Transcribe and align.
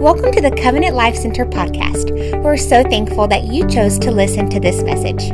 Welcome 0.00 0.30
to 0.32 0.42
the 0.42 0.50
Covenant 0.50 0.94
Life 0.94 1.16
Center 1.16 1.46
podcast. 1.46 2.10
We're 2.42 2.58
so 2.58 2.82
thankful 2.82 3.26
that 3.28 3.44
you 3.44 3.66
chose 3.66 3.98
to 4.00 4.10
listen 4.10 4.50
to 4.50 4.60
this 4.60 4.82
message. 4.82 5.30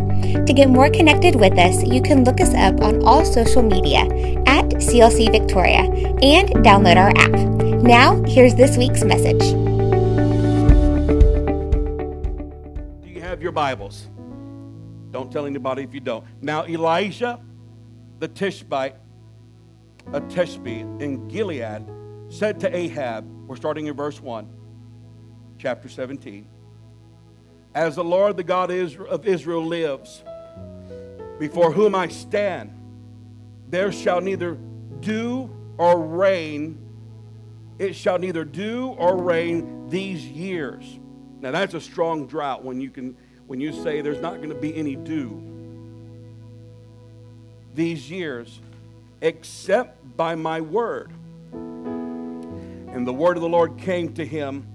To 0.47 0.53
get 0.55 0.71
more 0.71 0.89
connected 0.89 1.35
with 1.35 1.59
us, 1.59 1.83
you 1.83 2.01
can 2.01 2.23
look 2.23 2.41
us 2.41 2.55
up 2.55 2.81
on 2.81 3.03
all 3.05 3.25
social 3.25 3.63
media 3.63 4.03
at 4.47 4.67
CLC 4.67 5.33
Victoria 5.33 5.81
and 6.23 6.49
download 6.65 6.97
our 6.97 7.11
app. 7.11 7.33
Now, 7.83 8.23
here's 8.23 8.55
this 8.55 8.77
week's 8.77 9.03
message. 9.03 9.41
Do 13.03 13.09
you 13.09 13.21
have 13.21 13.43
your 13.43 13.53
Bibles? 13.53 14.09
Don't 15.11 15.33
tell 15.33 15.47
anybody 15.47 15.83
if 15.83 15.93
you 15.93 16.01
don't. 16.01 16.25
Now, 16.41 16.65
Elijah, 16.67 17.41
the 18.21 18.29
Tishbite, 18.29 18.95
a 20.13 20.21
Tishbe 20.21 21.03
in 21.03 21.27
Gilead, 21.27 21.85
said 22.29 22.61
to 22.61 22.75
Ahab, 22.75 23.27
we're 23.47 23.57
starting 23.57 23.87
in 23.87 23.95
verse 23.95 24.21
1, 24.21 24.49
chapter 25.59 25.89
17. 25.89 26.47
As 27.75 27.97
the 27.97 28.05
Lord, 28.05 28.37
the 28.37 28.45
God 28.45 28.71
of 28.71 29.27
Israel, 29.27 29.65
lives, 29.65 30.23
before 31.39 31.73
whom 31.73 31.95
I 31.95 32.09
stand, 32.09 32.73
there 33.69 33.91
shall 33.91 34.21
neither 34.21 34.57
dew 35.01 35.51
or 35.79 36.01
rain, 36.01 36.79
it 37.79 37.95
shall 37.95 38.19
neither 38.19 38.45
dew 38.45 38.89
or 38.99 39.17
rain 39.17 39.89
these 39.89 40.25
years. 40.25 40.99
Now 41.41 41.51
that's 41.51 41.75
a 41.75 41.81
strong 41.81 42.27
drought 42.27 42.65
when 42.65 42.81
you 42.81 42.91
can 42.91 43.17
when 43.47 43.61
you 43.61 43.73
say 43.73 44.01
there's 44.01 44.21
not 44.21 44.37
going 44.37 44.51
to 44.51 44.55
be 44.55 44.75
any 44.77 44.95
dew 44.95 45.53
these 47.75 48.11
years 48.11 48.61
except 49.21 50.17
by 50.17 50.35
my 50.35 50.61
word. 50.61 51.11
And 52.93 53.07
the 53.07 53.13
word 53.13 53.39
of 53.39 53.43
the 53.43 53.49
Lord 53.49 53.79
came 53.79 54.13
to 54.15 54.25
him, 54.25 54.67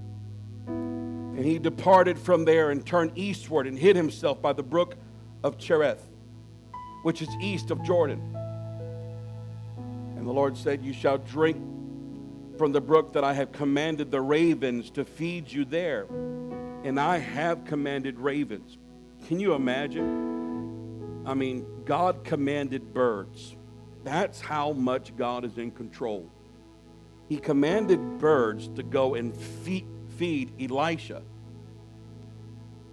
and 0.65 1.45
he 1.45 1.59
departed 1.59 2.17
from 2.17 2.45
there 2.45 2.71
and 2.71 2.83
turned 2.83 3.11
eastward 3.15 3.67
and 3.67 3.77
hid 3.77 3.95
himself 3.95 4.41
by 4.41 4.53
the 4.53 4.63
brook 4.63 4.95
of 5.43 5.59
Cherith, 5.59 6.01
which 7.03 7.21
is 7.21 7.29
east 7.39 7.69
of 7.69 7.83
Jordan. 7.83 8.35
And 10.17 10.25
the 10.27 10.31
Lord 10.31 10.57
said, 10.57 10.83
You 10.83 10.93
shall 10.93 11.19
drink 11.19 11.57
from 12.57 12.71
the 12.71 12.81
brook 12.81 13.13
that 13.13 13.23
I 13.23 13.33
have 13.33 13.51
commanded 13.51 14.09
the 14.09 14.21
ravens 14.21 14.89
to 14.91 15.05
feed 15.05 15.51
you 15.51 15.63
there. 15.63 16.07
And 16.83 16.99
I 16.99 17.19
have 17.19 17.65
commanded 17.65 18.17
ravens. 18.17 18.79
Can 19.27 19.39
you 19.39 19.53
imagine? 19.53 21.23
I 21.23 21.35
mean, 21.35 21.67
God 21.85 22.23
commanded 22.23 22.95
birds. 22.95 23.55
That's 24.03 24.41
how 24.41 24.71
much 24.71 25.15
God 25.15 25.45
is 25.45 25.59
in 25.59 25.69
control 25.69 26.31
he 27.27 27.37
commanded 27.37 28.19
birds 28.19 28.69
to 28.69 28.83
go 28.83 29.15
and 29.15 29.35
feed, 29.35 29.85
feed 30.17 30.51
Elisha. 30.59 31.21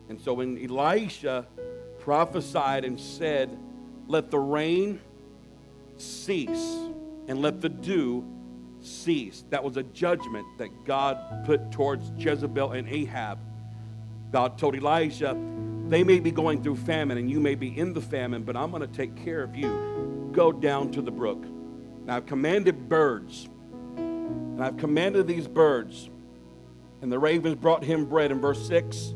And 0.09 0.21
so 0.21 0.35
when 0.35 0.59
Elisha 0.59 1.47
prophesied 2.01 2.85
and 2.85 2.99
said, 2.99 3.57
Let 4.09 4.31
the 4.31 4.39
rain 4.39 5.01
cease 5.97 6.77
and 7.29 7.41
let 7.41 7.61
the 7.61 7.69
dew 7.69 8.25
cease, 8.81 9.45
that 9.51 9.63
was 9.63 9.77
a 9.77 9.83
judgment 9.83 10.47
that 10.59 10.85
God 10.85 11.45
put 11.47 11.71
towards 11.71 12.11
Jezebel 12.19 12.73
and 12.73 12.89
Ahab. 12.89 13.39
God 14.33 14.59
told 14.59 14.77
Elisha, 14.77 15.37
They 15.89 16.03
may 16.03 16.19
be 16.19 16.33
going 16.33 16.63
through 16.63 16.77
famine 16.77 17.19
and 17.19 17.31
you 17.31 17.39
may 17.39 17.55
be 17.55 17.79
in 17.79 17.95
the 17.95 18.01
famine, 18.01 18.43
but 18.43 18.57
I'm 18.57 18.71
going 18.71 18.83
to 18.83 18.89
take 18.89 19.15
care 19.25 19.43
of 19.43 19.55
you. 19.55 20.31
Go 20.33 20.51
down 20.51 20.91
to 20.93 21.03
the 21.03 21.13
brook. 21.13 21.45
Now, 22.05 22.17
I've 22.17 22.27
commanded 22.27 22.89
birds 22.89 23.49
and 24.55 24.63
I've 24.63 24.77
commanded 24.77 25.27
these 25.27 25.49
birds. 25.49 26.09
And 27.03 27.11
the 27.11 27.19
ravens 27.19 27.57
brought 27.57 27.83
him 27.83 28.07
bread 28.07 28.31
in 28.31 28.41
verse 28.41 28.65
6, 28.69 29.15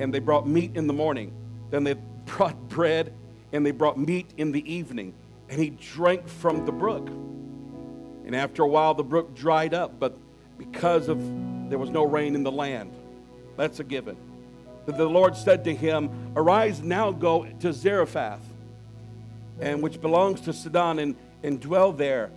and 0.00 0.12
they 0.12 0.18
brought 0.18 0.48
meat 0.48 0.72
in 0.74 0.86
the 0.86 0.94
morning. 0.94 1.32
Then 1.70 1.84
they 1.84 1.92
brought 2.24 2.56
bread 2.68 3.12
and 3.52 3.64
they 3.64 3.70
brought 3.70 3.98
meat 3.98 4.32
in 4.38 4.50
the 4.50 4.72
evening. 4.72 5.12
And 5.50 5.60
he 5.60 5.70
drank 5.70 6.26
from 6.26 6.64
the 6.64 6.72
brook. 6.72 7.08
And 7.08 8.34
after 8.34 8.62
a 8.62 8.66
while, 8.66 8.94
the 8.94 9.04
brook 9.04 9.34
dried 9.34 9.74
up, 9.74 9.98
but 9.98 10.16
because 10.56 11.08
of 11.08 11.18
there 11.68 11.78
was 11.78 11.90
no 11.90 12.04
rain 12.04 12.34
in 12.34 12.42
the 12.42 12.52
land. 12.52 12.92
That's 13.56 13.80
a 13.80 13.84
given. 13.84 14.16
The 14.86 15.06
Lord 15.06 15.36
said 15.36 15.64
to 15.64 15.74
him, 15.74 16.32
Arise 16.34 16.82
now, 16.82 17.12
go 17.12 17.46
to 17.60 17.72
Zarephath, 17.72 18.40
and 19.60 19.82
which 19.82 20.00
belongs 20.00 20.40
to 20.42 20.52
Sidon, 20.52 20.98
and, 20.98 21.16
and 21.42 21.60
dwell 21.60 21.92
there. 21.92 22.30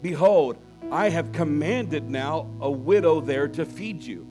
Behold, 0.00 0.56
I 0.90 1.10
have 1.10 1.32
commanded 1.32 2.08
now 2.08 2.48
a 2.60 2.70
widow 2.70 3.20
there 3.20 3.48
to 3.48 3.66
feed 3.66 4.02
you. 4.02 4.26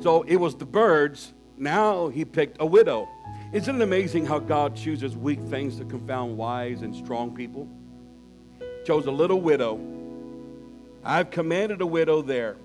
So 0.00 0.22
it 0.22 0.36
was 0.36 0.56
the 0.56 0.66
birds. 0.66 1.32
Now 1.56 2.08
he 2.08 2.24
picked 2.24 2.58
a 2.60 2.66
widow. 2.66 3.08
Isn't 3.52 3.76
it 3.76 3.82
amazing 3.82 4.26
how 4.26 4.38
God 4.38 4.76
chooses 4.76 5.16
weak 5.16 5.40
things 5.46 5.78
to 5.78 5.84
confound 5.84 6.36
wise 6.36 6.82
and 6.82 6.94
strong 6.94 7.34
people? 7.34 7.68
Chose 8.84 9.06
a 9.06 9.10
little 9.10 9.40
widow. 9.40 9.80
I've 11.04 11.30
commanded 11.30 11.80
a 11.80 11.86
widow 11.86 12.22
there 12.22 12.56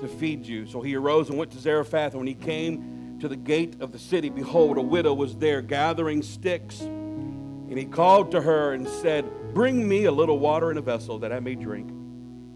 to 0.00 0.08
feed 0.08 0.46
you. 0.46 0.66
So 0.66 0.82
he 0.82 0.96
arose 0.96 1.28
and 1.28 1.38
went 1.38 1.52
to 1.52 1.58
Zarephath. 1.58 2.12
And 2.12 2.20
when 2.20 2.26
he 2.26 2.34
came 2.34 3.18
to 3.20 3.28
the 3.28 3.36
gate 3.36 3.76
of 3.80 3.92
the 3.92 3.98
city, 3.98 4.28
behold, 4.28 4.76
a 4.76 4.82
widow 4.82 5.14
was 5.14 5.36
there 5.36 5.62
gathering 5.62 6.22
sticks. 6.22 6.80
And 6.80 7.78
he 7.78 7.84
called 7.84 8.30
to 8.32 8.40
her 8.40 8.72
and 8.72 8.86
said, 8.88 9.24
Bring 9.56 9.88
me 9.88 10.04
a 10.04 10.12
little 10.12 10.38
water 10.38 10.70
in 10.70 10.76
a 10.76 10.82
vessel 10.82 11.18
that 11.20 11.32
I 11.32 11.40
may 11.40 11.54
drink. 11.54 11.88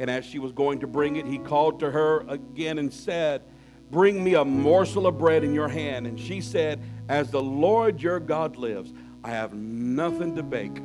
And 0.01 0.11
as 0.11 0.23
she 0.23 0.39
was 0.39 0.53
going 0.53 0.81
to 0.81 0.87
bring 0.87 1.17
it, 1.17 1.25
he 1.25 1.39
called 1.39 1.81
to 1.81 1.91
her 1.91 2.27
again 2.29 2.77
and 2.77 2.93
said, 2.93 3.41
Bring 3.91 4.23
me 4.23 4.35
a 4.35 4.45
morsel 4.45 5.07
of 5.07 5.17
bread 5.17 5.43
in 5.43 5.55
your 5.55 5.67
hand. 5.67 6.07
And 6.07 6.21
she 6.21 6.43
said, 6.43 6.79
As 7.09 7.31
the 7.31 7.41
Lord 7.41 8.03
your 8.03 8.21
God 8.21 8.59
lives, 8.59 8.93
I 9.25 9.31
have 9.31 9.55
nothing 9.55 10.37
to 10.37 10.43
bake. 10.43 10.77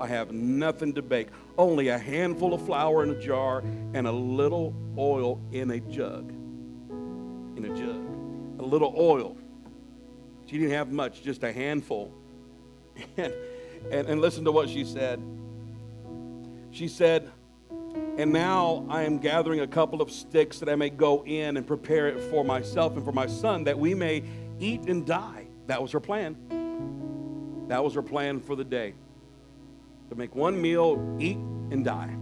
I 0.00 0.06
have 0.06 0.30
nothing 0.30 0.92
to 0.94 1.02
bake. 1.02 1.30
Only 1.58 1.88
a 1.88 1.98
handful 1.98 2.54
of 2.54 2.64
flour 2.64 3.02
in 3.02 3.10
a 3.10 3.20
jar 3.20 3.64
and 3.94 4.06
a 4.06 4.12
little 4.12 4.76
oil 4.96 5.42
in 5.50 5.72
a 5.72 5.80
jug. 5.80 6.30
In 6.30 7.64
a 7.68 7.76
jug. 7.76 8.60
A 8.60 8.64
little 8.64 8.94
oil. 8.96 9.36
She 10.46 10.56
didn't 10.56 10.74
have 10.74 10.92
much, 10.92 11.20
just 11.20 11.42
a 11.42 11.52
handful. 11.52 12.14
And 13.16 13.34
and, 13.90 14.08
and 14.08 14.20
listen 14.20 14.44
to 14.44 14.52
what 14.52 14.68
she 14.68 14.84
said. 14.84 15.22
She 16.70 16.88
said, 16.88 17.30
And 18.16 18.32
now 18.32 18.84
I 18.88 19.02
am 19.02 19.18
gathering 19.18 19.60
a 19.60 19.66
couple 19.66 20.02
of 20.02 20.10
sticks 20.10 20.58
that 20.58 20.68
I 20.68 20.74
may 20.74 20.90
go 20.90 21.24
in 21.24 21.56
and 21.56 21.66
prepare 21.66 22.08
it 22.08 22.20
for 22.30 22.44
myself 22.44 22.96
and 22.96 23.04
for 23.04 23.12
my 23.12 23.26
son, 23.26 23.64
that 23.64 23.78
we 23.78 23.94
may 23.94 24.24
eat 24.58 24.82
and 24.88 25.06
die. 25.06 25.46
That 25.66 25.80
was 25.80 25.92
her 25.92 26.00
plan. 26.00 26.36
That 27.68 27.82
was 27.82 27.94
her 27.94 28.02
plan 28.02 28.40
for 28.40 28.56
the 28.56 28.64
day 28.64 28.94
to 30.10 30.14
make 30.14 30.34
one 30.34 30.60
meal, 30.60 31.16
eat, 31.18 31.36
and 31.36 31.84
die. 31.84 32.14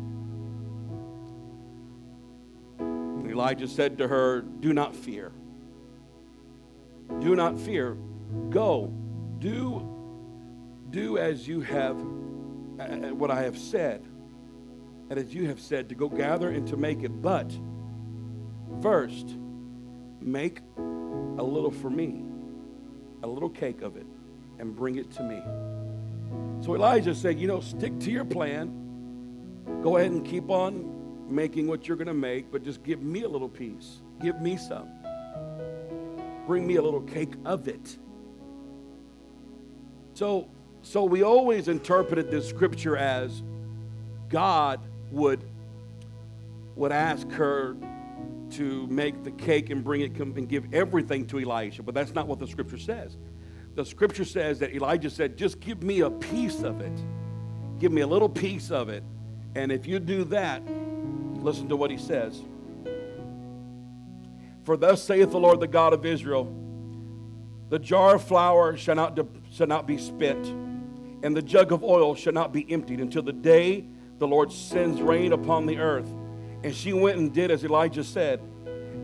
And 2.79 3.31
Elijah 3.31 3.69
said 3.69 3.99
to 3.99 4.09
her, 4.09 4.43
Do 4.43 4.73
not 4.73 4.95
fear. 4.95 5.33
Do 7.21 7.35
not 7.35 7.59
fear. 7.59 7.97
Go, 8.51 8.93
do 9.39 9.92
do 10.93 11.19
as 11.19 11.49
you 11.49 11.63
have, 11.63 11.97
uh, 12.79 12.83
uh, 12.83 12.97
what 13.15 13.31
I 13.31 13.43
have 13.43 13.59
said, 13.59 14.07
and 15.11 15.19
as 15.19 15.35
you 15.35 15.49
have 15.49 15.61
said, 15.61 15.89
to 15.89 15.95
go 15.95 16.09
gather 16.09 16.51
and 16.51 16.67
to 16.69 16.77
make 16.77 17.03
it. 17.03 17.09
But 17.21 17.51
first, 18.81 19.37
make 20.21 20.61
a 20.77 21.43
little 21.43 21.71
for 21.71 21.91
me, 21.91 22.23
a 23.23 23.27
little 23.27 23.51
cake 23.51 23.83
of 23.83 23.97
it, 23.97 24.07
and 24.59 24.77
bring 24.77 24.97
it 24.97 25.11
to 25.13 25.23
me. 25.23 25.43
So 26.65 26.75
Elijah 26.75 27.15
said, 27.15 27.41
You 27.41 27.49
know, 27.49 27.61
stick 27.61 27.99
to 28.01 28.11
your 28.11 28.25
plan. 28.25 28.79
Go 29.83 29.97
ahead 29.97 30.13
and 30.13 30.25
keep 30.25 30.51
on 30.51 30.93
making 31.29 31.67
what 31.67 31.89
you're 31.89 31.97
going 31.97 32.07
to 32.07 32.15
make, 32.15 32.53
but 32.53 32.63
just 32.63 32.83
give 32.83 33.03
me 33.03 33.23
a 33.23 33.29
little 33.29 33.49
piece. 33.49 34.03
Give 34.21 34.41
me 34.41 34.57
some. 34.57 34.89
Bring 36.47 36.67
me 36.67 36.77
a 36.77 36.83
little 36.83 37.01
cake 37.01 37.35
of 37.45 37.67
it. 37.67 37.99
So 40.15 40.49
so 40.83 41.05
we 41.05 41.23
always 41.23 41.69
interpreted 41.69 42.31
this 42.31 42.49
scripture 42.49 42.97
as 42.97 43.43
God 44.29 44.81
would, 45.11 45.43
would 46.75 46.93
ask 46.93 47.29
her 47.31 47.77
to 48.53 48.87
make 48.89 49.23
the 49.25 49.31
cake 49.31 49.71
and 49.71 49.85
bring 49.85 50.01
it 50.01 50.19
and 50.19 50.49
give 50.49 50.75
everything 50.75 51.27
to 51.29 51.41
Elisha. 51.41 51.83
But 51.83 51.95
that's 51.95 52.15
not 52.15 52.27
what 52.27 52.39
the 52.39 52.47
scripture 52.47 52.79
says. 52.79 53.17
The 53.75 53.85
scripture 53.85 54.25
says 54.25 54.59
that 54.59 54.75
Elijah 54.75 55.09
said, 55.09 55.39
just 55.39 55.61
give 55.61 55.83
me 55.83 56.01
a 56.01 56.11
piece 56.11 56.63
of 56.63 56.81
it. 56.81 56.93
Give 57.79 57.93
me 57.93 58.03
a 58.03 58.07
little 58.07 58.29
piece 58.29 58.71
of 58.71 58.89
it. 58.89 59.03
And 59.55 59.71
if 59.73 59.87
you 59.87 59.99
do 59.99 60.25
that, 60.25 60.63
listen 61.37 61.69
to 61.69 61.77
what 61.77 61.91
he 61.91 61.97
says. 61.97 62.43
For 64.65 64.77
thus 64.77 65.03
saith 65.03 65.31
the 65.31 65.41
Lord, 65.41 65.61
the 65.61 65.67
God 65.67 65.93
of 65.93 66.05
Israel, 66.05 66.53
the 67.71 67.79
jar 67.79 68.17
of 68.17 68.25
flour 68.25 68.77
shall 68.77 68.97
not, 68.97 69.19
shall 69.51 69.67
not 69.67 69.87
be 69.87 69.97
spent 69.97 70.72
and 71.23 71.37
the 71.37 71.43
jug 71.43 71.73
of 71.73 71.83
oil 71.85 72.15
shall 72.15 72.33
not 72.33 72.53
be 72.53 72.71
emptied 72.71 73.01
until 73.01 73.23
the 73.23 73.33
day 73.33 73.85
the 74.19 74.27
Lord 74.27 74.53
sends 74.53 75.01
rain 75.01 75.33
upon 75.33 75.67
the 75.67 75.79
earth. 75.79 76.09
And 76.65 76.75
she 76.75 76.93
went 76.93 77.19
and 77.19 77.33
did 77.33 77.51
as 77.51 77.65
Elijah 77.65 78.05
said. 78.05 78.41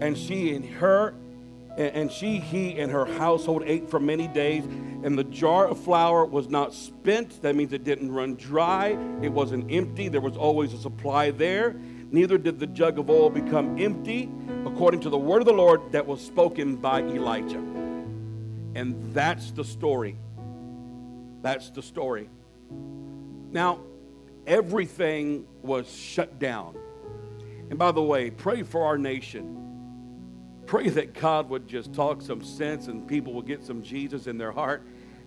And 0.00 0.16
she 0.16 0.54
and 0.54 0.64
her 0.64 1.14
and 1.76 2.10
she, 2.10 2.40
he, 2.40 2.80
and 2.80 2.90
her 2.90 3.04
household 3.04 3.62
ate 3.64 3.88
for 3.88 4.00
many 4.00 4.26
days. 4.26 4.64
And 4.64 5.16
the 5.16 5.22
jar 5.22 5.68
of 5.68 5.78
flour 5.78 6.24
was 6.24 6.48
not 6.48 6.74
spent. 6.74 7.40
That 7.42 7.54
means 7.54 7.72
it 7.72 7.84
didn't 7.84 8.10
run 8.10 8.34
dry. 8.34 8.98
It 9.22 9.32
wasn't 9.32 9.70
empty. 9.70 10.08
There 10.08 10.20
was 10.20 10.36
always 10.36 10.72
a 10.72 10.78
supply 10.78 11.30
there. 11.30 11.76
Neither 12.10 12.36
did 12.36 12.58
the 12.58 12.66
jug 12.66 12.98
of 12.98 13.08
oil 13.10 13.30
become 13.30 13.78
empty, 13.78 14.28
according 14.66 15.00
to 15.00 15.10
the 15.10 15.18
word 15.18 15.40
of 15.40 15.46
the 15.46 15.52
Lord 15.52 15.92
that 15.92 16.04
was 16.04 16.20
spoken 16.20 16.76
by 16.76 17.02
Elijah. 17.02 17.62
And 18.74 19.14
that's 19.14 19.52
the 19.52 19.64
story. 19.64 20.16
That's 21.42 21.70
the 21.70 21.82
story. 21.82 22.28
Now, 23.50 23.80
everything 24.46 25.46
was 25.62 25.90
shut 25.90 26.38
down. 26.38 26.76
And 27.70 27.78
by 27.78 27.92
the 27.92 28.02
way, 28.02 28.30
pray 28.30 28.62
for 28.62 28.84
our 28.84 28.98
nation 28.98 29.58
pray 30.68 30.90
that 30.90 31.14
God 31.14 31.48
would 31.48 31.66
just 31.66 31.94
talk 31.94 32.20
some 32.20 32.44
sense 32.44 32.88
and 32.88 33.08
people 33.08 33.32
will 33.32 33.42
get 33.42 33.64
some 33.64 33.82
Jesus 33.82 34.26
in 34.26 34.36
their 34.36 34.52
heart 34.52 34.82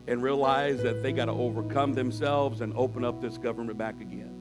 and 0.08 0.22
realize 0.22 0.84
that 0.84 1.02
they 1.02 1.12
got 1.12 1.25
to 1.25 1.31
overcome 1.31 1.94
themselves 1.94 2.62
and 2.62 2.74
open 2.75 3.04
up 3.04 3.19
this 3.19 3.40
government 3.40 3.78
back 3.78 4.00
again. 4.00 4.38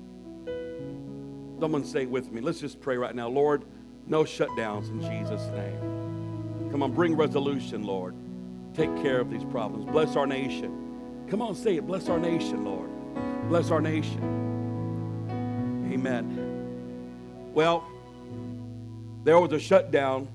Someone 1.58 1.84
say 1.84 2.04
with 2.04 2.30
me, 2.30 2.42
let's 2.42 2.60
just 2.60 2.80
pray 2.80 2.98
right 2.98 3.14
now. 3.14 3.28
Lord, 3.28 3.64
no 4.06 4.24
shutdowns 4.24 4.90
in 4.90 5.00
Jesus' 5.00 5.46
name. 5.52 6.68
Come 6.70 6.82
on, 6.82 6.92
bring 6.92 7.16
resolution, 7.16 7.82
Lord. 7.82 8.14
Take 8.74 8.94
care 9.02 9.20
of 9.20 9.30
these 9.30 9.44
problems. 9.44 9.86
Bless 9.86 10.16
our 10.16 10.26
nation. 10.26 10.89
Come 11.30 11.42
on, 11.42 11.54
say 11.54 11.76
it. 11.76 11.86
Bless 11.86 12.08
our 12.08 12.18
nation, 12.18 12.64
Lord. 12.64 12.90
Bless 13.48 13.70
our 13.70 13.80
nation. 13.80 14.20
Amen. 15.92 17.52
Well, 17.54 17.84
there 19.24 19.38
was 19.38 19.52
a 19.52 19.58
shutdown 19.58 20.28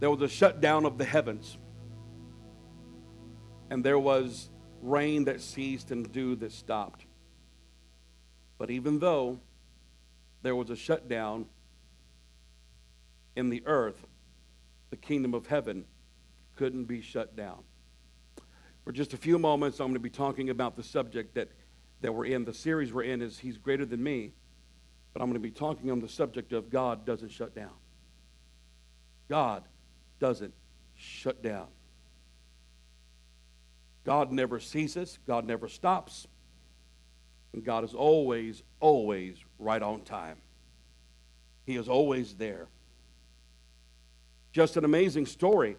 there 0.00 0.10
was 0.10 0.22
a 0.22 0.28
shutdown 0.28 0.84
of 0.84 0.96
the 0.98 1.04
heavens. 1.04 1.58
And 3.70 3.84
there 3.84 3.98
was 3.98 4.48
rain 4.80 5.24
that 5.24 5.40
ceased 5.40 5.90
and 5.90 6.10
dew 6.12 6.36
that 6.36 6.52
stopped. 6.52 7.04
But 8.58 8.70
even 8.70 8.98
though 8.98 9.40
there 10.42 10.54
was 10.54 10.70
a 10.70 10.76
shutdown 10.76 11.46
in 13.36 13.50
the 13.50 13.62
earth, 13.66 14.06
the 14.90 14.96
kingdom 14.96 15.34
of 15.34 15.48
heaven 15.48 15.84
couldn't 16.56 16.84
be 16.84 17.00
shut 17.00 17.36
down. 17.36 17.62
For 18.88 18.92
just 18.92 19.12
a 19.12 19.18
few 19.18 19.38
moments, 19.38 19.80
I'm 19.80 19.88
going 19.88 19.96
to 19.96 20.00
be 20.00 20.08
talking 20.08 20.48
about 20.48 20.74
the 20.74 20.82
subject 20.82 21.34
that, 21.34 21.50
that 22.00 22.14
we're 22.14 22.24
in. 22.24 22.46
The 22.46 22.54
series 22.54 22.90
we're 22.90 23.02
in 23.02 23.20
is 23.20 23.38
He's 23.38 23.58
Greater 23.58 23.84
Than 23.84 24.02
Me. 24.02 24.32
But 25.12 25.20
I'm 25.20 25.28
going 25.28 25.34
to 25.34 25.46
be 25.46 25.50
talking 25.50 25.90
on 25.90 26.00
the 26.00 26.08
subject 26.08 26.54
of 26.54 26.70
God 26.70 27.04
doesn't 27.04 27.28
shut 27.28 27.54
down. 27.54 27.74
God 29.28 29.64
doesn't 30.20 30.54
shut 30.96 31.42
down. 31.42 31.66
God 34.06 34.32
never 34.32 34.58
ceases, 34.58 35.18
God 35.26 35.44
never 35.44 35.68
stops, 35.68 36.26
and 37.52 37.62
God 37.62 37.84
is 37.84 37.92
always, 37.92 38.62
always 38.80 39.36
right 39.58 39.82
on 39.82 40.00
time. 40.00 40.38
He 41.66 41.76
is 41.76 41.90
always 41.90 42.36
there. 42.36 42.68
Just 44.50 44.78
an 44.78 44.86
amazing 44.86 45.26
story 45.26 45.76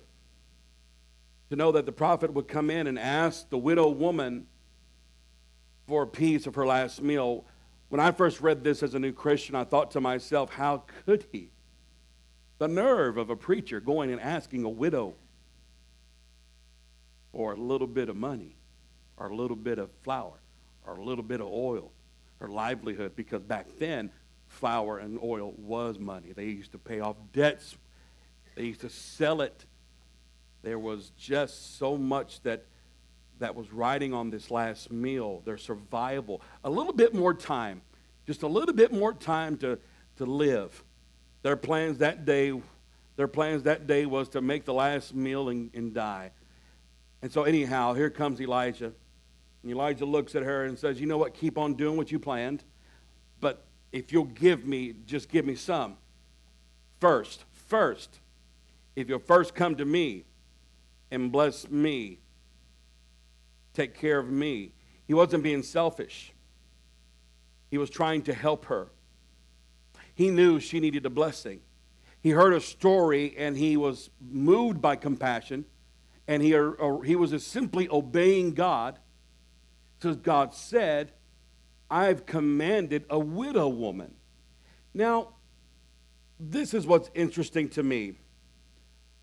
to 1.49 1.55
know 1.55 1.71
that 1.71 1.85
the 1.85 1.91
prophet 1.91 2.33
would 2.33 2.47
come 2.47 2.69
in 2.69 2.87
and 2.87 2.97
ask 2.97 3.49
the 3.49 3.57
widow 3.57 3.89
woman 3.89 4.47
for 5.87 6.03
a 6.03 6.07
piece 6.07 6.45
of 6.45 6.55
her 6.55 6.65
last 6.65 7.01
meal. 7.01 7.45
When 7.89 7.99
I 7.99 8.11
first 8.11 8.41
read 8.41 8.63
this 8.63 8.83
as 8.83 8.93
a 8.93 8.99
new 8.99 9.11
Christian, 9.11 9.55
I 9.55 9.63
thought 9.63 9.91
to 9.91 10.01
myself, 10.01 10.51
how 10.51 10.83
could 11.05 11.25
he? 11.31 11.49
The 12.59 12.67
nerve 12.67 13.17
of 13.17 13.29
a 13.29 13.35
preacher 13.35 13.79
going 13.79 14.11
and 14.11 14.21
asking 14.21 14.63
a 14.63 14.69
widow 14.69 15.15
for 17.31 17.53
a 17.53 17.55
little 17.55 17.87
bit 17.87 18.09
of 18.09 18.15
money 18.15 18.55
or 19.17 19.27
a 19.27 19.35
little 19.35 19.55
bit 19.55 19.79
of 19.79 19.89
flour 20.03 20.39
or 20.85 20.97
a 20.97 21.03
little 21.03 21.23
bit 21.23 21.41
of 21.41 21.47
oil 21.47 21.91
her 22.39 22.47
livelihood 22.47 23.15
because 23.15 23.43
back 23.43 23.67
then 23.77 24.09
flour 24.47 24.97
and 24.97 25.19
oil 25.21 25.53
was 25.57 25.99
money. 25.99 26.31
They 26.31 26.45
used 26.45 26.71
to 26.71 26.77
pay 26.77 26.99
off 26.99 27.17
debts. 27.33 27.77
They 28.55 28.63
used 28.63 28.81
to 28.81 28.89
sell 28.89 29.41
it. 29.41 29.65
There 30.61 30.79
was 30.79 31.11
just 31.17 31.77
so 31.77 31.97
much 31.97 32.41
that 32.41 32.65
that 33.39 33.55
was 33.55 33.71
riding 33.71 34.13
on 34.13 34.29
this 34.29 34.51
last 34.51 34.91
meal, 34.91 35.41
their 35.45 35.57
survival. 35.57 36.41
A 36.63 36.69
little 36.69 36.93
bit 36.93 37.13
more 37.13 37.33
time, 37.33 37.81
just 38.27 38.43
a 38.43 38.47
little 38.47 38.75
bit 38.75 38.91
more 38.91 39.13
time 39.13 39.57
to, 39.57 39.79
to 40.17 40.25
live. 40.25 40.83
Their 41.41 41.55
plans 41.55 41.99
that 41.99 42.25
day, 42.25 42.53
their 43.15 43.27
plans 43.27 43.63
that 43.63 43.87
day 43.87 44.05
was 44.05 44.29
to 44.29 44.41
make 44.41 44.65
the 44.65 44.73
last 44.73 45.15
meal 45.15 45.49
and, 45.49 45.69
and 45.73 45.93
die. 45.93 46.31
And 47.21 47.31
so 47.31 47.43
anyhow, 47.43 47.93
here 47.93 48.09
comes 48.09 48.39
Elijah. 48.39 48.91
And 49.63 49.71
Elijah 49.71 50.05
looks 50.05 50.35
at 50.35 50.43
her 50.43 50.65
and 50.65 50.77
says, 50.77 50.99
You 50.99 51.07
know 51.07 51.17
what? 51.17 51.33
Keep 51.33 51.57
on 51.57 51.73
doing 51.73 51.97
what 51.97 52.11
you 52.11 52.19
planned. 52.19 52.63
But 53.39 53.65
if 53.91 54.11
you'll 54.11 54.25
give 54.25 54.65
me, 54.65 54.95
just 55.05 55.29
give 55.29 55.45
me 55.45 55.55
some. 55.55 55.97
First, 56.99 57.45
first, 57.67 58.19
if 58.95 59.07
you'll 59.07 59.19
first 59.19 59.55
come 59.55 59.75
to 59.77 59.85
me 59.85 60.25
and 61.11 61.31
bless 61.31 61.69
me, 61.69 62.19
take 63.73 63.95
care 63.95 64.19
of 64.19 64.29
me. 64.29 64.73
He 65.07 65.13
wasn't 65.13 65.43
being 65.43 65.63
selfish, 65.63 66.33
he 67.69 67.77
was 67.77 67.89
trying 67.89 68.23
to 68.23 68.33
help 68.33 68.65
her. 68.65 68.91
He 70.13 70.29
knew 70.29 70.59
she 70.59 70.79
needed 70.81 71.05
a 71.05 71.09
blessing. 71.09 71.61
He 72.21 72.31
heard 72.31 72.53
a 72.53 72.59
story 72.59 73.35
and 73.37 73.55
he 73.55 73.77
was 73.77 74.09
moved 74.19 74.81
by 74.81 74.97
compassion 74.97 75.63
and 76.27 76.43
he, 76.43 76.53
or 76.53 77.03
he 77.03 77.15
was 77.15 77.45
simply 77.45 77.87
obeying 77.89 78.53
God 78.53 78.99
because 79.97 80.17
God 80.17 80.53
said, 80.53 81.13
I've 81.89 82.25
commanded 82.25 83.05
a 83.09 83.17
widow 83.17 83.67
woman. 83.67 84.13
Now, 84.93 85.29
this 86.39 86.73
is 86.73 86.85
what's 86.85 87.09
interesting 87.13 87.69
to 87.69 87.83
me. 87.83 88.13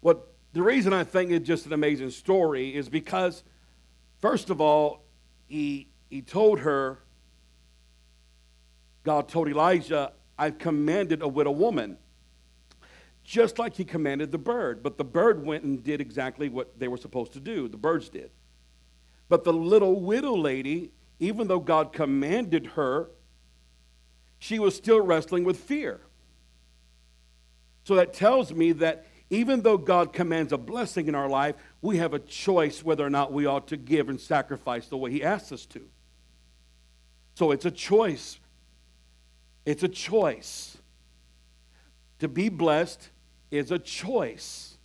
What 0.00 0.36
the 0.56 0.62
reason 0.62 0.94
I 0.94 1.05
think 1.05 1.32
it's 1.32 1.47
just 1.47 1.67
an 1.67 1.75
amazing 1.75 2.08
story 2.08 2.75
is 2.75 2.88
because, 2.88 3.44
first 4.20 4.49
of 4.49 4.58
all, 4.58 5.05
he, 5.47 5.91
he 6.08 6.23
told 6.23 6.61
her, 6.61 6.99
God 9.05 9.29
told 9.29 9.49
Elijah, 9.49 10.14
I've 10.38 10.56
commanded 10.56 11.20
a 11.20 11.29
widow 11.29 11.50
woman, 11.50 11.99
just 13.23 13.58
like 13.58 13.75
he 13.75 13.85
commanded 13.85 14.33
the 14.33 14.38
bird. 14.38 14.83
But 14.83 14.97
the 14.97 15.04
bird 15.04 15.45
went 15.45 15.64
and 15.64 15.85
did 15.85 16.00
exactly 16.00 16.49
what 16.49 16.78
they 16.78 16.88
were 16.88 16.97
supposed 16.97 17.35
to 17.35 17.40
do. 17.40 17.69
The 17.69 17.76
birds 17.76 18.09
did. 18.09 18.30
But 19.28 19.45
the 19.45 19.52
little 19.52 20.00
widow 20.00 20.35
lady, 20.35 20.90
even 21.19 21.49
though 21.49 21.61
God 21.61 21.92
commanded 21.92 22.69
her, 22.69 23.11
she 24.38 24.59
was 24.59 24.75
still 24.75 25.02
wrestling 25.02 25.45
with 25.45 25.59
fear. 25.59 26.00
So 27.85 27.95
that 27.97 28.14
tells 28.14 28.54
me 28.54 28.73
that 28.73 29.04
even 29.30 29.62
though 29.62 29.78
God 29.78 30.12
commands 30.12 30.52
a 30.52 30.59
blessing 30.59 31.09
in 31.09 31.14
our 31.14 31.28
life, 31.28 31.56
we 31.83 31.99
have 31.99 32.14
a 32.14 32.18
choice 32.18 32.85
whether 32.85 33.04
or 33.04 33.11
not 33.11 33.33
we 33.33 33.47
ought 33.47 33.68
to 33.68 33.76
give 33.76 34.09
and 34.09 34.21
sacrifice 34.21 34.87
the 34.87 34.97
way 34.97 35.11
He 35.11 35.23
asks 35.23 35.52
us 35.52 35.66
to. 35.66 35.83
So 37.35 37.50
it's 37.50 37.64
a 37.64 37.71
choice 37.71 38.38
it's 39.66 39.83
a 39.83 39.88
choice. 39.88 40.78
To 42.21 42.28
be 42.28 42.49
blessed 42.49 43.11
is 43.50 43.73
a 43.73 43.78
choice. 43.78 44.78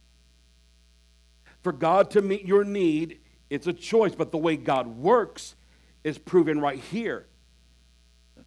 For 1.62 1.72
God 1.72 2.10
to 2.12 2.22
meet 2.22 2.46
your 2.46 2.64
need, 2.66 3.20
it's 3.50 3.68
a 3.68 3.74
choice. 3.74 4.16
But 4.16 4.32
the 4.32 4.40
way 4.40 4.58
God 4.58 4.88
works 4.88 5.56
is 6.04 6.18
proven 6.18 6.60
right 6.60 6.80
here. 6.80 7.28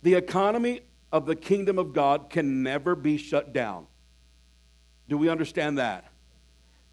The 0.03 0.15
economy 0.15 0.81
of 1.13 1.25
the 1.25 1.37
kingdom 1.37 1.79
of 1.79 1.93
God 1.93 2.29
can 2.29 2.65
never 2.65 2.97
be 2.97 3.17
shut 3.17 3.53
down. 3.53 3.87
Do 5.09 5.19
we 5.19 5.29
understand 5.29 5.79
that? 5.79 6.05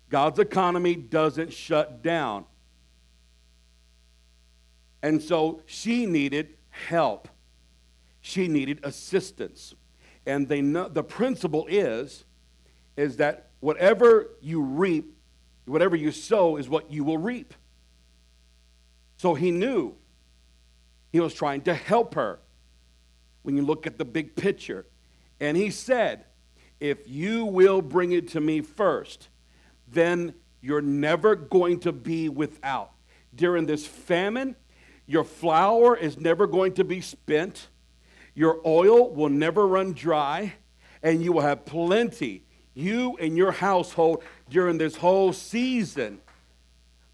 God's 0.10 0.40
economy 0.40 0.96
doesn't 0.96 1.54
shut 1.54 2.04
down. 2.04 2.46
And 5.02 5.22
so 5.22 5.62
she 5.66 6.06
needed 6.06 6.58
help 6.70 7.28
she 8.22 8.48
needed 8.48 8.80
assistance. 8.84 9.74
And 10.26 10.48
they 10.48 10.62
know, 10.62 10.88
the 10.88 11.04
principle 11.04 11.66
is, 11.68 12.24
is 12.96 13.18
that 13.18 13.50
whatever 13.60 14.30
you 14.40 14.62
reap, 14.62 15.18
whatever 15.66 15.96
you 15.96 16.12
sow 16.12 16.58
is 16.58 16.70
what 16.70 16.92
you 16.92 17.04
will 17.04 17.18
reap. 17.18 17.56
So 19.18 19.34
he 19.34 19.52
knew 19.52 19.96
he 21.12 21.20
was 21.20 21.34
trying 21.34 21.62
to 21.62 21.74
help 21.74 22.14
her 22.14 22.40
when 23.42 23.58
you 23.58 23.64
look 23.64 23.88
at 23.88 23.98
the 23.98 24.06
big 24.06 24.36
picture. 24.36 24.86
And 25.40 25.58
he 25.58 25.72
said, 25.72 26.26
If 26.82 27.08
you 27.08 27.46
will 27.46 27.84
bring 27.84 28.12
it 28.12 28.30
to 28.30 28.42
me 28.42 28.62
first, 28.62 29.30
then 29.88 30.34
you're 30.62 30.82
never 30.82 31.36
going 31.36 31.80
to 31.82 31.92
be 31.92 32.28
without. 32.28 32.92
During 33.36 33.68
this 33.68 33.86
famine, 33.86 34.56
your 35.06 35.24
flour 35.24 35.96
is 35.96 36.20
never 36.20 36.48
going 36.48 36.74
to 36.74 36.84
be 36.84 37.00
spent. 37.00 37.68
Your 38.34 38.60
oil 38.66 39.14
will 39.14 39.30
never 39.30 39.68
run 39.68 39.94
dry, 39.94 40.56
and 41.04 41.24
you 41.24 41.32
will 41.34 41.42
have 41.42 41.66
plenty, 41.66 42.46
you 42.74 43.16
and 43.18 43.38
your 43.38 43.52
household, 43.52 44.24
during 44.50 44.80
this 44.80 44.96
whole 44.96 45.34
season. 45.34 46.20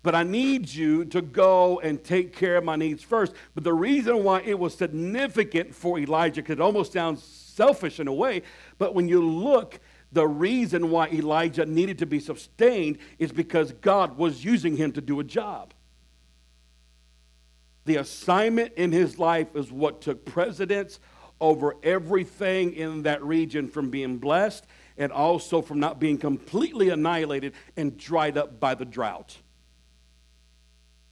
But 0.01 0.15
I 0.15 0.23
need 0.23 0.69
you 0.69 1.03
to 1.05 1.21
go 1.21 1.81
and 1.81 2.01
take 2.01 2.33
care 2.33 2.55
of 2.55 2.63
my 2.63 2.77
needs 2.77 3.03
first. 3.03 3.33
But 3.53 3.65
the 3.65 3.73
reason 3.73 4.23
why 4.23 4.43
it 4.43 4.57
was 4.57 4.73
significant 4.75 5.75
for 5.75 5.99
Elijah, 5.99 6.41
because 6.41 6.53
it 6.53 6.61
almost 6.61 6.93
sounds 6.93 7.21
selfish 7.21 7.99
in 7.99 8.07
a 8.07 8.13
way, 8.13 8.43
but 8.77 8.93
when 8.93 9.07
you 9.07 9.21
look, 9.21 9.79
the 10.11 10.27
reason 10.27 10.89
why 10.89 11.07
Elijah 11.07 11.65
needed 11.65 11.99
to 11.99 12.05
be 12.05 12.19
sustained 12.19 12.97
is 13.19 13.31
because 13.31 13.71
God 13.73 14.17
was 14.17 14.43
using 14.43 14.77
him 14.77 14.91
to 14.93 15.01
do 15.01 15.19
a 15.19 15.23
job. 15.23 15.73
The 17.85 17.97
assignment 17.97 18.73
in 18.73 18.91
his 18.91 19.17
life 19.17 19.55
is 19.55 19.71
what 19.71 20.01
took 20.01 20.25
precedence 20.25 20.99
over 21.39 21.75
everything 21.83 22.73
in 22.73 23.03
that 23.03 23.23
region 23.23 23.67
from 23.67 23.89
being 23.89 24.17
blessed 24.17 24.65
and 24.97 25.11
also 25.11 25.61
from 25.61 25.79
not 25.79 25.99
being 25.99 26.17
completely 26.17 26.89
annihilated 26.89 27.53
and 27.75 27.97
dried 27.97 28.37
up 28.37 28.59
by 28.59 28.75
the 28.75 28.85
drought. 28.85 29.37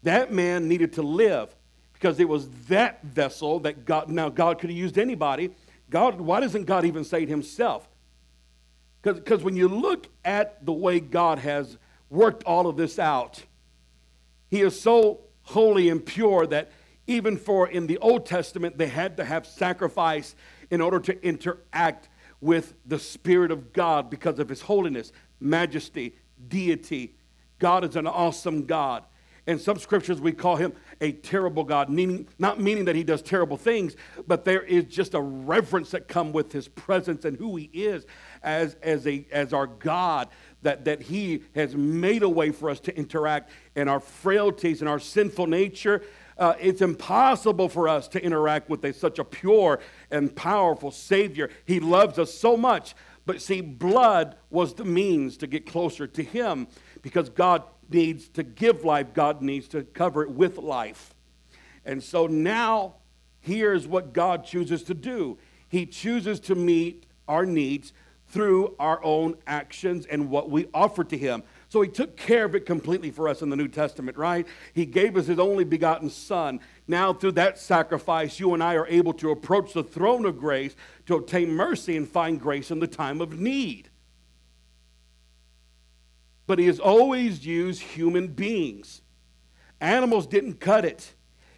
That 0.04 0.32
man 0.32 0.68
needed 0.68 0.94
to 0.94 1.02
live 1.02 1.56
because 1.94 2.20
it 2.20 2.28
was 2.28 2.50
that 2.68 3.04
vessel 3.04 3.60
that 3.62 3.86
God, 3.86 4.10
now 4.10 4.30
God 4.30 4.60
could 4.60 4.70
have 4.70 4.78
used 4.78 4.98
anybody. 4.98 5.52
God, 5.90 6.20
why 6.20 6.40
doesn't 6.40 6.66
God 6.66 6.86
even 6.86 7.04
say 7.04 7.24
it 7.24 7.30
himself? 7.30 7.88
Because 9.02 9.44
when 9.44 9.56
you 9.56 9.68
look 9.68 10.08
at 10.24 10.66
the 10.66 10.74
way 10.74 11.00
God 11.00 11.40
has 11.40 11.78
worked 12.10 12.44
all 12.44 12.68
of 12.68 12.76
this 12.76 12.98
out, 12.98 13.44
He 14.50 14.62
is 14.62 14.80
so 14.80 15.22
holy 15.44 15.90
and 15.90 16.04
pure 16.04 16.48
that 16.48 16.72
even 17.06 17.38
for 17.38 17.68
in 17.68 17.86
the 17.86 18.00
Old 18.00 18.26
Testament, 18.26 18.80
they 18.80 18.88
had 18.88 19.18
to 19.18 19.26
have 19.26 19.46
sacrifice 19.46 20.36
in 20.72 20.82
order 20.82 21.00
to 21.02 21.24
interact 21.24 22.10
with 22.42 22.74
the 22.86 22.98
Spirit 22.98 23.52
of 23.52 23.74
God 23.74 24.10
because 24.10 24.40
of 24.40 24.50
His 24.50 24.62
holiness, 24.62 25.12
majesty, 25.40 26.16
deity. 26.48 27.14
God 27.60 27.84
is 27.84 27.96
an 27.96 28.08
awesome 28.08 28.66
God. 28.66 29.04
In 29.48 29.60
some 29.60 29.78
scriptures, 29.78 30.20
we 30.20 30.32
call 30.32 30.56
him 30.56 30.74
a 31.02 31.12
terrible 31.12 31.64
God, 31.64 31.90
meaning, 31.90 32.28
not 32.40 32.60
meaning 32.60 32.86
that 32.86 32.96
he 32.96 33.04
does 33.04 33.22
terrible 33.22 33.58
things, 33.58 33.96
but 34.28 34.46
there 34.46 34.62
is 34.62 34.86
just 34.86 35.14
a 35.14 35.22
reverence 35.22 35.92
that 35.92 36.08
come 36.08 36.32
with 36.32 36.52
his 36.52 36.68
presence 36.68 37.26
and 37.26 37.38
who 37.38 37.56
he 37.56 37.70
is 37.74 38.06
as, 38.44 38.76
as, 38.82 39.06
a, 39.08 39.26
as 39.32 39.54
our 39.54 39.68
God, 39.68 40.30
that, 40.62 40.86
that 40.86 41.02
he 41.02 41.44
has 41.56 41.76
made 41.76 42.24
a 42.24 42.30
way 42.30 42.52
for 42.52 42.70
us 42.70 42.80
to 42.82 42.98
interact 42.98 43.52
in 43.76 43.88
our 43.88 44.00
frailties 44.00 44.82
and 44.82 44.90
our 44.90 45.00
sinful 45.00 45.48
nature. 45.48 46.02
Uh, 46.38 46.54
it's 46.60 46.82
impossible 46.82 47.70
for 47.70 47.88
us 47.88 48.08
to 48.10 48.24
interact 48.24 48.70
with 48.70 48.84
a, 48.84 48.94
such 48.94 49.20
a 49.20 49.24
pure 49.24 49.80
and 50.12 50.36
powerful 50.36 50.92
Savior. 50.92 51.50
He 51.66 51.80
loves 51.80 52.20
us 52.20 52.34
so 52.34 52.58
much. 52.58 52.96
But 53.26 53.42
see, 53.42 53.62
blood 53.62 54.36
was 54.50 54.76
the 54.76 54.86
means 54.86 55.38
to 55.38 55.48
get 55.48 55.66
closer 55.66 56.06
to 56.08 56.24
Him 56.24 56.68
because 57.02 57.30
God 57.30 57.64
needs 57.94 58.28
to 58.30 58.44
give 58.44 58.84
life, 58.84 59.14
God 59.14 59.42
needs 59.42 59.68
to 59.70 59.84
cover 59.84 60.24
it 60.24 60.32
with 60.32 60.58
life. 60.58 61.14
And 61.86 62.04
so 62.04 62.28
now, 62.28 62.96
here's 63.40 63.88
what 63.88 64.14
God 64.14 64.46
chooses 64.46 64.84
to 64.84 64.94
do 64.94 65.38
He 65.70 65.86
chooses 65.86 66.40
to 66.42 66.56
meet 66.56 67.06
our 67.28 67.46
needs 67.46 67.94
through 68.28 68.76
our 68.80 69.04
own 69.04 69.36
actions 69.46 70.06
and 70.08 70.30
what 70.30 70.50
we 70.50 70.68
offer 70.74 71.04
to 71.04 71.18
Him. 71.18 71.44
So 71.70 71.82
He 71.82 71.90
took 71.90 72.18
care 72.18 72.46
of 72.46 72.56
it 72.56 72.66
completely 72.66 73.12
for 73.12 73.30
us 73.30 73.42
in 73.42 73.50
the 73.50 73.56
New 73.56 73.68
Testament, 73.68 74.18
right? 74.18 74.48
He 74.74 74.86
gave 74.86 75.16
us 75.16 75.28
His 75.28 75.40
only 75.40 75.64
begotten 75.64 76.10
Son. 76.10 76.60
Now, 76.88 77.14
through 77.14 77.34
that 77.34 77.60
sacrifice, 77.60 78.40
you 78.40 78.54
and 78.54 78.64
I 78.64 78.76
are 78.76 78.88
able 78.88 79.14
to 79.14 79.32
approach 79.32 79.74
the 79.74 79.84
throne 79.84 80.26
of 80.26 80.40
grace 80.40 80.76
to 81.06 81.16
obtain 81.16 81.52
mercy 81.52 81.96
and 81.96 82.08
find 82.08 82.40
grace 82.40 82.72
in 82.72 82.80
the 82.80 82.88
time 82.88 83.22
of 83.22 83.40
need 83.40 83.90
but 86.48 86.60
he 86.60 86.68
has 86.68 86.80
always 86.80 87.46
used 87.46 87.82
human 87.82 88.28
beings. 88.28 89.02
Animals 89.82 90.28
didn't 90.28 90.60
cut 90.60 90.86
it. 90.86 91.14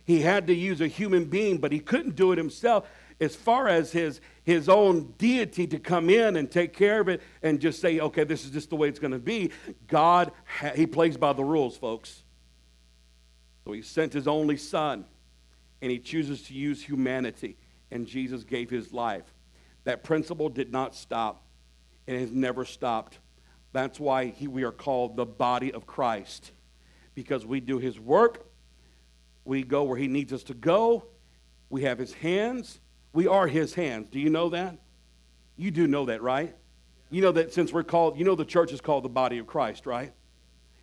He 0.06 0.22
had 0.22 0.48
to 0.48 0.54
use 0.54 0.80
a 0.80 0.88
human 0.88 1.26
being, 1.26 1.58
but 1.58 1.72
he 1.72 1.80
couldn't 1.80 2.16
do 2.16 2.32
it 2.32 2.38
himself 2.38 2.88
as 3.20 3.36
far 3.36 3.68
as 3.68 3.92
his, 3.92 4.22
his 4.44 4.70
own 4.70 5.14
deity 5.18 5.68
to 5.68 5.80
come 5.80 6.10
in 6.10 6.36
and 6.38 6.50
take 6.50 6.74
care 6.74 7.02
of 7.02 7.10
it 7.10 7.22
and 7.42 7.60
just 7.60 7.82
say, 7.82 8.00
okay, 8.00 8.24
this 8.24 8.46
is 8.46 8.52
just 8.52 8.70
the 8.70 8.76
way 8.76 8.88
it's 8.88 9.00
going 9.00 9.12
to 9.12 9.20
be. 9.20 9.52
God, 9.88 10.32
he 10.76 10.88
plays 10.88 11.18
by 11.18 11.34
the 11.34 11.44
rules, 11.44 11.78
folks. 11.78 12.24
So 13.66 13.74
he 13.74 13.82
sent 13.82 14.14
his 14.14 14.28
only 14.28 14.56
son, 14.56 15.06
and 15.82 15.92
he 15.92 16.00
chooses 16.00 16.44
to 16.44 16.54
use 16.54 16.82
humanity, 16.82 17.58
and 17.92 18.08
Jesus 18.08 18.44
gave 18.44 18.70
his 18.70 18.94
life. 18.94 19.26
That 19.84 20.04
principle 20.04 20.48
did 20.48 20.72
not 20.72 20.96
stop, 20.96 21.44
and 22.08 22.18
has 22.18 22.32
never 22.32 22.64
stopped. 22.64 23.20
That's 23.78 24.00
why 24.00 24.26
he, 24.26 24.48
we 24.48 24.64
are 24.64 24.72
called 24.72 25.18
the 25.18 25.26
body 25.26 25.72
of 25.72 25.86
Christ, 25.86 26.52
because 27.14 27.46
we 27.46 27.60
do 27.60 27.78
his 27.78 28.00
work, 28.00 28.44
we 29.46 29.62
go 29.62 29.84
where 29.84 30.00
he 30.00 30.08
needs 30.08 30.34
us 30.34 30.42
to 30.46 30.56
go, 30.56 31.06
we 31.70 31.84
have 31.84 32.00
his 32.00 32.12
hands, 32.12 32.80
we 33.14 33.28
are 33.28 33.46
his 33.46 33.76
hands. 33.76 34.10
Do 34.10 34.20
you 34.20 34.32
know 34.32 34.50
that? 34.50 34.80
You 35.58 35.70
do 35.70 35.86
know 35.86 36.06
that, 36.06 36.24
right? 36.24 36.56
You 37.12 37.22
know 37.22 37.32
that 37.34 37.54
since 37.54 37.72
we're 37.72 37.84
called, 37.84 38.18
you 38.18 38.26
know 38.26 38.34
the 38.34 38.46
church 38.46 38.74
is 38.74 38.82
called 38.82 39.04
the 39.04 39.10
body 39.10 39.38
of 39.38 39.46
Christ, 39.46 39.86
right? 39.86 40.12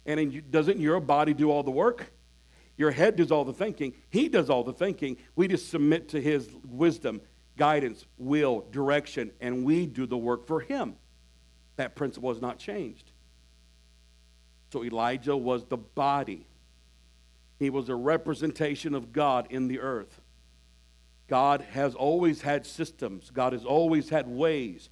And 0.06 0.20
in, 0.20 0.44
doesn't 0.48 0.78
your 0.78 1.00
body 1.00 1.34
do 1.34 1.50
all 1.50 1.64
the 1.64 1.72
work? 1.72 2.12
Your 2.76 2.92
head 2.92 3.16
does 3.16 3.32
all 3.32 3.44
the 3.44 3.52
thinking. 3.52 3.94
He 4.08 4.28
does 4.28 4.48
all 4.48 4.62
the 4.62 4.72
thinking. 4.72 5.16
We 5.34 5.48
just 5.48 5.68
submit 5.68 6.10
to 6.10 6.20
his 6.20 6.48
wisdom, 6.64 7.22
guidance, 7.56 8.06
will, 8.18 8.66
direction, 8.70 9.32
and 9.40 9.64
we 9.64 9.86
do 9.86 10.06
the 10.06 10.16
work 10.16 10.46
for 10.46 10.60
him. 10.60 10.94
That 11.76 11.94
principle 11.96 12.32
has 12.32 12.40
not 12.40 12.58
changed. 12.58 13.10
So 14.72 14.84
Elijah 14.84 15.36
was 15.36 15.64
the 15.66 15.76
body. 15.76 16.46
He 17.58 17.70
was 17.70 17.88
a 17.88 17.94
representation 17.94 18.94
of 18.94 19.12
God 19.12 19.46
in 19.50 19.68
the 19.68 19.80
earth. 19.80 20.20
God 21.28 21.62
has 21.72 21.94
always 21.94 22.42
had 22.42 22.66
systems, 22.66 23.30
God 23.30 23.52
has 23.52 23.64
always 23.64 24.08
had 24.08 24.28
ways, 24.28 24.90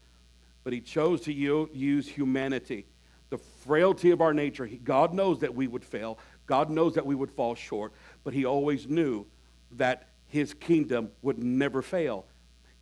but 0.64 0.72
He 0.72 0.80
chose 0.80 1.22
to 1.22 1.32
use 1.32 2.08
humanity. 2.08 2.86
The 3.30 3.38
frailty 3.38 4.10
of 4.10 4.20
our 4.20 4.32
nature, 4.32 4.68
God 4.84 5.14
knows 5.14 5.40
that 5.40 5.54
we 5.54 5.66
would 5.66 5.84
fail, 5.84 6.18
God 6.46 6.70
knows 6.70 6.94
that 6.94 7.04
we 7.04 7.14
would 7.14 7.30
fall 7.30 7.54
short, 7.54 7.92
but 8.24 8.32
He 8.32 8.44
always 8.44 8.86
knew 8.86 9.26
that 9.72 10.08
His 10.28 10.54
kingdom 10.54 11.10
would 11.22 11.38
never 11.38 11.82
fail 11.82 12.26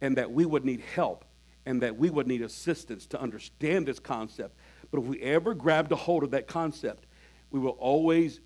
and 0.01 0.17
that 0.17 0.31
we 0.31 0.47
would 0.47 0.65
need 0.65 0.83
help 0.95 1.25
and 1.67 1.83
that 1.83 1.97
we 1.97 2.11
would 2.11 2.27
need 2.27 2.43
assistance 2.43 3.07
to 3.07 3.21
understand 3.21 3.87
this 3.87 3.99
concept. 3.99 4.57
But 4.91 5.01
if 5.01 5.07
we 5.07 5.21
ever 5.21 5.55
grabbed 5.55 5.93
a 5.93 5.97
hold 5.97 6.23
of 6.23 6.31
that 6.33 6.47
concept, 6.47 7.07
we 7.51 7.61
will 7.61 7.71
always, 7.71 8.41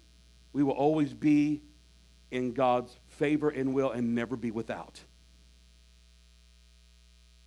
we 0.52 0.62
will 0.62 0.72
always 0.72 1.14
be 1.14 1.62
in 2.30 2.52
God's 2.52 2.98
favor 3.06 3.48
and 3.48 3.72
will 3.72 3.92
and 3.92 4.14
never 4.14 4.36
be 4.36 4.50
without. 4.50 5.00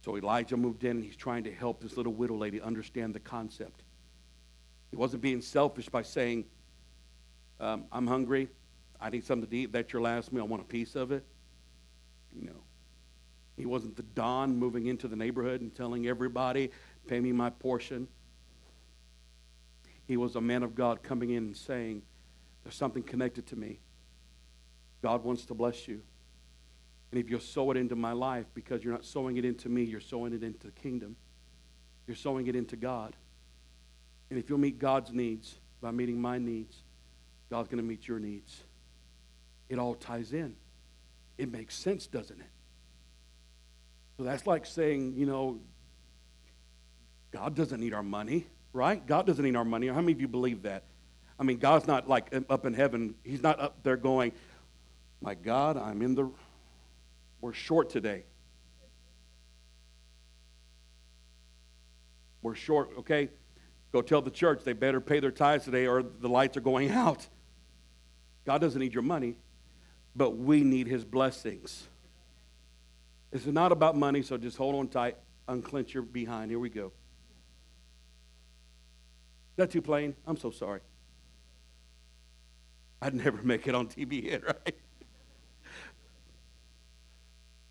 So 0.06 0.16
Elijah 0.16 0.56
moved 0.56 0.86
in 0.86 0.92
and 0.92 1.04
he's 1.04 1.18
trying 1.18 1.44
to 1.44 1.52
help 1.52 1.82
this 1.82 1.98
little 1.98 2.14
widow 2.14 2.36
lady 2.36 2.62
understand 2.62 3.14
the 3.14 3.20
concept. 3.20 3.84
He 4.90 4.96
wasn't 4.96 5.22
being 5.22 5.42
selfish 5.42 5.90
by 5.90 6.02
saying, 6.02 6.46
um, 7.60 7.86
I'm 7.92 8.08
hungry. 8.08 8.48
I 9.02 9.10
need 9.10 9.26
something 9.26 9.50
to 9.50 9.58
eat. 9.58 9.74
That's 9.74 9.92
your 9.92 10.02
last 10.02 10.32
meal. 10.32 10.44
I 10.44 10.48
want 10.48 10.62
a 10.62 10.66
piece 10.66 10.96
of 10.96 11.12
it. 11.12 11.26
No. 12.34 12.54
He 13.58 13.66
wasn't 13.66 13.98
the 13.98 14.04
Don 14.04 14.56
moving 14.56 14.86
into 14.86 15.08
the 15.08 15.16
neighborhood 15.16 15.62
and 15.62 15.74
telling 15.74 16.08
everybody, 16.08 16.72
pay 17.08 17.20
me 17.20 17.32
my 17.32 17.50
portion. 17.50 18.08
He 20.06 20.16
was 20.16 20.36
a 20.36 20.42
man 20.42 20.64
of 20.64 20.76
God 20.76 21.04
coming 21.04 21.32
in 21.32 21.46
and 21.46 21.58
saying, 21.58 22.04
there's 22.64 22.76
something 22.76 23.04
connected 23.04 23.48
to 23.48 23.56
me. 23.56 23.80
God 25.02 25.24
wants 25.24 25.46
to 25.46 25.54
bless 25.54 25.88
you. 25.88 26.02
And 27.12 27.20
if 27.20 27.30
you'll 27.30 27.40
sow 27.40 27.72
it 27.72 27.78
into 27.78 27.96
my 27.96 28.12
life, 28.12 28.46
because 28.54 28.84
you're 28.84 28.94
not 28.94 29.06
sowing 29.06 29.38
it 29.38 29.46
into 29.46 29.70
me, 29.70 29.84
you're 29.84 30.00
sowing 30.00 30.34
it 30.34 30.44
into 30.44 30.68
the 30.68 30.74
kingdom. 30.74 31.16
You're 32.06 32.16
sowing 32.16 32.48
it 32.48 32.56
into 32.56 32.76
God. 32.76 33.16
And 34.30 34.38
if 34.38 34.50
you'll 34.50 34.60
meet 34.60 34.78
God's 34.78 35.12
needs 35.12 35.56
by 35.82 35.92
meeting 35.92 36.22
my 36.22 36.38
needs, 36.38 36.84
God's 37.50 37.70
going 37.70 37.82
to 37.82 37.88
meet 37.88 38.08
your 38.08 38.20
needs. 38.20 38.64
It 39.70 39.80
all 39.80 39.96
ties 39.96 40.34
in. 40.34 40.56
It 41.38 41.52
makes 41.52 41.76
sense, 41.76 42.08
doesn't 42.08 42.40
it? 42.40 42.50
So 44.18 44.24
that's 44.24 44.48
like 44.48 44.66
saying, 44.66 45.14
you 45.16 45.28
know, 45.28 45.60
God 47.32 47.56
doesn't 47.56 47.80
need 47.80 47.94
our 47.94 48.04
money, 48.04 48.48
right? 48.74 49.06
God 49.06 49.28
doesn't 49.28 49.44
need 49.44 49.56
our 49.56 49.66
money. 49.66 49.88
How 49.88 50.02
many 50.02 50.14
of 50.14 50.22
you 50.22 50.28
believe 50.28 50.64
that? 50.64 50.84
I 51.40 51.44
mean, 51.44 51.58
God's 51.58 51.86
not 51.86 52.10
like 52.10 52.34
up 52.50 52.66
in 52.66 52.74
heaven. 52.74 53.14
He's 53.24 53.44
not 53.44 53.60
up 53.60 53.84
there 53.84 53.96
going, 53.96 54.32
my 55.22 55.36
God, 55.36 55.78
I'm 55.78 56.02
in 56.02 56.16
the, 56.16 56.32
we're 57.42 57.54
short 57.54 57.92
today. 57.92 58.24
We're 62.42 62.56
short, 62.56 62.90
okay? 63.00 63.30
Go 63.92 64.02
tell 64.02 64.22
the 64.22 64.32
church 64.32 64.64
they 64.64 64.74
better 64.74 65.00
pay 65.00 65.20
their 65.20 65.32
tithes 65.32 65.66
today 65.66 65.86
or 65.86 66.02
the 66.02 66.30
lights 66.30 66.58
are 66.58 66.62
going 66.62 66.90
out. 66.92 67.28
God 68.46 68.62
doesn't 68.62 68.80
need 68.80 68.94
your 68.94 69.04
money, 69.04 69.38
but 70.16 70.38
we 70.38 70.62
need 70.62 70.88
his 70.88 71.06
blessings. 71.06 71.88
This 73.32 73.46
is 73.46 73.54
not 73.54 73.72
about 73.72 73.96
money, 73.96 74.22
so 74.22 74.38
just 74.38 74.58
hold 74.58 74.76
on 74.76 74.88
tight. 74.88 75.18
unclench 75.48 75.94
your 75.94 76.04
behind. 76.04 76.52
Here 76.52 76.60
we 76.60 76.70
go. 76.70 76.88
Is 76.88 76.92
that 79.58 79.72
too 79.72 79.82
plain? 79.82 80.16
I'm 80.26 80.38
so 80.38 80.52
sorry. 80.52 80.82
I'd 83.02 83.14
never 83.14 83.42
make 83.44 83.68
it 83.68 83.76
on 83.76 83.88
TV 83.88 84.44
right? 84.48 84.76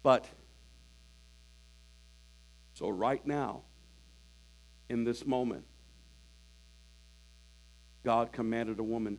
But, 0.03 0.27
so 2.75 2.89
right 2.89 3.25
now, 3.27 3.63
in 4.89 5.05
this 5.05 5.27
moment, 5.27 5.65
God 8.05 8.31
commanded 8.31 8.79
a 8.79 8.85
woman, 8.85 9.19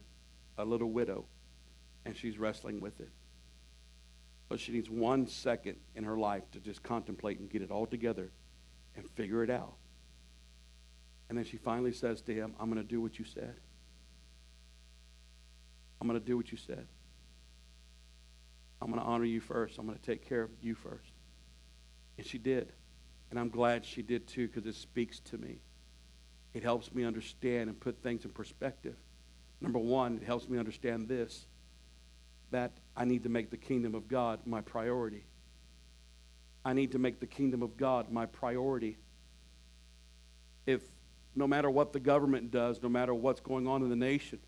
a 0.57 0.63
little 0.63 0.89
widow, 0.89 1.25
and 2.05 2.15
she's 2.15 2.37
wrestling 2.37 2.79
with 2.79 3.01
it. 3.01 3.09
But 4.49 4.59
she 4.59 4.71
needs 4.71 4.89
one 4.89 5.27
second 5.27 5.77
in 5.95 6.03
her 6.03 6.17
life 6.17 6.49
to 6.51 6.59
just 6.59 6.81
contemplate 6.83 7.39
and 7.39 7.49
get 7.49 7.61
it 7.61 7.71
all 7.71 7.85
together 7.85 8.31
and 8.95 9.09
figure 9.11 9.43
it 9.43 9.49
out. 9.49 9.75
And 11.29 11.37
then 11.37 11.45
she 11.45 11.57
finally 11.57 11.91
says 11.91 12.21
to 12.21 12.33
him, 12.33 12.53
I'm 12.59 12.71
going 12.71 12.81
to 12.81 12.87
do 12.87 13.01
what 13.01 13.19
you 13.19 13.25
said. 13.25 13.55
I'm 15.99 16.07
going 16.07 16.19
to 16.19 16.25
do 16.25 16.37
what 16.37 16.51
you 16.51 16.57
said. 16.57 16.87
I'm 18.81 18.89
going 18.89 19.01
to 19.01 19.07
honor 19.07 19.25
you 19.25 19.41
first. 19.41 19.77
I'm 19.77 19.85
going 19.85 19.97
to 19.97 20.05
take 20.05 20.27
care 20.27 20.43
of 20.43 20.51
you 20.61 20.75
first. 20.75 21.11
And 22.17 22.25
she 22.25 22.37
did. 22.37 22.71
And 23.29 23.39
I'm 23.39 23.49
glad 23.49 23.83
she 23.83 24.01
did 24.01 24.27
too 24.27 24.47
because 24.47 24.65
it 24.65 24.75
speaks 24.75 25.19
to 25.21 25.37
me. 25.37 25.61
It 26.53 26.63
helps 26.63 26.93
me 26.93 27.03
understand 27.03 27.69
and 27.69 27.79
put 27.79 28.01
things 28.01 28.23
in 28.23 28.31
perspective. 28.31 28.95
Number 29.59 29.79
one, 29.79 30.17
it 30.21 30.23
helps 30.25 30.47
me 30.47 30.57
understand 30.57 31.07
this 31.07 31.47
that 32.51 32.71
I 32.95 33.05
need 33.05 33.23
to 33.23 33.29
make 33.29 33.49
the 33.49 33.57
kingdom 33.57 33.95
of 33.95 34.07
God 34.07 34.39
my 34.45 34.61
priority. 34.61 35.25
I 36.63 36.73
need 36.73 36.91
to 36.93 36.99
make 36.99 37.19
the 37.19 37.27
kingdom 37.27 37.61
of 37.63 37.77
God 37.77 38.11
my 38.11 38.25
priority. 38.25 38.97
If 40.65 40.81
no 41.35 41.47
matter 41.47 41.69
what 41.69 41.93
the 41.93 41.99
government 41.99 42.51
does, 42.51 42.81
no 42.81 42.89
matter 42.89 43.13
what's 43.13 43.39
going 43.39 43.67
on 43.67 43.83
in 43.83 43.89
the 43.89 43.95
nation, 43.95 44.39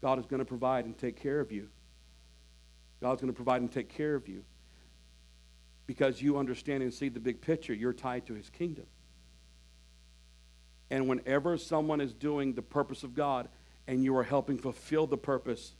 God 0.00 0.18
is 0.18 0.26
going 0.26 0.38
to 0.38 0.46
provide 0.46 0.84
and 0.84 0.96
take 0.96 1.20
care 1.20 1.40
of 1.40 1.52
you. 1.52 1.68
God's 3.00 3.20
going 3.20 3.32
to 3.32 3.36
provide 3.36 3.60
and 3.60 3.70
take 3.70 3.88
care 3.88 4.14
of 4.14 4.28
you 4.28 4.44
because 5.86 6.20
you 6.20 6.38
understand 6.38 6.82
and 6.82 6.92
see 6.92 7.08
the 7.08 7.20
big 7.20 7.40
picture. 7.40 7.74
You're 7.74 7.92
tied 7.92 8.26
to 8.26 8.34
his 8.34 8.48
kingdom. 8.50 8.86
And 10.90 11.08
whenever 11.08 11.56
someone 11.56 12.00
is 12.00 12.12
doing 12.14 12.54
the 12.54 12.62
purpose 12.62 13.02
of 13.02 13.14
God 13.14 13.48
and 13.86 14.04
you 14.04 14.16
are 14.16 14.22
helping 14.22 14.58
fulfill 14.58 15.06
the 15.06 15.18
purpose 15.18 15.74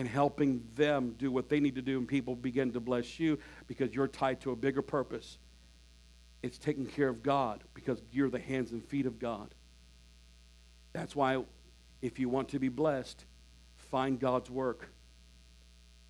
and 0.00 0.08
helping 0.08 0.66
them 0.76 1.14
do 1.18 1.30
what 1.30 1.50
they 1.50 1.60
need 1.60 1.74
to 1.74 1.82
do, 1.82 1.98
and 1.98 2.08
people 2.08 2.34
begin 2.34 2.72
to 2.72 2.80
bless 2.80 3.20
you 3.20 3.38
because 3.66 3.94
you're 3.94 4.08
tied 4.08 4.40
to 4.40 4.50
a 4.50 4.56
bigger 4.56 4.80
purpose, 4.80 5.36
it's 6.42 6.56
taking 6.56 6.86
care 6.86 7.08
of 7.08 7.22
God 7.22 7.62
because 7.74 8.00
you're 8.10 8.30
the 8.30 8.38
hands 8.38 8.72
and 8.72 8.82
feet 8.82 9.04
of 9.04 9.18
God. 9.18 9.54
That's 10.94 11.14
why, 11.14 11.44
if 12.00 12.18
you 12.18 12.30
want 12.30 12.48
to 12.48 12.58
be 12.58 12.70
blessed, 12.70 13.26
find 13.90 14.18
God's 14.18 14.50
work. 14.50 14.88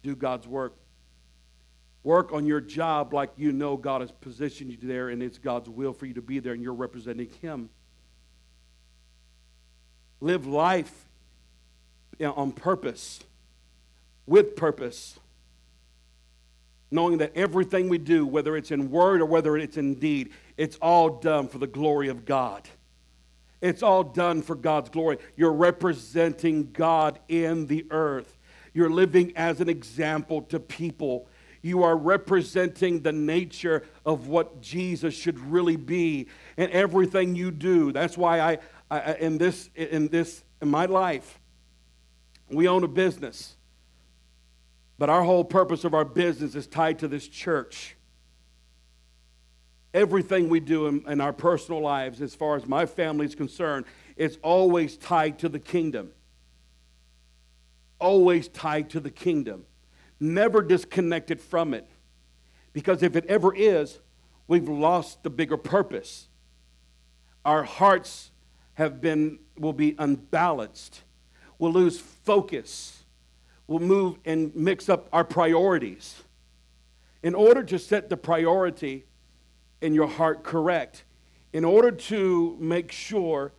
Do 0.05 0.15
God's 0.15 0.47
work. 0.47 0.77
Work 2.05 2.33
on 2.33 2.47
your 2.47 2.61
job 2.61 3.13
like 3.13 3.33
you 3.37 3.51
know 3.51 3.77
God 3.77 4.03
has 4.03 4.13
positioned 4.13 4.71
you 4.71 4.79
there 4.81 5.09
and 5.09 5.21
it's 5.21 5.37
God's 5.37 5.69
will 5.69 5.93
for 5.93 6.07
you 6.07 6.15
to 6.15 6.23
be 6.23 6.39
there 6.39 6.53
and 6.53 6.63
you're 6.63 6.75
representing 6.75 7.29
Him. 7.43 7.71
Live 10.21 10.47
life 10.47 11.09
on 12.23 12.53
purpose, 12.53 13.19
with 14.31 14.55
purpose, 14.55 15.19
knowing 16.89 17.19
that 17.19 17.33
everything 17.35 17.89
we 17.89 17.99
do, 17.99 18.25
whether 18.25 18.57
it's 18.57 18.71
in 18.71 18.89
word 18.89 19.21
or 19.21 19.27
whether 19.27 19.57
it's 19.57 19.77
in 19.77 19.97
deed, 19.97 20.31
it's 20.57 20.77
all 20.77 21.19
done 21.19 21.49
for 21.49 21.59
the 21.59 21.67
glory 21.67 22.09
of 22.09 22.25
God. 22.25 22.69
It's 23.61 23.83
all 23.83 24.05
done 24.05 24.41
for 24.41 24.55
God's 24.55 24.89
glory. 24.89 25.19
You're 25.37 25.53
representing 25.53 26.71
God 26.71 27.19
in 27.29 27.67
the 27.67 27.85
earth. 27.91 28.39
You're 28.73 28.89
living 28.89 29.33
as 29.35 29.61
an 29.61 29.69
example 29.69 30.43
to 30.43 30.61
people. 30.61 31.27
You 31.61 31.83
are 31.83 31.97
representing 31.97 33.01
the 33.01 33.13
nature 33.13 33.85
of 34.07 34.29
what 34.29 34.61
Jesus 34.61 35.13
should 35.13 35.41
really 35.41 35.77
be 35.77 36.29
in 36.57 36.71
everything 36.71 37.35
you 37.35 37.51
do. 37.51 37.91
That's 37.91 38.17
why 38.17 38.39
I, 38.39 38.59
I 38.93 39.15
in 39.15 39.39
this 39.39 39.71
in 39.75 40.07
this 40.07 40.45
in 40.63 40.69
my 40.69 40.87
life, 40.87 41.41
we 42.49 42.69
own 42.69 42.85
a 42.85 42.89
business. 42.89 43.57
But 45.01 45.09
our 45.09 45.23
whole 45.23 45.45
purpose 45.45 45.85
of 45.85 45.95
our 45.95 46.05
business 46.05 46.55
is 46.55 46.67
tied 46.67 46.99
to 46.99 47.09
this 47.09 47.27
church. 47.27 47.97
Everything 49.95 50.51
we 50.51 50.61
do 50.61 50.89
in, 50.89 51.03
in 51.09 51.23
our 51.23 51.33
personal 51.33 51.81
lives, 51.81 52.21
as 52.21 52.35
far 52.35 52.55
as 52.55 52.67
my 52.67 52.85
family 52.85 53.25
is 53.25 53.35
concerned, 53.35 53.87
is 54.19 54.39
always 54.43 54.99
tied 54.99 55.39
to 55.39 55.49
the 55.49 55.59
kingdom. 55.59 56.11
Always 57.99 58.49
tied 58.49 58.91
to 58.91 59.01
the 59.01 59.11
kingdom. 59.11 59.65
Never 60.21 60.61
disconnected 60.61 61.41
from 61.41 61.73
it. 61.73 61.89
Because 62.75 63.03
if 63.03 63.17
it 63.17 63.25
ever 63.25 63.55
is, 63.55 64.01
we've 64.49 64.69
lost 64.69 65.23
the 65.23 65.31
bigger 65.31 65.57
purpose. 65.57 66.29
Our 67.47 67.63
hearts 67.63 68.33
have 68.75 69.01
been, 69.01 69.39
will 69.57 69.73
be 69.73 69.97
unbalanced. 69.99 71.01
We'll 71.59 71.73
lose 71.73 71.99
focus. 71.99 73.00
We'll 73.71 73.79
move 73.79 74.19
and 74.27 74.55
mix 74.55 74.91
up 74.91 75.09
our 75.13 75.25
priorities. 75.25 76.23
In 77.23 77.35
order 77.35 77.63
to 77.63 77.79
set 77.79 78.11
the 78.11 78.17
priority, 78.17 79.05
in 79.81 79.95
your 79.95 80.07
heart 80.07 80.43
correct 80.43 81.05
in 81.53 81.65
order 81.65 81.91
to 81.91 82.57
make 82.61 82.93
sure 82.93 83.53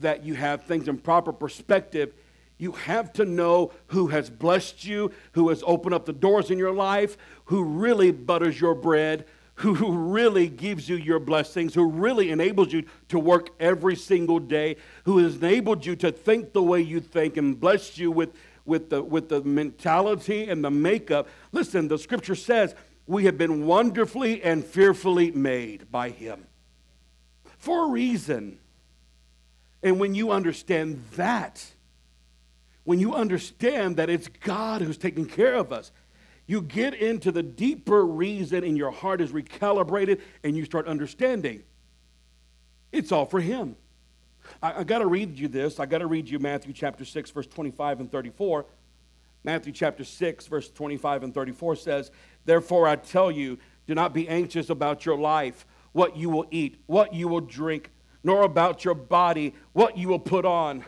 that 0.00 0.24
you 0.24 0.34
have 0.34 0.64
things 0.64 0.88
in 0.88 0.98
proper 0.98 1.32
perspective 1.32 2.12
you 2.58 2.72
have 2.72 3.12
to 3.14 3.24
know 3.24 3.72
who 3.88 4.08
has 4.08 4.28
blessed 4.28 4.84
you 4.84 5.10
who 5.32 5.48
has 5.48 5.62
opened 5.66 5.94
up 5.94 6.06
the 6.06 6.12
doors 6.12 6.50
in 6.50 6.58
your 6.58 6.72
life 6.72 7.16
who 7.46 7.62
really 7.62 8.10
butters 8.10 8.60
your 8.60 8.74
bread 8.74 9.24
who 9.60 9.92
really 9.92 10.48
gives 10.48 10.88
you 10.88 10.96
your 10.96 11.18
blessings, 11.18 11.74
who 11.74 11.84
really 11.84 12.30
enables 12.30 12.72
you 12.72 12.82
to 13.08 13.18
work 13.18 13.50
every 13.60 13.94
single 13.94 14.38
day, 14.38 14.74
who 15.04 15.18
has 15.18 15.36
enabled 15.36 15.84
you 15.84 15.94
to 15.96 16.10
think 16.10 16.54
the 16.54 16.62
way 16.62 16.80
you 16.80 16.98
think 16.98 17.36
and 17.36 17.60
blessed 17.60 17.98
you 17.98 18.10
with, 18.10 18.30
with, 18.64 18.90
the, 18.90 19.02
with 19.02 19.28
the 19.28 19.42
mentality 19.42 20.48
and 20.48 20.64
the 20.64 20.70
makeup. 20.70 21.28
Listen, 21.52 21.88
the 21.88 21.98
scripture 21.98 22.34
says 22.34 22.74
we 23.06 23.24
have 23.24 23.36
been 23.36 23.66
wonderfully 23.66 24.42
and 24.42 24.64
fearfully 24.64 25.30
made 25.30 25.90
by 25.90 26.10
Him 26.10 26.46
for 27.58 27.86
a 27.86 27.90
reason. 27.90 28.58
And 29.82 30.00
when 30.00 30.14
you 30.14 30.30
understand 30.30 31.04
that, 31.16 31.64
when 32.84 32.98
you 32.98 33.14
understand 33.14 33.96
that 33.96 34.10
it's 34.10 34.28
God 34.28 34.80
who's 34.80 34.98
taking 34.98 35.26
care 35.26 35.54
of 35.54 35.72
us, 35.72 35.92
you 36.46 36.62
get 36.62 36.94
into 36.94 37.30
the 37.30 37.42
deeper 37.42 38.04
reason 38.04 38.64
and 38.64 38.76
your 38.76 38.90
heart 38.90 39.20
is 39.20 39.30
recalibrated 39.30 40.20
and 40.42 40.56
you 40.56 40.64
start 40.64 40.88
understanding. 40.88 41.62
It's 42.92 43.12
all 43.12 43.26
for 43.26 43.40
Him. 43.40 43.76
I, 44.62 44.80
I 44.80 44.84
got 44.84 44.98
to 44.98 45.06
read 45.06 45.38
you 45.38 45.48
this. 45.48 45.80
I 45.80 45.86
got 45.86 45.98
to 45.98 46.06
read 46.06 46.28
you 46.28 46.38
Matthew 46.38 46.72
chapter 46.72 47.04
6, 47.04 47.30
verse 47.30 47.46
25 47.46 48.00
and 48.00 48.10
34. 48.10 48.66
Matthew 49.42 49.72
chapter 49.72 50.04
6, 50.04 50.46
verse 50.48 50.70
25 50.70 51.22
and 51.22 51.34
34 51.34 51.76
says, 51.76 52.10
Therefore, 52.44 52.86
I 52.86 52.96
tell 52.96 53.30
you, 53.30 53.58
do 53.86 53.94
not 53.94 54.12
be 54.12 54.28
anxious 54.28 54.70
about 54.70 55.06
your 55.06 55.16
life, 55.16 55.66
what 55.92 56.16
you 56.16 56.28
will 56.30 56.46
eat, 56.50 56.80
what 56.86 57.14
you 57.14 57.26
will 57.26 57.40
drink, 57.40 57.90
nor 58.22 58.42
about 58.42 58.84
your 58.84 58.94
body, 58.94 59.54
what 59.72 59.96
you 59.96 60.08
will 60.08 60.18
put 60.18 60.44
on. 60.44 60.84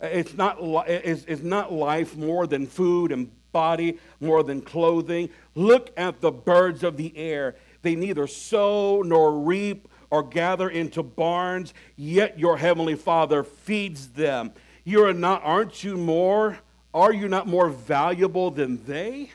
It's 0.00 0.34
not, 0.34 0.58
it's, 0.88 1.24
it's 1.24 1.42
not 1.42 1.72
life 1.72 2.16
more 2.16 2.46
than 2.46 2.66
food 2.66 3.10
and 3.10 3.30
body, 3.50 3.98
more 4.20 4.44
than 4.44 4.62
clothing. 4.62 5.30
Look 5.56 5.90
at 5.96 6.20
the 6.20 6.30
birds 6.30 6.84
of 6.84 6.96
the 6.96 7.16
air. 7.16 7.56
They 7.82 7.96
neither 7.96 8.28
sow 8.28 9.02
nor 9.02 9.40
reap 9.40 9.88
or 10.10 10.22
gather 10.22 10.68
into 10.68 11.02
barns, 11.02 11.74
yet 11.96 12.38
your 12.38 12.56
heavenly 12.56 12.94
Father 12.94 13.42
feeds 13.42 14.08
them. 14.08 14.52
You 14.84 15.04
are 15.04 15.12
not, 15.12 15.42
aren't 15.44 15.84
you 15.84 15.96
more, 15.96 16.58
are 16.94 17.12
you 17.12 17.28
not 17.28 17.46
more 17.46 17.68
valuable 17.68 18.50
than 18.50 18.84
they? 18.86 19.30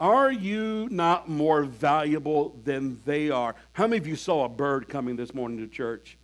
Are 0.00 0.30
you 0.30 0.88
not 0.90 1.28
more 1.28 1.64
valuable 1.64 2.56
than 2.64 3.00
they 3.04 3.30
are? 3.30 3.54
How 3.72 3.86
many 3.86 3.98
of 3.98 4.06
you 4.06 4.16
saw 4.16 4.44
a 4.44 4.48
bird 4.48 4.88
coming 4.88 5.16
this 5.16 5.34
morning 5.34 5.58
to 5.58 5.66
church? 5.66 6.18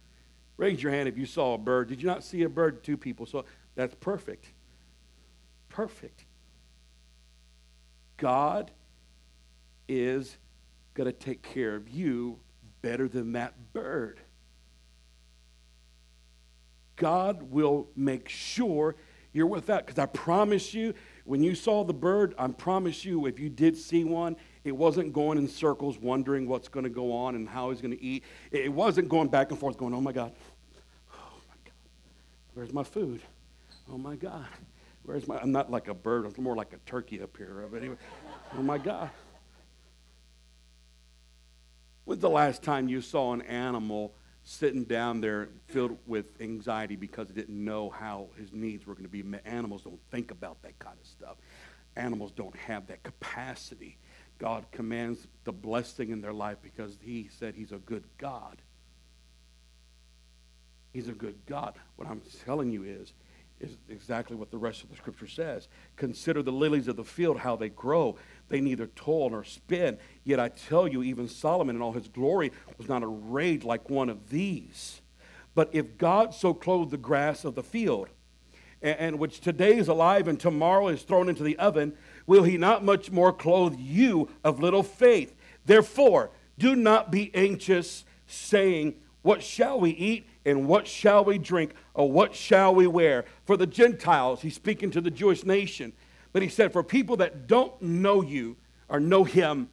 Raise 0.57 0.83
your 0.83 0.93
hand 0.93 1.09
if 1.09 1.17
you 1.17 1.27
saw 1.27 1.55
a 1.55 1.59
bird. 1.59 1.89
Did 1.89 2.03
you 2.03 2.09
not 2.09 2.23
see 2.23 2.43
a 2.43 2.49
bird? 2.49 2.83
Two 2.85 2.97
people 2.97 3.27
saw. 3.27 3.43
That's 3.75 3.95
perfect. 3.95 4.53
Perfect. 5.69 6.25
God 8.17 8.71
is 9.89 10.37
going 10.95 11.07
to 11.07 11.13
take 11.13 11.43
care 11.43 11.75
of 11.75 11.89
you 11.89 12.39
better 12.83 13.09
than 13.09 13.33
that 13.33 13.73
bird. 13.73 14.21
God 16.97 17.45
will 17.45 17.89
make 17.97 18.29
sure 18.29 18.95
you're 19.33 19.47
with 19.47 19.67
that 19.67 19.87
because 19.87 19.99
I 19.99 20.07
promise 20.07 20.75
you 20.75 20.93
when 21.25 21.43
you 21.43 21.55
saw 21.55 21.85
the 21.85 21.95
bird, 21.95 22.35
I 22.37 22.49
promise 22.49 23.05
you, 23.05 23.27
if 23.27 23.39
you 23.39 23.49
did 23.49 23.77
see 23.77 24.05
one 24.05 24.37
It 24.65 24.73
wasn't 24.73 25.13
going 25.13 25.39
in 25.39 25.49
circles 25.49 25.99
wondering 25.99 26.47
what's 26.47 26.69
going 26.69 26.85
to 26.85 26.91
go 26.91 27.13
on 27.13 27.35
and 27.35 27.49
how 27.49 27.71
he's 27.71 27.81
going 27.81 27.97
to 27.97 28.03
eat. 28.03 28.25
It 28.51 28.73
wasn't 28.73 29.09
going 29.09 29.29
back 29.29 29.51
and 29.51 29.59
forth 29.59 29.79
going, 29.79 29.95
oh 29.95 30.01
my 30.01 30.13
God, 30.13 30.33
oh 31.15 31.33
my 31.49 31.57
God, 31.65 31.73
where's 32.55 32.73
my 32.73 32.83
food? 32.83 33.23
Oh 33.91 33.97
my 33.97 34.17
God, 34.17 34.47
where's 35.05 35.27
my, 35.27 35.39
I'm 35.39 35.53
not 35.53 35.71
like 35.71 35.89
a 35.89 35.95
bird, 35.95 36.27
I'm 36.27 36.45
more 36.45 36.57
like 36.57 36.73
a 36.75 36.79
turkey 36.89 37.23
up 37.23 37.37
here. 37.37 37.67
But 37.71 37.79
anyway, 37.79 37.97
oh 38.57 38.63
my 38.63 38.79
God. 38.79 39.11
When's 42.11 42.23
the 42.23 42.29
last 42.29 42.65
time 42.65 42.89
you 42.89 43.03
saw 43.03 43.33
an 43.35 43.43
animal 43.43 44.13
sitting 44.43 44.83
down 44.83 45.21
there 45.21 45.49
filled 45.69 45.97
with 46.09 46.41
anxiety 46.41 46.97
because 46.97 47.31
it 47.31 47.37
didn't 47.37 47.65
know 47.65 47.89
how 47.89 48.31
his 48.37 48.53
needs 48.53 48.85
were 48.85 48.95
going 48.95 49.05
to 49.05 49.09
be 49.09 49.23
met? 49.23 49.43
Animals 49.45 49.83
don't 49.83 50.01
think 50.11 50.33
about 50.33 50.61
that 50.63 50.77
kind 50.81 50.97
of 51.01 51.07
stuff. 51.07 51.37
Animals 51.95 52.33
don't 52.33 52.57
have 52.57 52.89
that 52.89 53.05
capacity. 53.05 53.97
God 54.39 54.65
commands 54.73 55.29
the 55.45 55.53
blessing 55.53 56.11
in 56.11 56.21
their 56.21 56.33
life 56.33 56.57
because 56.61 56.99
he 57.01 57.29
said 57.39 57.55
he's 57.55 57.71
a 57.71 57.79
good 57.79 58.03
God. 58.19 58.61
He's 60.93 61.07
a 61.07 61.13
good 61.13 61.37
God. 61.47 61.77
What 61.95 62.09
I'm 62.09 62.23
telling 62.45 62.73
you 62.73 62.83
is, 62.83 63.13
is 63.61 63.77
exactly 63.89 64.35
what 64.35 64.51
the 64.51 64.59
rest 64.59 64.83
of 64.83 64.91
the 64.91 64.97
scripture 64.97 65.29
says. 65.29 65.69
Consider 65.95 66.43
the 66.43 66.51
lilies 66.51 66.89
of 66.89 66.97
the 66.97 67.05
field, 67.05 67.39
how 67.39 67.55
they 67.55 67.69
grow. 67.69 68.17
They 68.51 68.61
neither 68.61 68.89
toil 68.89 69.31
nor 69.31 69.45
spin. 69.45 69.97
Yet 70.25 70.41
I 70.41 70.49
tell 70.49 70.87
you, 70.87 71.03
even 71.03 71.29
Solomon 71.29 71.77
in 71.77 71.83
all 71.83 71.93
his 71.93 72.09
glory 72.09 72.53
was 72.77 72.89
not 72.89 73.03
arrayed 73.03 73.65
like 73.65 73.89
one 73.89 74.11
of 74.11 74.29
these. 74.29 75.01
But 75.55 75.71
if 75.73 75.97
God 75.97 76.35
so 76.35 76.53
clothed 76.53 76.91
the 76.91 76.99
grass 76.99 77.45
of 77.45 77.55
the 77.55 77.63
field, 77.63 78.09
and, 78.83 78.99
and 78.99 79.19
which 79.19 79.41
today 79.41 79.77
is 79.77 79.89
alive 79.89 80.27
and 80.29 80.39
tomorrow 80.39 80.89
is 80.89 81.03
thrown 81.03 81.29
into 81.29 81.45
the 81.45 81.59
oven, 81.59 81.95
will 82.27 82.43
he 82.43 82.59
not 82.59 82.85
much 82.85 83.11
more 83.11 83.33
clothe 83.33 83.77
you 83.79 84.29
of 84.43 84.61
little 84.61 84.83
faith? 84.83 85.35
Therefore, 85.65 86.31
do 86.59 86.75
not 86.75 87.13
be 87.13 87.31
anxious, 87.35 88.05
saying, 88.27 88.95
What 89.23 89.45
shall 89.45 89.79
we 89.79 89.91
eat? 89.91 90.27
And 90.45 90.67
what 90.67 90.89
shall 90.89 91.25
we 91.25 91.39
drink? 91.39 91.73
Or 91.95 92.11
what 92.11 92.35
shall 92.35 92.75
we 92.75 92.87
wear? 92.89 93.27
For 93.45 93.57
the 93.57 93.67
Gentiles, 93.67 94.43
he's 94.43 94.55
speaking 94.55 94.91
to 94.91 95.01
the 95.01 95.11
Jewish 95.11 95.45
nation. 95.45 95.93
But 96.33 96.43
he 96.43 96.49
said, 96.49 96.73
For 96.73 96.83
people 96.83 97.17
that 97.17 97.47
don't 97.47 97.81
know 97.81 98.23
you 98.23 98.57
or 98.89 99.01
know 99.01 99.25
him, 99.25 99.69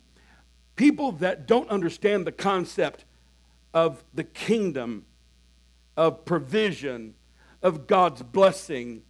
people 0.75 1.13
that 1.13 1.47
don't 1.47 1.69
understand 1.69 2.25
the 2.25 2.31
concept 2.31 3.05
of 3.73 4.03
the 4.13 4.23
kingdom, 4.23 5.05
of 5.95 6.25
provision, 6.25 7.13
of 7.61 7.87
God's 7.87 8.23
blessing, 8.23 9.03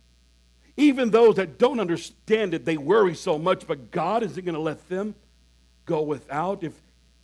even 0.76 1.10
those 1.10 1.36
that 1.36 1.58
don't 1.58 1.80
understand 1.80 2.54
it, 2.54 2.64
they 2.64 2.78
worry 2.78 3.16
so 3.16 3.38
much, 3.40 3.66
but 3.66 3.92
God 3.92 4.24
isn't 4.24 4.46
going 4.46 4.56
to 4.56 4.62
let 4.62 4.88
them 4.90 5.16
go 5.86 6.04
without. 6.04 6.64
If, 6.64 6.74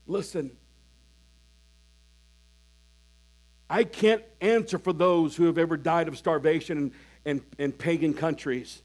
listen, 0.08 0.52
I 3.70 3.84
can't 3.84 4.24
answer 4.42 4.80
for 4.80 4.92
those 4.92 5.36
who 5.36 5.46
have 5.46 5.58
ever 5.58 5.78
died 5.78 6.08
of 6.08 6.18
starvation 6.18 6.78
in, 6.78 6.92
in, 7.26 7.46
in 7.58 7.72
pagan 7.72 8.14
countries 8.14 8.82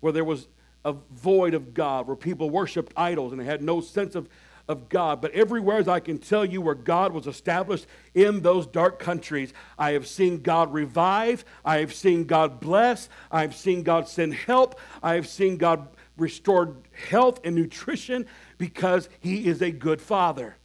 where 0.00 0.12
there 0.12 0.24
was 0.24 0.48
a 0.88 0.96
void 1.12 1.54
of 1.54 1.74
God, 1.74 2.06
where 2.06 2.16
people 2.16 2.50
worshiped 2.50 2.92
idols 2.96 3.32
and 3.32 3.40
they 3.40 3.44
had 3.44 3.62
no 3.62 3.80
sense 3.80 4.14
of, 4.14 4.28
of 4.66 4.88
God. 4.88 5.20
But 5.20 5.32
everywhere, 5.32 5.78
as 5.78 5.88
I 5.88 6.00
can 6.00 6.18
tell 6.18 6.44
you, 6.44 6.60
where 6.60 6.74
God 6.74 7.12
was 7.12 7.26
established 7.26 7.86
in 8.14 8.40
those 8.40 8.66
dark 8.66 8.98
countries, 8.98 9.52
I 9.78 9.92
have 9.92 10.06
seen 10.06 10.40
God 10.40 10.72
revive. 10.72 11.44
I 11.64 11.78
have 11.78 11.94
seen 11.94 12.24
God 12.24 12.60
bless. 12.60 13.08
I 13.30 13.42
have 13.42 13.54
seen 13.54 13.82
God 13.82 14.08
send 14.08 14.34
help. 14.34 14.80
I 15.02 15.14
have 15.14 15.28
seen 15.28 15.58
God 15.58 15.88
restore 16.16 16.76
health 17.08 17.40
and 17.44 17.54
nutrition 17.54 18.26
because 18.56 19.08
He 19.20 19.46
is 19.46 19.62
a 19.62 19.70
good 19.70 20.00
Father. 20.00 20.56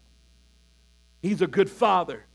He's 1.21 1.41
a 1.41 1.47
good 1.47 1.69
Father. 1.69 2.25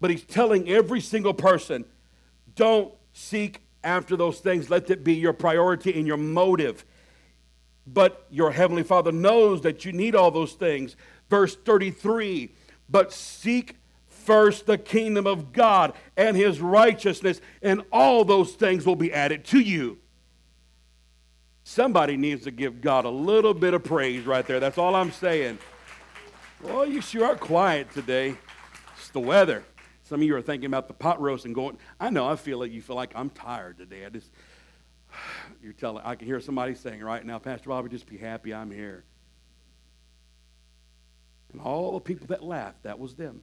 But 0.00 0.10
He's 0.10 0.24
telling 0.24 0.68
every 0.68 1.00
single 1.00 1.34
person 1.34 1.84
don't 2.54 2.92
seek 3.12 3.62
after 3.88 4.16
those 4.16 4.38
things. 4.38 4.70
Let 4.70 4.90
it 4.90 5.02
be 5.02 5.14
your 5.14 5.32
priority 5.32 5.98
and 5.98 6.06
your 6.06 6.16
motive 6.16 6.84
but 7.92 8.26
your 8.30 8.50
heavenly 8.50 8.82
Father 8.82 9.12
knows 9.12 9.62
that 9.62 9.84
you 9.84 9.92
need 9.92 10.14
all 10.14 10.30
those 10.30 10.52
things. 10.52 10.96
Verse 11.30 11.56
33 11.56 12.50
But 12.88 13.12
seek 13.12 13.76
first 14.08 14.66
the 14.66 14.78
kingdom 14.78 15.26
of 15.26 15.52
God 15.52 15.94
and 16.16 16.36
his 16.36 16.60
righteousness, 16.60 17.40
and 17.62 17.82
all 17.92 18.24
those 18.24 18.52
things 18.52 18.84
will 18.84 18.96
be 18.96 19.12
added 19.12 19.44
to 19.46 19.60
you. 19.60 19.98
Somebody 21.64 22.16
needs 22.16 22.44
to 22.44 22.50
give 22.50 22.80
God 22.80 23.04
a 23.04 23.10
little 23.10 23.54
bit 23.54 23.74
of 23.74 23.84
praise 23.84 24.24
right 24.24 24.46
there. 24.46 24.60
That's 24.60 24.78
all 24.78 24.94
I'm 24.94 25.12
saying. 25.12 25.58
Well, 26.62 26.86
you 26.86 27.00
sure 27.00 27.26
are 27.26 27.36
quiet 27.36 27.92
today. 27.92 28.36
It's 28.96 29.10
the 29.10 29.20
weather. 29.20 29.64
Some 30.08 30.22
of 30.22 30.26
you 30.26 30.34
are 30.36 30.42
thinking 30.42 30.68
about 30.68 30.88
the 30.88 30.94
pot 30.94 31.20
roast 31.20 31.44
and 31.44 31.54
going, 31.54 31.76
I 32.00 32.08
know, 32.08 32.26
I 32.26 32.36
feel 32.36 32.58
like 32.58 32.72
you 32.72 32.80
feel 32.80 32.96
like 32.96 33.12
I'm 33.14 33.28
tired 33.28 33.76
today. 33.76 34.06
I 34.06 34.08
just, 34.08 34.30
you're 35.62 35.74
telling, 35.74 36.02
I 36.02 36.14
can 36.14 36.26
hear 36.26 36.40
somebody 36.40 36.74
saying 36.74 37.02
right 37.02 37.24
now, 37.24 37.38
Pastor 37.38 37.68
Bobby, 37.68 37.90
just 37.90 38.06
be 38.06 38.16
happy 38.16 38.54
I'm 38.54 38.70
here. 38.70 39.04
And 41.52 41.60
all 41.60 41.92
the 41.92 42.00
people 42.00 42.26
that 42.28 42.42
laughed, 42.42 42.84
that 42.84 42.98
was 42.98 43.16
them. 43.16 43.42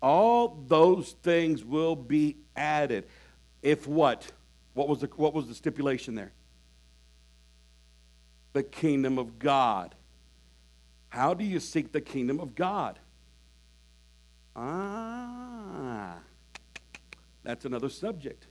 All 0.00 0.64
those 0.66 1.14
things 1.22 1.62
will 1.62 1.94
be 1.94 2.38
added. 2.56 3.06
If 3.60 3.86
what? 3.86 4.32
What 4.72 4.88
was 4.88 5.00
the, 5.00 5.08
what 5.16 5.34
was 5.34 5.48
the 5.48 5.54
stipulation 5.54 6.14
there? 6.14 6.32
The 8.54 8.62
kingdom 8.62 9.18
of 9.18 9.38
God. 9.38 9.94
How 11.14 11.32
do 11.32 11.44
you 11.44 11.60
seek 11.60 11.92
the 11.92 12.00
kingdom 12.00 12.40
of 12.40 12.56
God? 12.56 12.98
Ah. 14.56 16.16
That's 17.44 17.64
another 17.64 17.88
subject. 17.88 18.48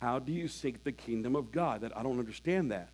How 0.00 0.18
do 0.18 0.32
you 0.32 0.48
seek 0.48 0.82
the 0.82 0.92
kingdom 0.92 1.36
of 1.36 1.52
God? 1.52 1.82
That 1.82 1.94
I 1.94 2.02
don't 2.02 2.18
understand 2.18 2.72
that. 2.72 2.88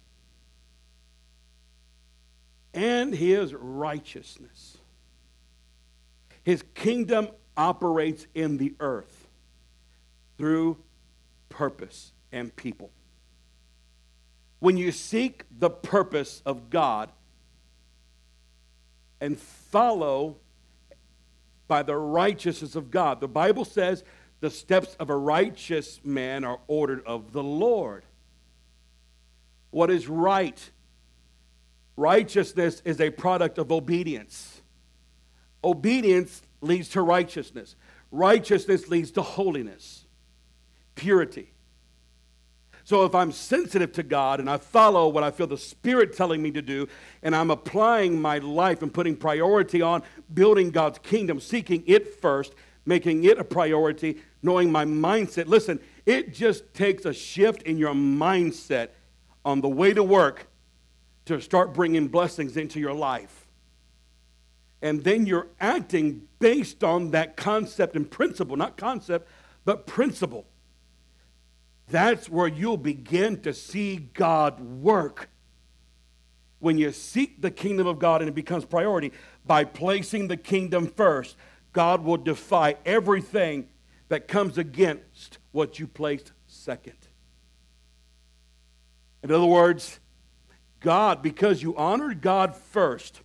And 2.75 3.15
his 3.15 3.55
righteousness. 3.55 4.77
His 6.43 6.65
kingdom 6.75 7.29
operates 7.57 8.27
in 8.35 8.57
the 8.57 8.75
earth 8.81 9.29
through 10.37 10.79
purpose 11.49 12.11
and 12.33 12.57
people. 12.57 12.91
When 14.59 14.77
you 14.77 14.91
seek 14.91 15.45
the 15.57 15.71
purpose 15.71 16.43
of 16.45 16.71
God 16.71 17.09
and 19.23 19.39
follow 19.39 20.37
by 21.69 21.85
the 21.85 21.97
righteousness 21.97 22.75
of 22.75 22.91
God, 22.91 23.21
the 23.21 23.29
Bible 23.29 23.65
says 23.65 24.03
the 24.41 24.51
steps 24.51 24.97
of 24.99 25.11
a 25.11 25.17
righteous 25.17 26.01
man 26.05 26.43
are 26.43 26.59
ordered 26.67 27.07
of 27.07 27.33
the 27.33 27.43
Lord. 27.43 28.05
What 29.71 29.93
is 29.93 30.09
right? 30.09 30.59
Righteousness 31.97 32.83
is 32.85 33.01
a 33.01 33.11
product 33.11 33.59
of 33.59 33.71
obedience. 33.71 34.61
Obedience 35.63 36.43
leads 36.61 36.89
to 36.89 37.03
righteousness. 37.03 37.77
Righteousness 38.11 38.89
leads 38.89 39.13
to 39.13 39.23
holiness, 39.23 40.05
purity. 40.97 41.52
So 42.93 43.07
if 43.07 43.15
I'm 43.15 43.33
sensitive 43.33 43.91
to 43.93 44.03
God 44.03 44.39
and 44.39 44.51
I 44.51 44.59
follow 44.59 45.09
what 45.09 45.25
I 45.25 45.31
feel 45.31 45.47
the 45.47 45.57
Spirit 45.57 46.15
telling 46.15 46.43
me 46.43 46.51
to 46.51 46.61
do, 46.61 46.89
and 47.23 47.35
I'm 47.35 47.51
applying 47.51 48.21
my 48.21 48.37
life 48.37 48.83
and 48.83 48.93
putting 48.93 49.17
priority 49.17 49.81
on 49.81 50.03
building 50.35 50.71
God's 50.71 50.99
kingdom, 50.99 51.41
seeking 51.41 51.85
it 51.87 52.21
first, 52.21 52.53
making 52.85 53.25
it 53.25 53.39
a 53.39 53.45
priority, 53.45 54.19
knowing 54.43 54.71
my 54.71 54.85
mindset. 54.85 55.47
Listen, 55.47 55.81
it 56.05 56.35
just 56.35 56.75
takes 56.75 57.07
a 57.07 57.15
shift 57.15 57.63
in 57.63 57.79
your 57.79 57.95
mindset 57.95 58.89
on 59.43 59.63
the 59.63 59.71
way 59.71 59.95
to 59.95 60.03
work 60.03 60.49
to 61.25 61.41
start 61.41 61.73
bringing 61.73 62.09
blessings 62.09 62.59
into 62.59 62.79
your 62.79 62.93
life. 62.93 63.47
And 64.83 65.03
then 65.03 65.25
you're 65.25 65.47
acting 65.59 66.29
based 66.41 66.85
on 66.85 67.13
that 67.13 67.39
concept 67.39 67.97
and 67.97 68.11
principle, 68.11 68.59
not 68.59 68.77
concept, 68.77 69.31
but 69.65 69.87
principle. 69.87 70.45
That's 71.89 72.29
where 72.29 72.49
you'll 72.49 72.77
begin 72.77 73.41
to 73.43 73.53
see 73.53 73.97
God 73.97 74.61
work. 74.61 75.29
When 76.59 76.79
you 76.79 76.93
seek 76.93 77.43
the 77.43 77.51
kingdom 77.51 77.87
of 77.87 77.99
God 77.99 78.23
and 78.23 78.29
it 78.29 78.35
becomes 78.35 78.65
priority 78.65 79.13
by 79.45 79.65
placing 79.65 80.29
the 80.29 80.37
kingdom 80.37 80.87
first, 80.87 81.37
God 81.73 82.05
will 82.05 82.17
defy 82.17 82.77
everything 82.87 83.69
that 84.09 84.29
comes 84.29 84.59
against 84.59 85.39
what 85.51 85.79
you 85.79 85.87
placed 85.87 86.33
second. 86.47 86.95
In 89.23 89.31
other 89.31 89.47
words, 89.47 90.01
God, 90.81 91.23
because 91.23 91.63
you 91.63 91.77
honored 91.77 92.21
God 92.21 92.57
first 92.57 93.21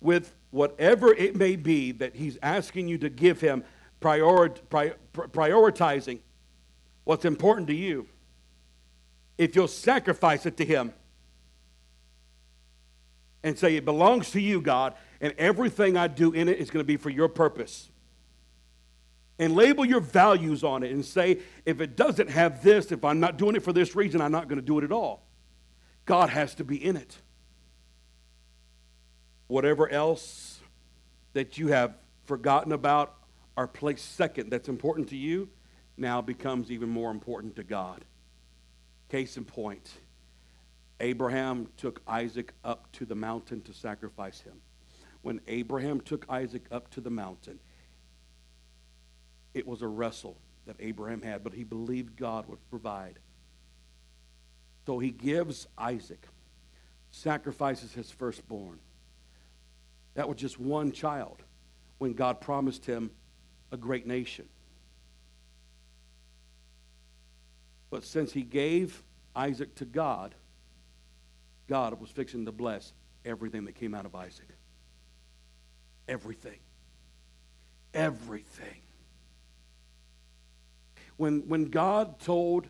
with 0.00 0.34
whatever 0.50 1.12
it 1.12 1.36
may 1.36 1.56
be 1.56 1.92
that 1.92 2.16
He's 2.16 2.38
asking 2.42 2.88
you 2.88 2.98
to 2.98 3.08
give 3.08 3.40
Him, 3.40 3.64
pri- 4.00 4.20
prioritizing 4.20 6.20
what's 7.08 7.24
important 7.24 7.66
to 7.68 7.74
you, 7.74 8.06
if 9.38 9.56
you'll 9.56 9.66
sacrifice 9.66 10.44
it 10.44 10.58
to 10.58 10.64
Him 10.66 10.92
and 13.42 13.58
say, 13.58 13.76
It 13.76 13.86
belongs 13.86 14.30
to 14.32 14.40
you, 14.42 14.60
God, 14.60 14.92
and 15.18 15.32
everything 15.38 15.96
I 15.96 16.08
do 16.08 16.32
in 16.32 16.50
it 16.50 16.58
is 16.58 16.68
going 16.68 16.84
to 16.84 16.86
be 16.86 16.98
for 16.98 17.08
your 17.08 17.28
purpose. 17.28 17.88
And 19.38 19.54
label 19.54 19.86
your 19.86 20.00
values 20.00 20.62
on 20.62 20.82
it 20.82 20.92
and 20.92 21.02
say, 21.02 21.38
if 21.64 21.80
it 21.80 21.96
doesn't 21.96 22.28
have 22.28 22.62
this, 22.62 22.92
if 22.92 23.02
I'm 23.04 23.20
not 23.20 23.38
doing 23.38 23.56
it 23.56 23.62
for 23.62 23.72
this 23.72 23.96
reason, 23.96 24.20
I'm 24.20 24.32
not 24.32 24.48
going 24.48 24.60
to 24.60 24.66
do 24.66 24.78
it 24.78 24.84
at 24.84 24.92
all. 24.92 25.22
God 26.04 26.28
has 26.28 26.56
to 26.56 26.64
be 26.64 26.84
in 26.84 26.96
it. 26.96 27.16
Whatever 29.46 29.88
else 29.88 30.60
that 31.32 31.56
you 31.56 31.68
have 31.68 31.94
forgotten 32.26 32.72
about 32.72 33.14
or 33.56 33.66
placed 33.66 34.16
second 34.16 34.50
that's 34.50 34.68
important 34.68 35.08
to 35.10 35.16
you 35.16 35.48
now 35.98 36.20
becomes 36.20 36.70
even 36.70 36.88
more 36.88 37.10
important 37.10 37.56
to 37.56 37.64
God. 37.64 38.04
Case 39.08 39.36
in 39.36 39.44
point 39.44 39.90
Abraham 41.00 41.68
took 41.76 42.02
Isaac 42.06 42.52
up 42.64 42.90
to 42.92 43.04
the 43.04 43.14
mountain 43.14 43.62
to 43.62 43.72
sacrifice 43.72 44.40
him. 44.40 44.60
When 45.22 45.40
Abraham 45.46 46.00
took 46.00 46.26
Isaac 46.28 46.64
up 46.70 46.90
to 46.90 47.00
the 47.00 47.10
mountain, 47.10 47.58
it 49.54 49.66
was 49.66 49.82
a 49.82 49.88
wrestle 49.88 50.36
that 50.66 50.76
Abraham 50.80 51.22
had, 51.22 51.42
but 51.42 51.54
he 51.54 51.64
believed 51.64 52.16
God 52.16 52.46
would 52.48 52.58
provide. 52.70 53.18
So 54.86 54.98
he 54.98 55.10
gives 55.10 55.66
Isaac, 55.76 56.26
sacrifices 57.10 57.92
his 57.92 58.10
firstborn. 58.10 58.78
That 60.14 60.28
was 60.28 60.36
just 60.36 60.58
one 60.58 60.92
child 60.92 61.42
when 61.98 62.12
God 62.12 62.40
promised 62.40 62.86
him 62.86 63.10
a 63.70 63.76
great 63.76 64.06
nation. 64.06 64.48
But 67.90 68.04
since 68.04 68.32
he 68.32 68.42
gave 68.42 69.02
Isaac 69.34 69.74
to 69.76 69.84
God, 69.84 70.34
God 71.68 72.00
was 72.00 72.10
fixing 72.10 72.46
to 72.46 72.52
bless 72.52 72.92
everything 73.24 73.64
that 73.66 73.74
came 73.74 73.94
out 73.94 74.06
of 74.06 74.14
Isaac. 74.14 74.48
Everything. 76.08 76.58
Everything. 77.94 78.82
When, 81.16 81.48
when 81.48 81.66
God 81.66 82.20
told 82.20 82.68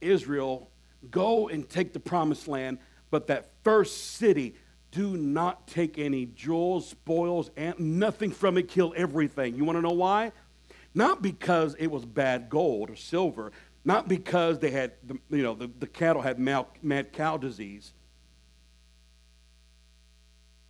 Israel, 0.00 0.70
go 1.10 1.48
and 1.48 1.68
take 1.68 1.92
the 1.92 2.00
promised 2.00 2.46
land, 2.46 2.78
but 3.10 3.26
that 3.28 3.50
first 3.64 4.14
city, 4.16 4.54
do 4.90 5.16
not 5.16 5.66
take 5.66 5.98
any 5.98 6.26
jewels, 6.26 6.88
spoils, 6.88 7.50
and 7.56 7.78
nothing 7.78 8.30
from 8.30 8.56
it, 8.56 8.68
kill 8.68 8.94
everything. 8.96 9.54
You 9.54 9.64
want 9.64 9.76
to 9.76 9.82
know 9.82 9.90
why? 9.90 10.32
Not 10.94 11.20
because 11.20 11.74
it 11.78 11.88
was 11.88 12.04
bad 12.06 12.48
gold 12.48 12.88
or 12.88 12.96
silver, 12.96 13.52
not 13.86 14.08
because 14.08 14.58
they 14.58 14.72
had, 14.72 14.94
you 15.30 15.44
know, 15.44 15.54
the, 15.54 15.70
the 15.78 15.86
cattle 15.86 16.20
had 16.20 16.40
mad 16.40 17.12
cow 17.12 17.36
disease. 17.36 17.92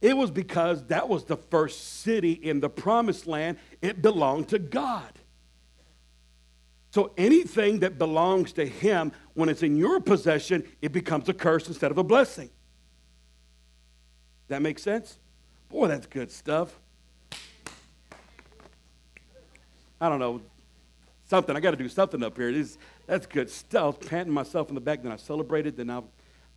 It 0.03 0.15
was 0.15 0.31
because 0.31 0.85
that 0.89 1.09
was 1.09 1.25
the 1.25 1.39
first 1.39 2.03
city 2.03 2.33
in 2.33 2.61
the 2.61 2.69
promised 2.69 3.27
land. 3.27 3.57
It 3.81 4.03
belonged 4.03 4.49
to 4.49 4.59
God. 4.59 5.11
So 6.91 7.13
anything 7.17 7.81
that 7.81 7.97
belongs 7.99 8.53
to 8.53 8.67
Him, 8.67 9.13
when 9.33 9.49
it's 9.49 9.63
in 9.63 9.77
your 9.77 9.99
possession, 9.99 10.65
it 10.83 10.93
becomes 10.93 11.27
a 11.31 11.35
curse 11.35 11.69
instead 11.69 11.91
of 11.91 11.97
a 11.97 12.05
blessing. 12.05 12.51
That 14.49 14.61
makes 14.61 14.83
sense? 14.83 15.19
Boy, 15.71 15.89
that's 15.89 16.07
good 16.07 16.31
stuff. 16.31 16.79
I 19.99 20.11
don't 20.11 20.19
know. 20.19 20.43
Something. 21.27 21.57
I 21.57 21.61
got 21.61 21.73
to 21.73 21.77
do 21.77 21.89
something 21.89 22.23
up 22.23 22.37
here. 22.37 22.53
This, 22.53 22.79
that's 23.07 23.27
good 23.27 23.51
stuff. 23.51 23.99
Panting 24.01 24.33
myself 24.33 24.69
in 24.69 24.75
the 24.75 24.81
back. 24.81 25.03
Then 25.03 25.11
I 25.11 25.17
celebrated. 25.17 25.77
Then 25.77 25.91
I 25.91 26.03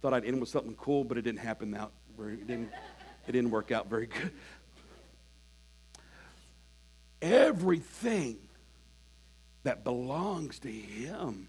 thought 0.01 0.13
I'd 0.13 0.25
end 0.25 0.39
with 0.39 0.49
something 0.49 0.75
cool, 0.75 1.03
but 1.03 1.17
it 1.17 1.23
didn't 1.23 1.39
happen 1.39 1.73
out. 1.73 1.91
It 2.19 2.47
didn't, 2.47 2.69
it 3.27 3.31
didn't 3.31 3.49
work 3.49 3.71
out 3.71 3.89
very 3.89 4.07
good. 4.07 4.31
Everything 7.21 8.37
that 9.63 9.83
belongs 9.83 10.59
to 10.59 10.71
Him, 10.71 11.47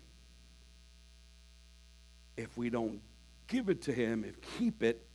if 2.37 2.57
we 2.57 2.71
don't 2.71 3.01
give 3.49 3.69
it 3.69 3.83
to 3.83 3.93
Him, 3.93 4.25
if 4.25 4.41
keep 4.59 4.83
it, 4.83 5.07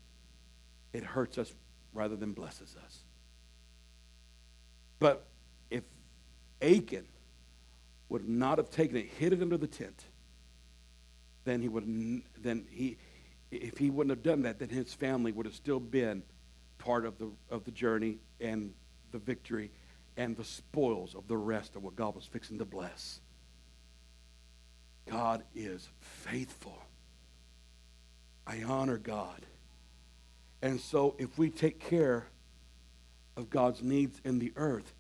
it 0.94 1.04
hurts 1.04 1.38
us 1.38 1.52
rather 1.94 2.16
than 2.16 2.34
blesses 2.34 2.76
us. 2.86 3.00
But 5.00 5.26
if 5.70 5.84
Achan 6.62 7.06
would 8.16 8.30
not 8.30 8.58
have 8.58 8.70
taken 8.70 8.96
it, 8.96 9.10
hid 9.20 9.34
it 9.34 9.42
under 9.42 9.58
the 9.58 9.68
tent, 9.68 10.06
then 11.44 11.62
he 11.62 11.68
would 11.68 11.84
then 12.42 12.66
he 12.72 12.96
if 13.52 13.78
he 13.78 13.90
wouldn't 13.90 14.10
have 14.10 14.24
done 14.24 14.44
that, 14.44 14.58
then 14.58 14.70
his 14.70 14.94
family 14.94 15.34
would 15.34 15.46
have 15.46 15.54
still 15.54 15.82
been 15.82 16.24
part 16.78 17.06
of 17.06 17.18
the 17.18 17.30
of 17.50 17.66
the 17.66 17.72
journey 17.72 18.20
and 18.40 18.74
the 19.12 19.18
victory 19.18 19.70
and 20.16 20.38
the 20.38 20.46
spoils 20.46 21.14
of 21.14 21.28
the 21.28 21.36
rest 21.36 21.76
of 21.76 21.84
what 21.84 21.98
God 21.98 22.16
was 22.16 22.24
fixing 22.24 22.58
to 22.60 22.64
bless. 22.64 23.20
God 25.12 25.44
is 25.54 25.90
faithful. 26.00 26.82
I 28.48 28.64
honor 28.64 28.98
God. 28.98 29.46
And 30.62 30.80
so 30.80 31.16
if 31.20 31.38
we 31.38 31.50
take 31.50 31.82
care 31.82 32.28
of 33.36 33.50
God's 33.50 33.84
needs 33.84 34.22
in 34.24 34.40
the 34.40 34.54
earth, 34.56 34.94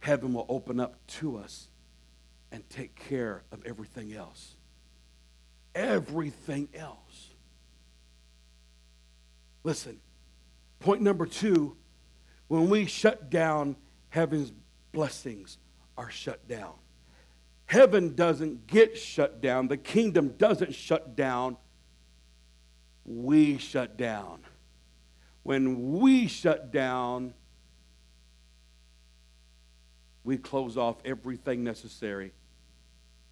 heaven 0.00 0.34
will 0.34 0.44
open 0.50 0.78
up 0.78 0.98
to 1.06 1.38
us 1.38 1.70
and 2.50 2.68
take 2.70 2.94
care 2.94 3.42
of 3.52 3.64
everything 3.66 4.14
else. 4.14 4.54
Everything 5.74 6.68
else. 6.74 7.28
Listen, 9.64 10.00
point 10.80 11.02
number 11.02 11.26
two 11.26 11.76
when 12.48 12.70
we 12.70 12.86
shut 12.86 13.30
down 13.30 13.76
heaven's 14.08 14.52
blessings 14.92 15.58
are 15.96 16.10
shut 16.10 16.48
down. 16.48 16.74
Heaven 17.66 18.14
doesn't 18.14 18.66
get 18.66 18.96
shut 18.96 19.42
down, 19.42 19.68
the 19.68 19.76
kingdom 19.76 20.34
doesn't 20.38 20.74
shut 20.74 21.14
down. 21.14 21.56
We 23.04 23.58
shut 23.58 23.96
down. 23.96 24.40
When 25.42 25.98
we 25.98 26.26
shut 26.26 26.72
down, 26.72 27.34
we 30.24 30.36
close 30.36 30.76
off 30.76 30.96
everything 31.04 31.64
necessary 31.64 32.32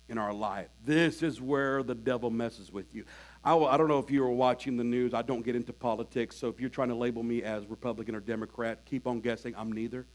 in 0.08 0.18
our 0.18 0.32
life. 0.32 0.68
This 0.84 1.22
is 1.22 1.40
where 1.40 1.82
the 1.82 1.94
devil 1.94 2.30
messes 2.30 2.70
with 2.70 2.94
you. 2.94 3.04
I, 3.44 3.56
I, 3.56 3.76
don't 3.76 3.88
know 3.88 3.98
if 3.98 4.10
you 4.10 4.22
were 4.22 4.30
watching 4.30 4.76
the 4.76 4.84
news. 4.84 5.14
I 5.14 5.22
don't 5.22 5.44
get 5.44 5.56
into 5.56 5.72
politics, 5.72 6.36
so 6.36 6.48
if 6.48 6.60
you're 6.60 6.70
trying 6.70 6.88
to 6.88 6.94
label 6.94 7.22
me 7.22 7.42
as 7.42 7.66
Republican 7.66 8.14
or 8.14 8.20
Democrat, 8.20 8.84
keep 8.84 9.06
on 9.06 9.20
guessing. 9.20 9.54
I'm 9.56 9.72
neither. 9.72 10.06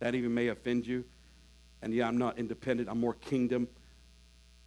That 0.00 0.14
even 0.14 0.34
may 0.34 0.48
offend 0.48 0.86
you. 0.86 1.04
And 1.80 1.92
yeah, 1.94 2.06
I'm 2.06 2.18
not 2.18 2.38
independent, 2.38 2.88
I'm 2.88 3.00
more 3.00 3.14
kingdom. 3.14 3.68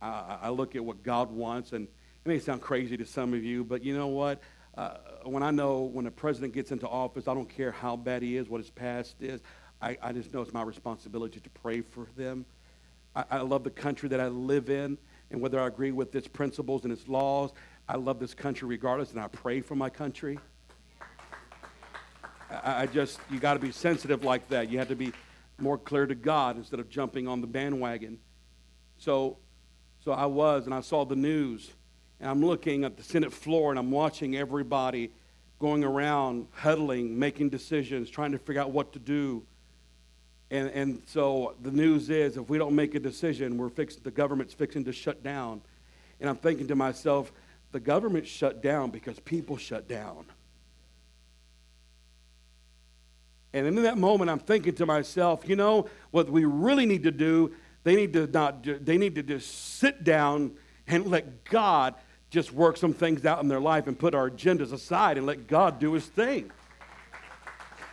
I, 0.02 0.39
I 0.43 0.50
look 0.50 0.76
at 0.76 0.84
what 0.84 1.04
God 1.04 1.32
wants, 1.32 1.71
and 1.71 1.88
it 1.88 2.28
may 2.28 2.39
sound 2.39 2.62
crazy 2.62 2.98
to 2.98 3.06
some 3.06 3.34
of 3.34 3.43
you, 3.43 3.63
but 3.63 3.84
you 3.84 3.95
know 3.95 4.08
what? 4.08 4.41
Uh, 4.78 4.98
when 5.24 5.41
I 5.41 5.52
know 5.52 5.84
when 5.84 6.06
a 6.06 6.12
president 6.12 6.54
gets 6.54 6.71
into 6.71 6.88
office, 6.88 7.28
I 7.30 7.34
don't 7.34 7.48
care 7.48 7.71
how 7.71 7.95
bad 7.95 8.21
he 8.21 8.36
is, 8.36 8.50
what 8.50 8.60
his 8.60 8.69
past 8.69 9.15
is. 9.21 9.41
I, 9.82 9.98
I 10.02 10.12
just 10.14 10.34
know 10.34 10.42
it's 10.42 10.54
my 10.54 10.64
responsibility 10.64 11.40
to 11.40 11.50
pray 11.50 11.82
for 11.82 12.08
them. 12.16 12.46
I, 13.16 13.26
I 13.32 13.38
love 13.42 13.64
the 13.64 13.70
country 13.70 14.10
that 14.10 14.20
I 14.20 14.28
live 14.28 14.70
in, 14.70 14.98
and 15.32 15.42
whether 15.42 15.60
I 15.60 15.68
agree 15.68 15.92
with 15.92 16.16
its 16.16 16.28
principles 16.28 16.84
and 16.84 16.94
its 16.94 17.08
laws, 17.08 17.52
I 17.88 17.98
love 17.98 18.20
this 18.20 18.34
country 18.34 18.68
regardless, 18.68 19.12
and 19.12 19.20
I 19.20 19.28
pray 19.28 19.62
for 19.62 19.76
my 19.76 19.90
country. 19.90 20.40
I, 22.50 22.84
I 22.84 22.86
just, 22.88 23.20
you 23.30 23.40
got 23.40 23.54
to 23.54 23.60
be 23.60 23.72
sensitive 23.72 24.24
like 24.24 24.48
that. 24.50 24.70
You 24.70 24.80
have 24.80 24.88
to 24.88 24.96
be 24.96 25.14
more 25.60 25.78
clear 25.78 26.06
to 26.06 26.16
God 26.16 26.58
instead 26.58 26.80
of 26.80 26.90
jumping 26.90 27.28
on 27.28 27.42
the 27.42 27.48
bandwagon. 27.48 28.20
So, 28.98 29.38
so 30.04 30.12
I 30.12 30.26
was, 30.26 30.66
and 30.66 30.74
I 30.74 30.82
saw 30.82 31.06
the 31.06 31.16
news, 31.16 31.72
and 32.20 32.30
I'm 32.30 32.44
looking 32.44 32.84
at 32.84 32.98
the 32.98 33.04
Senate 33.04 33.34
floor, 33.34 33.72
and 33.72 33.80
I'm 33.80 33.92
watching 33.92 34.36
everybody 34.36 35.12
going 35.60 35.84
around, 35.84 36.48
huddling, 36.52 37.18
making 37.18 37.50
decisions, 37.50 38.10
trying 38.10 38.32
to 38.32 38.40
figure 38.40 38.62
out 38.62 38.72
what 38.72 38.94
to 38.94 39.00
do. 39.00 39.46
And, 40.56 40.70
and 40.70 41.02
so 41.06 41.54
the 41.62 41.72
news 41.72 42.10
is 42.10 42.38
if 42.38 42.48
we 42.48 42.58
don't 42.58 42.76
make 42.76 42.96
a 42.96 43.00
decision, 43.00 43.58
we're 43.58 43.70
fixing, 43.70 44.02
the 44.04 44.12
government's 44.12 44.54
fixing 44.54 44.86
to 44.86 44.94
shut 44.94 45.22
down. 45.22 45.62
And 46.22 46.30
I'm 46.30 46.38
thinking 46.38 46.68
to 46.68 46.76
myself, 46.76 47.34
the 47.74 47.80
government 47.82 48.26
shut 48.26 48.63
down 48.63 48.89
because 48.89 49.20
people 49.20 49.58
shut 49.58 49.89
down. 49.89 50.26
And 53.52 53.68
in 53.68 53.76
that 53.84 53.98
moment, 53.98 54.30
I'm 54.30 54.39
thinking 54.39 54.74
to 54.76 54.86
myself, 54.86 55.48
you 55.48 55.58
know, 55.58 55.89
what 56.12 56.30
we 56.30 56.46
really 56.46 56.86
need 56.86 57.04
to 57.04 57.12
do, 57.12 57.54
they 57.84 57.98
need 57.98 58.13
to 58.13 58.26
not, 58.28 58.62
do, 58.62 58.80
they 58.80 58.98
need 58.98 59.15
to 59.15 59.24
just 59.24 59.78
sit 59.78 60.06
down 60.06 60.54
and 60.88 61.08
let 61.08 61.44
God 61.44 61.96
just 62.30 62.54
work 62.54 62.78
some 62.78 62.94
things 62.94 63.26
out 63.26 63.41
in 63.41 63.50
their 63.50 63.60
life 63.60 63.88
and 63.88 64.00
put 64.00 64.15
our 64.15 64.30
agendas 64.30 64.72
aside 64.72 65.18
and 65.18 65.26
let 65.26 65.48
God 65.48 65.80
do 65.80 65.94
his 65.94 66.06
thing. 66.06 66.50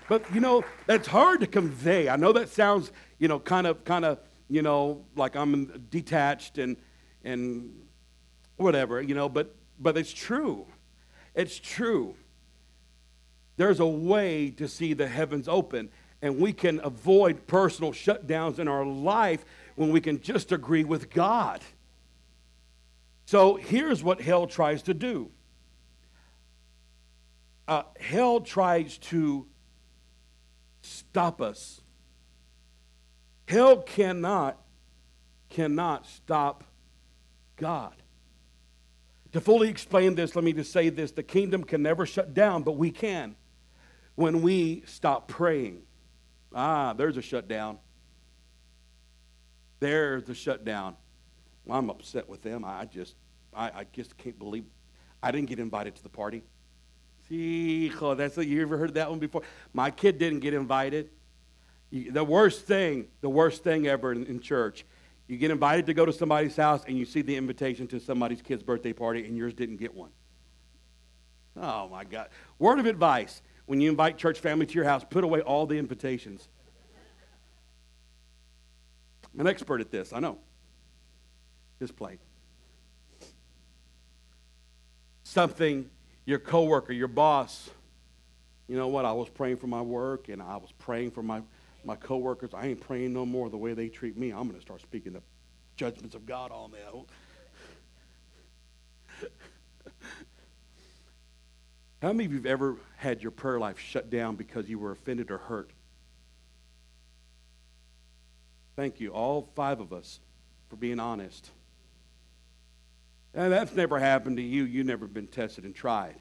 But 0.08 0.24
you 0.34 0.40
know, 0.40 0.64
that's 0.86 1.06
hard 1.06 1.40
to 1.40 1.46
convey. 1.46 2.08
I 2.08 2.16
know 2.16 2.32
that 2.32 2.48
sounds, 2.48 2.92
you 3.18 3.28
know, 3.28 3.38
kind 3.38 3.66
of, 3.66 3.84
kind 3.84 4.04
of, 4.04 4.18
you 4.48 4.62
know, 4.62 5.04
like 5.16 5.36
I'm 5.36 5.86
detached 5.90 6.58
and 6.58 6.76
and 7.24 7.72
whatever, 8.56 9.00
you 9.00 9.14
know, 9.14 9.28
but 9.28 9.54
but 9.78 9.96
it's 9.96 10.12
true. 10.12 10.66
It's 11.34 11.58
true. 11.58 12.14
There's 13.56 13.80
a 13.80 13.86
way 13.86 14.50
to 14.50 14.68
see 14.68 14.92
the 14.92 15.08
heavens 15.08 15.48
open, 15.48 15.90
and 16.20 16.38
we 16.38 16.52
can 16.52 16.80
avoid 16.82 17.46
personal 17.46 17.92
shutdowns 17.92 18.58
in 18.58 18.68
our 18.68 18.84
life 18.84 19.44
when 19.76 19.90
we 19.90 20.00
can 20.00 20.20
just 20.20 20.52
agree 20.52 20.84
with 20.84 21.10
God. 21.10 21.60
So 23.26 23.56
here's 23.56 24.02
what 24.02 24.20
hell 24.20 24.46
tries 24.46 24.82
to 24.82 24.94
do 24.94 25.30
uh, 27.68 27.84
hell 27.98 28.40
tries 28.40 28.98
to 28.98 29.46
stop 30.83 31.40
us. 31.40 31.81
Hell 33.49 33.79
cannot, 33.83 34.61
cannot 35.49 36.07
stop 36.07 36.64
God. 37.57 37.95
To 39.33 39.40
fully 39.40 39.68
explain 39.68 40.14
this, 40.14 40.37
let 40.37 40.45
me 40.45 40.53
just 40.53 40.73
say 40.73 40.90
this 40.90 41.12
the 41.12 41.23
kingdom 41.23 41.64
can 41.64 41.83
never 41.83 42.05
shut 42.05 42.35
down, 42.35 42.62
but 42.62 42.73
we 42.73 42.90
can 42.90 43.35
when 44.14 44.42
we 44.42 44.83
stop 44.87 45.29
praying. 45.29 45.83
Ah, 46.55 46.92
there's 46.92 47.16
a 47.16 47.23
shutdown. 47.23 47.79
There's 49.81 50.25
the 50.25 50.35
shutdown. 50.35 50.97
Well, 51.64 51.79
I'm 51.79 51.90
upset 51.90 52.29
with 52.29 52.42
them. 52.42 52.64
I 52.64 52.85
just, 52.85 53.16
I, 53.55 53.66
I 53.66 53.87
just 53.92 54.16
can't 54.16 54.38
believe 54.38 54.64
I 55.23 55.31
didn't 55.31 55.49
get 55.49 55.59
invited 55.59 55.95
to 55.97 56.03
the 56.03 56.09
party. 56.09 56.42
See, 57.33 57.88
that's 57.88 58.37
what 58.37 58.47
you 58.47 58.61
ever 58.61 58.77
heard 58.77 58.92
that 58.92 59.09
one 59.09 59.18
before? 59.18 59.40
My 59.73 59.90
kid 59.90 60.18
didn't 60.18 60.40
get 60.40 60.53
invited. 60.53 61.09
The 61.90 62.23
worst 62.23 62.66
thing, 62.66 63.07
the 63.23 63.31
worst 63.31 63.64
thing 63.64 63.87
ever 63.87 64.12
in, 64.12 64.27
in 64.27 64.38
church 64.38 64.85
you 65.29 65.38
get 65.38 65.51
invited 65.51 65.87
to 65.87 65.95
go 65.95 66.05
to 66.05 66.12
somebody's 66.12 66.57
house 66.57 66.85
and 66.87 66.99
you 66.99 67.07
see 67.07 67.23
the 67.23 67.35
invitation 67.35 67.87
to 67.87 68.01
somebody's 68.01 68.42
kid's 68.42 68.62
birthday 68.62 68.92
party 68.92 69.25
and 69.25 69.35
yours 69.35 69.55
didn't 69.55 69.79
get 69.79 69.95
one. 69.95 70.11
Oh 71.57 71.88
my 71.88 72.05
God. 72.05 72.29
Word 72.59 72.79
of 72.79 72.85
advice 72.85 73.40
when 73.64 73.81
you 73.81 73.88
invite 73.88 74.18
church 74.18 74.38
family 74.38 74.66
to 74.66 74.75
your 74.75 74.85
house, 74.85 75.03
put 75.09 75.25
away 75.25 75.40
all 75.40 75.64
the 75.64 75.79
invitations. 75.79 76.47
I'm 79.33 79.40
an 79.40 79.47
expert 79.47 79.81
at 79.81 79.90
this, 79.90 80.12
I 80.12 80.21
know. 80.21 80.37
Just 81.79 81.97
plain. 81.97 82.18
Something 85.23 85.88
your 86.24 86.38
coworker, 86.38 86.92
your 86.92 87.08
boss, 87.08 87.70
you 88.68 88.76
know 88.76 88.88
what? 88.88 89.04
I 89.04 89.12
was 89.12 89.28
praying 89.28 89.56
for 89.56 89.66
my 89.66 89.82
work 89.82 90.28
and 90.28 90.40
I 90.40 90.56
was 90.56 90.72
praying 90.78 91.11
for 91.11 91.22
my 91.22 91.42
my 91.85 91.96
coworkers, 91.96 92.54
I 92.54 92.68
ain't 92.68 92.80
praying 92.80 93.12
no 93.12 93.26
more 93.26 93.50
the 93.50 93.56
way 93.56 93.74
they 93.74 93.88
treat 93.88 94.16
me. 94.16 94.30
I'm 94.30 94.44
going 94.44 94.54
to 94.54 94.61
start 94.61 94.80
speaking 94.80 95.14
the 95.14 95.22
judgments 95.76 96.14
of 96.14 96.26
God 96.26 96.52
on 96.52 96.70
them. 96.70 97.06
How 102.00 102.12
many 102.12 102.26
of 102.26 102.32
you 102.32 102.38
have 102.38 102.46
ever 102.46 102.76
had 102.96 103.22
your 103.22 103.30
prayer 103.30 103.58
life 103.61 103.78
shut 103.78 104.11
down 104.11 104.37
because 104.37 104.68
you 104.68 104.78
were 104.78 104.92
offended 104.92 105.30
or 105.30 105.38
hurt? 105.38 105.70
Thank 108.74 109.00
you, 109.00 109.11
all 109.11 109.50
five 109.54 109.80
of 109.80 109.92
us, 109.92 110.18
for 110.68 110.76
being 110.76 110.98
honest. 110.98 111.50
And 113.35 113.53
that's 113.53 113.75
never 113.75 113.99
happened 113.99 114.37
to 114.37 114.42
you. 114.42 114.64
You've 114.64 114.87
never 114.87 115.07
been 115.07 115.27
tested 115.27 115.64
and 115.64 115.75
tried. 115.75 116.16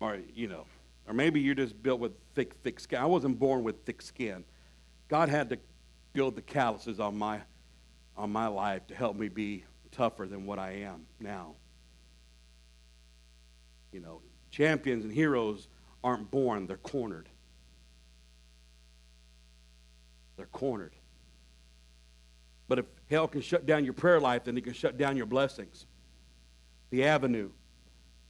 Or, 0.00 0.18
you 0.34 0.48
know, 0.48 0.66
or 1.06 1.14
maybe 1.14 1.40
you're 1.40 1.54
just 1.54 1.80
built 1.82 2.00
with 2.00 2.12
thick, 2.34 2.54
thick 2.64 2.80
skin. 2.80 2.98
I 2.98 3.06
wasn't 3.06 3.38
born 3.38 3.62
with 3.62 3.84
thick 3.84 4.02
skin. 4.02 4.44
God 5.08 5.28
had 5.28 5.48
to 5.50 5.58
build 6.12 6.34
the 6.34 6.42
calluses 6.42 6.98
on 6.98 7.16
my, 7.16 7.40
on 8.16 8.30
my 8.30 8.48
life 8.48 8.86
to 8.88 8.94
help 8.94 9.16
me 9.16 9.28
be 9.28 9.64
tougher 9.92 10.26
than 10.26 10.46
what 10.46 10.58
I 10.58 10.72
am 10.72 11.06
now. 11.20 11.54
You 13.92 14.00
know, 14.00 14.20
champions 14.50 15.04
and 15.04 15.12
heroes 15.12 15.68
aren't 16.02 16.30
born, 16.30 16.66
they're 16.66 16.76
cornered. 16.76 17.28
They're 20.36 20.46
cornered. 20.46 20.94
But 22.68 22.80
if 22.80 22.86
hell 23.10 23.28
can 23.28 23.40
shut 23.40 23.66
down 23.66 23.84
your 23.84 23.94
prayer 23.94 24.20
life, 24.20 24.44
then 24.44 24.56
it 24.56 24.64
can 24.64 24.72
shut 24.72 24.98
down 24.98 25.16
your 25.16 25.26
blessings. 25.26 25.86
The 26.90 27.04
avenue. 27.04 27.50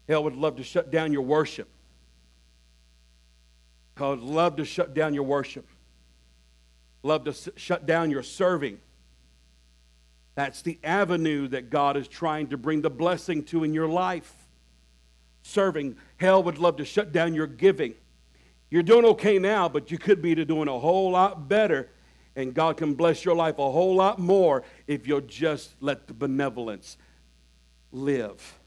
Hell 0.08 0.24
would 0.24 0.36
love 0.36 0.56
to 0.56 0.62
shut 0.62 0.90
down 0.90 1.12
your 1.12 1.22
worship. 1.22 1.68
Because 3.94 4.20
love 4.20 4.56
to 4.56 4.64
shut 4.64 4.92
down 4.92 5.14
your 5.14 5.22
worship, 5.22 5.66
love 7.02 7.24
to 7.24 7.30
s- 7.30 7.48
shut 7.56 7.86
down 7.86 8.10
your 8.10 8.22
serving. 8.22 8.78
That's 10.34 10.60
the 10.60 10.78
avenue 10.84 11.48
that 11.48 11.70
God 11.70 11.96
is 11.96 12.06
trying 12.06 12.48
to 12.48 12.58
bring 12.58 12.82
the 12.82 12.90
blessing 12.90 13.42
to 13.44 13.64
in 13.64 13.72
your 13.72 13.88
life. 13.88 14.34
Serving. 15.42 15.96
Hell 16.18 16.42
would 16.42 16.58
love 16.58 16.76
to 16.76 16.84
shut 16.84 17.10
down 17.10 17.32
your 17.32 17.46
giving. 17.46 17.94
You're 18.70 18.82
doing 18.82 19.06
okay 19.06 19.38
now, 19.38 19.66
but 19.66 19.90
you 19.90 19.96
could 19.96 20.20
be 20.20 20.34
doing 20.34 20.68
a 20.68 20.78
whole 20.78 21.12
lot 21.12 21.48
better, 21.48 21.88
and 22.36 22.52
God 22.52 22.76
can 22.76 22.94
bless 22.94 23.24
your 23.24 23.34
life 23.34 23.58
a 23.58 23.70
whole 23.70 23.96
lot 23.96 24.18
more 24.18 24.62
if 24.86 25.08
you'll 25.08 25.22
just 25.22 25.74
let 25.80 26.06
the 26.06 26.14
benevolence 26.14 26.98
live. 27.90 28.58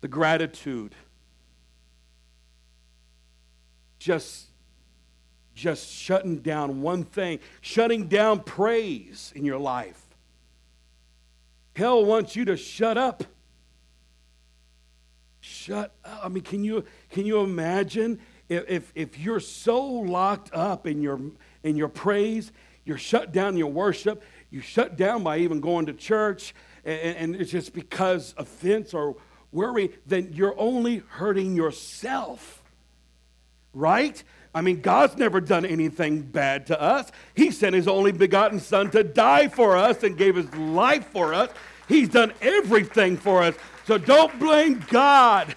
The 0.00 0.08
gratitude 0.08 0.94
just 3.98 4.46
just 5.54 5.92
shutting 5.92 6.38
down 6.38 6.80
one 6.82 7.04
thing, 7.04 7.38
shutting 7.60 8.08
down 8.08 8.40
praise 8.40 9.32
in 9.36 9.44
your 9.44 9.58
life. 9.58 10.02
Hell 11.76 12.04
wants 12.04 12.34
you 12.34 12.46
to 12.46 12.56
shut 12.56 12.98
up. 12.98 13.22
Shut 15.40 15.92
up. 16.04 16.20
I 16.24 16.28
mean, 16.28 16.42
can 16.42 16.64
you 16.64 16.84
can 17.10 17.26
you 17.26 17.42
imagine 17.42 18.18
if, 18.48 18.64
if, 18.68 18.92
if 18.94 19.18
you're 19.18 19.40
so 19.40 19.84
locked 19.84 20.50
up 20.52 20.86
in 20.86 21.00
your 21.00 21.20
in 21.62 21.76
your 21.76 21.88
praise, 21.88 22.52
you're 22.84 22.98
shut 22.98 23.32
down 23.32 23.56
your 23.56 23.70
worship, 23.70 24.22
you 24.50 24.60
shut 24.60 24.96
down 24.96 25.22
by 25.22 25.38
even 25.38 25.60
going 25.60 25.86
to 25.86 25.92
church, 25.92 26.54
and, 26.84 27.16
and 27.16 27.36
it's 27.36 27.50
just 27.50 27.72
because 27.72 28.34
offense 28.36 28.92
or 28.94 29.16
worry, 29.52 29.92
then 30.06 30.30
you're 30.32 30.58
only 30.58 30.98
hurting 31.08 31.54
yourself 31.54 32.62
right? 33.74 34.22
I 34.54 34.60
mean, 34.60 34.80
God's 34.80 35.16
never 35.16 35.40
done 35.40 35.64
anything 35.64 36.22
bad 36.22 36.66
to 36.66 36.80
us. 36.80 37.10
He 37.34 37.50
sent 37.50 37.74
his 37.74 37.88
only 37.88 38.12
begotten 38.12 38.60
Son 38.60 38.90
to 38.90 39.02
die 39.02 39.48
for 39.48 39.76
us 39.76 40.02
and 40.02 40.16
gave 40.16 40.36
his 40.36 40.52
life 40.54 41.06
for 41.06 41.32
us. 41.32 41.50
He's 41.88 42.08
done 42.08 42.32
everything 42.40 43.16
for 43.16 43.42
us. 43.42 43.54
So 43.86 43.98
don't 43.98 44.38
blame 44.38 44.84
God. 44.88 45.54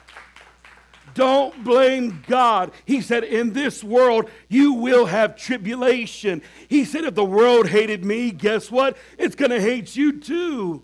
Don't 1.15 1.63
blame 1.63 2.21
God. 2.27 2.71
He 2.83 2.99
said, 2.99 3.23
In 3.23 3.53
this 3.53 3.83
world, 3.83 4.29
you 4.49 4.73
will 4.73 5.05
have 5.05 5.37
tribulation. 5.37 6.41
He 6.67 6.83
said, 6.83 7.05
If 7.05 7.15
the 7.15 7.25
world 7.25 7.69
hated 7.69 8.03
me, 8.03 8.31
guess 8.31 8.69
what? 8.69 8.97
It's 9.17 9.33
going 9.33 9.51
to 9.51 9.61
hate 9.61 9.95
you 9.95 10.19
too. 10.19 10.83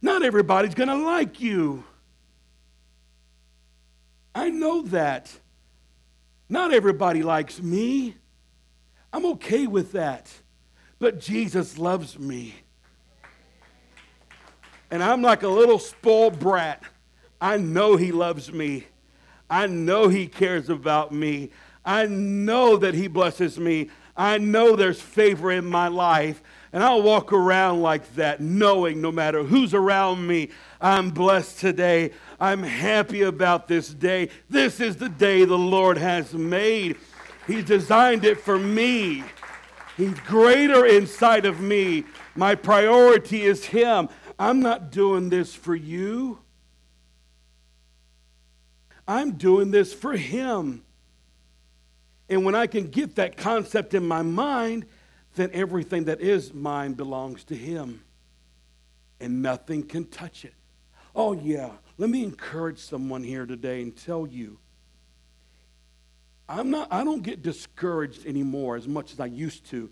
Not 0.00 0.22
everybody's 0.22 0.74
going 0.74 0.88
to 0.88 0.96
like 0.96 1.38
you. 1.40 1.84
I 4.34 4.48
know 4.48 4.82
that. 4.84 5.30
Not 6.48 6.72
everybody 6.72 7.22
likes 7.22 7.60
me. 7.60 8.16
I'm 9.12 9.26
okay 9.26 9.66
with 9.66 9.92
that. 9.92 10.32
But 10.98 11.20
Jesus 11.20 11.76
loves 11.76 12.18
me. 12.18 12.54
And 14.90 15.02
I'm 15.02 15.20
like 15.20 15.42
a 15.42 15.48
little 15.48 15.78
spoiled 15.78 16.38
brat. 16.38 16.82
I 17.38 17.58
know 17.58 17.96
He 17.96 18.12
loves 18.12 18.50
me. 18.50 18.86
I 19.52 19.66
know 19.66 20.08
He 20.08 20.28
cares 20.28 20.70
about 20.70 21.12
me. 21.12 21.50
I 21.84 22.06
know 22.06 22.78
that 22.78 22.94
He 22.94 23.06
blesses 23.06 23.58
me. 23.58 23.90
I 24.16 24.38
know 24.38 24.76
there's 24.76 25.02
favor 25.02 25.52
in 25.52 25.66
my 25.66 25.88
life. 25.88 26.42
And 26.72 26.82
I'll 26.82 27.02
walk 27.02 27.34
around 27.34 27.82
like 27.82 28.14
that, 28.14 28.40
knowing 28.40 29.02
no 29.02 29.12
matter 29.12 29.42
who's 29.42 29.74
around 29.74 30.26
me, 30.26 30.48
I'm 30.80 31.10
blessed 31.10 31.60
today. 31.60 32.12
I'm 32.40 32.62
happy 32.62 33.20
about 33.20 33.68
this 33.68 33.92
day. 33.92 34.30
This 34.48 34.80
is 34.80 34.96
the 34.96 35.10
day 35.10 35.44
the 35.44 35.58
Lord 35.58 35.98
has 35.98 36.32
made. 36.32 36.96
He's 37.46 37.64
designed 37.64 38.24
it 38.24 38.40
for 38.40 38.58
me. 38.58 39.22
He's 39.98 40.18
greater 40.20 40.86
inside 40.86 41.44
of 41.44 41.60
me. 41.60 42.04
My 42.34 42.54
priority 42.54 43.42
is 43.42 43.66
Him. 43.66 44.08
I'm 44.38 44.60
not 44.60 44.90
doing 44.90 45.28
this 45.28 45.54
for 45.54 45.74
you. 45.74 46.38
I'm 49.06 49.32
doing 49.32 49.70
this 49.70 49.92
for 49.92 50.12
Him. 50.12 50.84
And 52.28 52.44
when 52.44 52.54
I 52.54 52.66
can 52.66 52.88
get 52.88 53.16
that 53.16 53.36
concept 53.36 53.94
in 53.94 54.06
my 54.06 54.22
mind, 54.22 54.86
then 55.34 55.50
everything 55.52 56.04
that 56.04 56.20
is 56.20 56.54
mine 56.54 56.94
belongs 56.94 57.44
to 57.44 57.56
Him. 57.56 58.02
And 59.20 59.42
nothing 59.42 59.82
can 59.82 60.06
touch 60.06 60.44
it. 60.44 60.54
Oh, 61.14 61.32
yeah. 61.32 61.70
Let 61.98 62.10
me 62.10 62.22
encourage 62.24 62.78
someone 62.78 63.22
here 63.22 63.46
today 63.46 63.82
and 63.82 63.96
tell 63.96 64.26
you 64.26 64.58
I'm 66.48 66.70
not, 66.70 66.88
I 66.92 67.04
don't 67.04 67.22
get 67.22 67.42
discouraged 67.42 68.26
anymore 68.26 68.76
as 68.76 68.86
much 68.86 69.12
as 69.12 69.20
I 69.20 69.26
used 69.26 69.64
to 69.70 69.90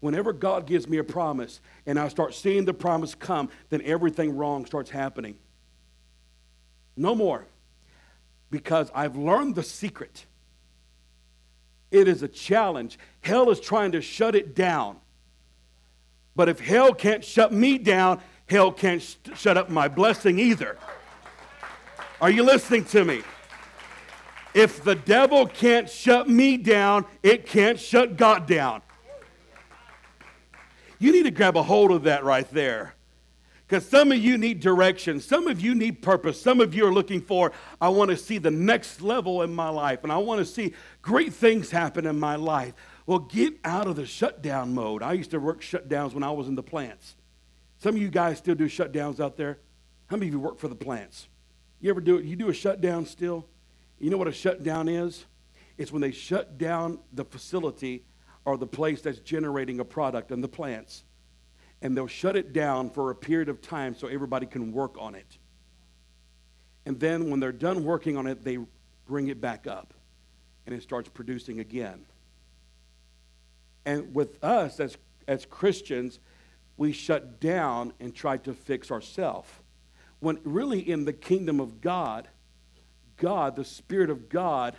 Whenever 0.00 0.32
God 0.32 0.66
gives 0.66 0.88
me 0.88 0.96
a 0.96 1.04
promise 1.04 1.60
and 1.86 1.98
I 1.98 2.08
start 2.08 2.34
seeing 2.34 2.64
the 2.64 2.74
promise 2.74 3.14
come, 3.14 3.50
then 3.68 3.82
everything 3.84 4.36
wrong 4.36 4.64
starts 4.64 4.90
happening. 4.90 5.36
No 6.96 7.14
more. 7.14 7.46
Because 8.50 8.90
I've 8.94 9.16
learned 9.16 9.54
the 9.54 9.62
secret. 9.62 10.26
It 11.90 12.08
is 12.08 12.22
a 12.22 12.28
challenge. 12.28 12.98
Hell 13.20 13.50
is 13.50 13.60
trying 13.60 13.92
to 13.92 14.00
shut 14.00 14.34
it 14.34 14.54
down. 14.54 14.96
But 16.36 16.48
if 16.48 16.60
hell 16.60 16.94
can't 16.94 17.24
shut 17.24 17.52
me 17.52 17.78
down, 17.78 18.20
hell 18.46 18.72
can't 18.72 19.02
sh- 19.02 19.16
shut 19.34 19.56
up 19.56 19.68
my 19.70 19.88
blessing 19.88 20.38
either. 20.38 20.78
Are 22.20 22.30
you 22.30 22.42
listening 22.42 22.84
to 22.86 23.04
me? 23.04 23.22
If 24.54 24.82
the 24.82 24.94
devil 24.94 25.46
can't 25.46 25.88
shut 25.88 26.28
me 26.28 26.56
down, 26.56 27.06
it 27.22 27.46
can't 27.46 27.78
shut 27.78 28.16
God 28.16 28.46
down. 28.46 28.82
You 30.98 31.12
need 31.12 31.22
to 31.22 31.30
grab 31.30 31.56
a 31.56 31.62
hold 31.62 31.90
of 31.92 32.04
that 32.04 32.24
right 32.24 32.48
there. 32.50 32.94
Because 33.70 33.88
some 33.88 34.10
of 34.10 34.18
you 34.18 34.36
need 34.36 34.58
direction. 34.58 35.20
Some 35.20 35.46
of 35.46 35.60
you 35.60 35.76
need 35.76 36.02
purpose. 36.02 36.42
Some 36.42 36.60
of 36.60 36.74
you 36.74 36.88
are 36.88 36.92
looking 36.92 37.20
for, 37.20 37.52
I 37.80 37.88
want 37.88 38.10
to 38.10 38.16
see 38.16 38.38
the 38.38 38.50
next 38.50 39.00
level 39.00 39.42
in 39.42 39.54
my 39.54 39.68
life, 39.68 40.00
and 40.02 40.10
I 40.10 40.16
want 40.16 40.40
to 40.40 40.44
see 40.44 40.74
great 41.02 41.32
things 41.32 41.70
happen 41.70 42.04
in 42.04 42.18
my 42.18 42.34
life. 42.34 42.74
Well, 43.06 43.20
get 43.20 43.54
out 43.64 43.86
of 43.86 43.94
the 43.94 44.06
shutdown 44.06 44.74
mode. 44.74 45.04
I 45.04 45.12
used 45.12 45.30
to 45.30 45.38
work 45.38 45.60
shutdowns 45.60 46.14
when 46.14 46.24
I 46.24 46.32
was 46.32 46.48
in 46.48 46.56
the 46.56 46.64
plants. 46.64 47.14
Some 47.78 47.94
of 47.94 48.02
you 48.02 48.08
guys 48.08 48.38
still 48.38 48.56
do 48.56 48.64
shutdowns 48.64 49.20
out 49.20 49.36
there. 49.36 49.60
How 50.08 50.16
many 50.16 50.26
of 50.26 50.32
you 50.34 50.40
work 50.40 50.58
for 50.58 50.66
the 50.66 50.74
plants? 50.74 51.28
You 51.80 51.90
ever 51.90 52.00
do 52.00 52.16
it? 52.16 52.24
You 52.24 52.34
do 52.34 52.48
a 52.48 52.52
shutdown 52.52 53.06
still? 53.06 53.46
You 54.00 54.10
know 54.10 54.16
what 54.16 54.26
a 54.26 54.32
shutdown 54.32 54.88
is? 54.88 55.26
It's 55.78 55.92
when 55.92 56.02
they 56.02 56.10
shut 56.10 56.58
down 56.58 56.98
the 57.12 57.24
facility 57.24 58.04
or 58.44 58.58
the 58.58 58.66
place 58.66 59.00
that's 59.00 59.20
generating 59.20 59.78
a 59.78 59.84
product 59.84 60.32
in 60.32 60.40
the 60.40 60.48
plants 60.48 61.04
and 61.82 61.96
they'll 61.96 62.06
shut 62.06 62.36
it 62.36 62.52
down 62.52 62.90
for 62.90 63.10
a 63.10 63.14
period 63.14 63.48
of 63.48 63.62
time 63.62 63.94
so 63.94 64.06
everybody 64.08 64.46
can 64.46 64.72
work 64.72 64.96
on 64.98 65.14
it. 65.14 65.38
And 66.86 66.98
then 66.98 67.30
when 67.30 67.40
they're 67.40 67.52
done 67.52 67.84
working 67.84 68.16
on 68.16 68.26
it, 68.26 68.44
they 68.44 68.58
bring 69.06 69.28
it 69.28 69.40
back 69.40 69.66
up 69.66 69.94
and 70.66 70.74
it 70.74 70.82
starts 70.82 71.08
producing 71.08 71.60
again. 71.60 72.04
And 73.84 74.14
with 74.14 74.42
us 74.44 74.78
as, 74.80 74.96
as 75.26 75.46
Christians, 75.46 76.20
we 76.76 76.92
shut 76.92 77.40
down 77.40 77.92
and 78.00 78.14
try 78.14 78.36
to 78.38 78.52
fix 78.52 78.90
ourselves. 78.90 79.48
When 80.20 80.38
really 80.44 80.80
in 80.80 81.04
the 81.04 81.12
kingdom 81.12 81.60
of 81.60 81.80
God, 81.80 82.28
God, 83.16 83.56
the 83.56 83.64
Spirit 83.64 84.10
of 84.10 84.28
God, 84.28 84.76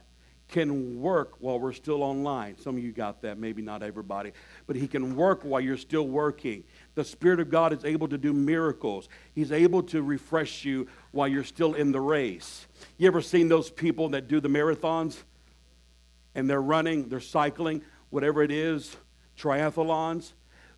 can 0.52 1.02
work 1.02 1.36
while 1.39 1.60
we're 1.60 1.74
still 1.74 2.04
online. 2.04 2.58
Some 2.58 2.78
of 2.78 2.84
you 2.84 2.91
got 2.91 3.22
that, 3.22 3.39
maybe 3.39 3.62
not 3.62 3.82
everybody, 3.82 4.34
but 4.68 4.76
He 4.76 4.88
can 4.88 5.16
work 5.16 5.41
while 5.43 5.62
you're 5.62 5.78
still 5.78 6.08
working. 6.08 6.66
The 6.93 7.06
Spirit 7.06 7.39
of 7.39 7.49
God 7.49 7.74
is 7.74 7.86
able 7.86 8.10
to 8.10 8.18
do 8.18 8.34
miracles. 8.34 9.10
He's 9.34 9.52
able 9.52 9.82
to 9.84 10.04
refresh 10.04 10.66
you 10.66 10.88
while 11.12 11.28
you're 11.28 11.45
still 11.45 11.74
in 11.74 11.93
the 11.93 12.02
race. 12.02 12.68
You 12.97 13.08
ever 13.08 13.22
seen 13.22 13.47
those 13.47 13.72
people 13.72 14.10
that 14.10 14.28
do 14.28 14.39
the 14.39 14.49
marathons? 14.49 15.24
And 16.36 16.49
they're 16.49 16.62
running, 16.62 17.10
they're 17.10 17.20
cycling, 17.20 17.82
whatever 18.10 18.43
it 18.43 18.52
is, 18.52 18.95
triathlons. 19.38 20.34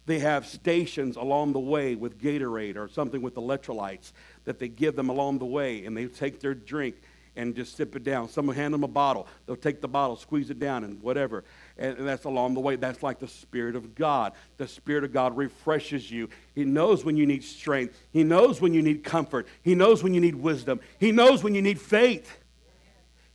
They 0.05 0.19
have 0.19 0.45
stations 0.45 1.15
along 1.15 1.53
the 1.53 1.59
way 1.59 1.95
with 1.95 2.19
Gatorade 2.19 2.76
or 2.76 2.88
something 2.88 3.21
with 3.21 3.36
electrolytes 3.36 4.11
that 4.45 4.59
they 4.59 4.67
give 4.67 4.95
them 4.95 5.09
along 5.09 5.39
the 5.39 5.45
way, 5.45 5.86
and 5.86 5.95
they 5.95 6.07
take 6.07 6.41
their 6.41 6.53
drink 6.53 6.95
and 7.36 7.55
just 7.55 7.75
sip 7.75 7.95
it 7.95 8.03
down. 8.03 8.29
Someone 8.29 8.55
hand 8.55 8.73
them 8.73 8.84
a 8.84 8.88
bottle. 8.88 9.27
They'll 9.45 9.55
take 9.55 9.81
the 9.81 9.88
bottle, 9.88 10.15
squeeze 10.15 10.49
it 10.49 10.59
down, 10.59 10.84
and 10.84 11.01
whatever. 11.01 11.43
And, 11.77 11.97
and 11.97 12.07
that's 12.07 12.25
along 12.25 12.53
the 12.53 12.59
way. 12.59 12.75
That's 12.75 13.01
like 13.01 13.19
the 13.19 13.27
Spirit 13.27 13.75
of 13.75 13.95
God. 13.95 14.34
The 14.57 14.67
Spirit 14.67 15.03
of 15.03 15.13
God 15.13 15.36
refreshes 15.36 16.11
you. 16.11 16.29
He 16.53 16.63
knows 16.63 17.03
when 17.03 17.17
you 17.17 17.25
need 17.25 17.43
strength. 17.43 17.97
He 18.11 18.23
knows 18.23 18.61
when 18.61 18.73
you 18.73 18.81
need 18.81 19.03
comfort. 19.03 19.47
He 19.61 19.75
knows 19.75 20.03
when 20.03 20.13
you 20.13 20.21
need 20.21 20.36
wisdom. 20.36 20.79
He 20.99 21.11
knows 21.11 21.43
when 21.43 21.55
you 21.55 21.61
need 21.61 21.79
faith. 21.79 22.38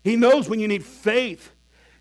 He 0.04 0.16
knows 0.16 0.48
when 0.48 0.60
you 0.60 0.68
need 0.68 0.84
faith. 0.84 1.52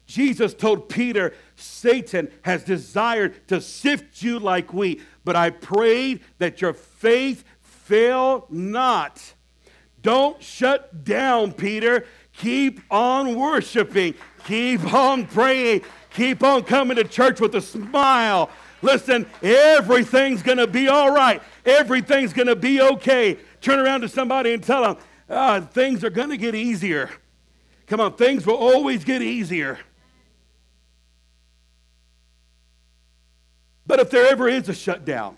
Jesus 0.06 0.54
told 0.54 0.88
Peter, 0.88 1.34
Satan 1.58 2.32
has 2.44 2.64
desired 2.64 3.48
to 3.50 3.60
sift 3.60 4.24
you 4.24 4.40
like 4.40 4.74
wheat, 4.74 5.02
but 5.26 5.36
I 5.36 5.50
prayed 5.50 6.22
that 6.38 6.62
your 6.62 6.74
faith 6.74 7.44
fail 7.60 8.46
not. 8.50 9.34
Don't 10.08 10.42
shut 10.42 11.04
down, 11.04 11.52
Peter. 11.52 12.06
Keep 12.38 12.80
on 12.90 13.36
worshiping. 13.36 14.14
Keep 14.46 14.94
on 14.94 15.28
praying. 15.28 15.82
Keep 16.12 16.44
on 16.44 16.64
coming 16.64 16.96
to 16.96 17.04
church 17.04 17.42
with 17.42 17.54
a 17.56 17.62
smile. 17.62 18.50
Listen, 18.82 19.26
everything's 19.44 20.42
going 20.42 20.60
to 20.60 20.66
be 20.66 20.88
all 20.88 21.12
right. 21.12 21.44
Everything's 21.66 22.32
going 22.32 22.48
to 22.48 22.56
be 22.56 22.80
okay. 22.80 23.38
Turn 23.60 23.80
around 23.80 24.00
to 24.00 24.08
somebody 24.08 24.54
and 24.54 24.64
tell 24.64 24.82
them, 24.84 24.98
ah, 25.30 25.60
things 25.60 26.06
are 26.06 26.10
going 26.10 26.30
to 26.30 26.38
get 26.38 26.56
easier. 26.56 27.10
Come 27.88 28.00
on, 28.00 28.14
things 28.14 28.48
will 28.48 28.56
always 28.56 29.04
get 29.04 29.22
easier. 29.22 29.78
But 33.86 34.00
if 34.00 34.10
there 34.10 34.26
ever 34.28 34.48
is 34.48 34.70
a 34.70 34.74
shutdown 34.74 35.36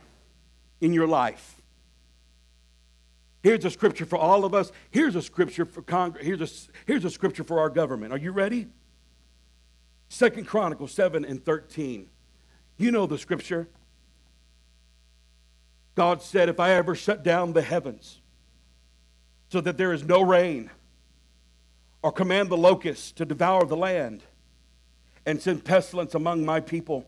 in 0.80 0.94
your 0.94 1.08
life, 1.08 1.59
Here's 3.42 3.64
a 3.64 3.72
scripture 3.72 4.06
for 4.06 4.18
all 4.18 4.44
of 4.44 4.54
us. 4.54 4.72
Here's 4.92 5.16
a 5.16 5.22
scripture 5.22 5.66
for 5.66 5.82
Congress. 5.82 6.26
Here's 6.26 6.42
a, 6.42 6.72
here's 6.86 7.06
a 7.06 7.10
scripture 7.10 7.44
for 7.44 7.60
our 7.60 7.70
government. 7.70 8.12
Are 8.12 8.18
you 8.18 8.32
ready? 8.32 8.68
Second 10.10 10.46
Chronicles 10.46 10.92
7 10.92 11.24
and 11.24 11.44
13. 11.44 12.10
You 12.78 12.92
know 12.92 13.06
the 13.06 13.18
scripture. 13.18 13.68
God 15.96 16.22
said, 16.22 16.50
If 16.50 16.60
I 16.60 16.72
ever 16.72 16.96
shut 16.96 17.24
down 17.24 17.54
the 17.54 17.62
heavens 17.62 18.20
so 19.50 19.62
that 19.62 19.78
there 19.78 19.94
is 19.94 20.04
no 20.04 20.22
rain, 20.22 20.70
or 22.02 22.12
command 22.12 22.50
the 22.50 22.58
locusts 22.58 23.12
to 23.14 23.26
devour 23.26 23.66
the 23.66 23.76
land, 23.76 24.24
and 25.26 25.42
send 25.42 25.64
pestilence 25.64 26.16
among 26.16 26.46
my 26.46 26.60
people, 26.60 27.06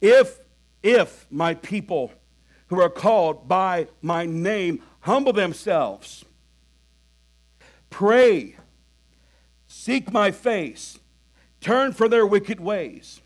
if, 0.00 0.40
if 0.82 1.26
my 1.30 1.54
people 1.54 2.12
who 2.68 2.80
are 2.80 2.88
called 2.88 3.46
by 3.46 3.86
my 4.00 4.24
name 4.24 4.82
humble 5.02 5.32
themselves, 5.32 6.24
pray, 7.90 8.56
seek 9.66 10.12
my 10.12 10.30
face, 10.30 10.98
turn 11.60 11.92
from 11.92 12.10
their 12.10 12.26
wicked 12.26 12.58
ways. 12.58 13.20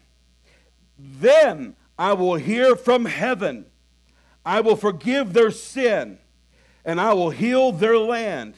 Then 0.99 1.77
I 1.99 2.13
will 2.15 2.37
hear 2.37 2.77
from 2.77 3.05
heaven. 3.05 3.67
I 4.45 4.61
will 4.61 4.77
forgive 4.77 5.33
their 5.33 5.51
sin, 5.51 6.19
and 6.85 7.01
I 7.01 7.13
will 7.15 7.31
heal 7.31 7.73
their 7.73 7.99
land. 7.99 8.55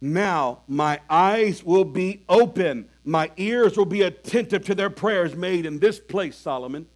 Now 0.00 0.62
my 0.66 1.00
eyes 1.08 1.62
will 1.62 1.84
be 1.84 2.24
open, 2.28 2.88
my 3.04 3.30
ears 3.36 3.76
will 3.76 3.84
be 3.86 4.02
attentive 4.02 4.64
to 4.66 4.74
their 4.74 4.90
prayers 4.90 5.34
made 5.36 5.66
in 5.66 5.78
this 5.78 6.00
place, 6.00 6.36
Solomon. 6.36 6.86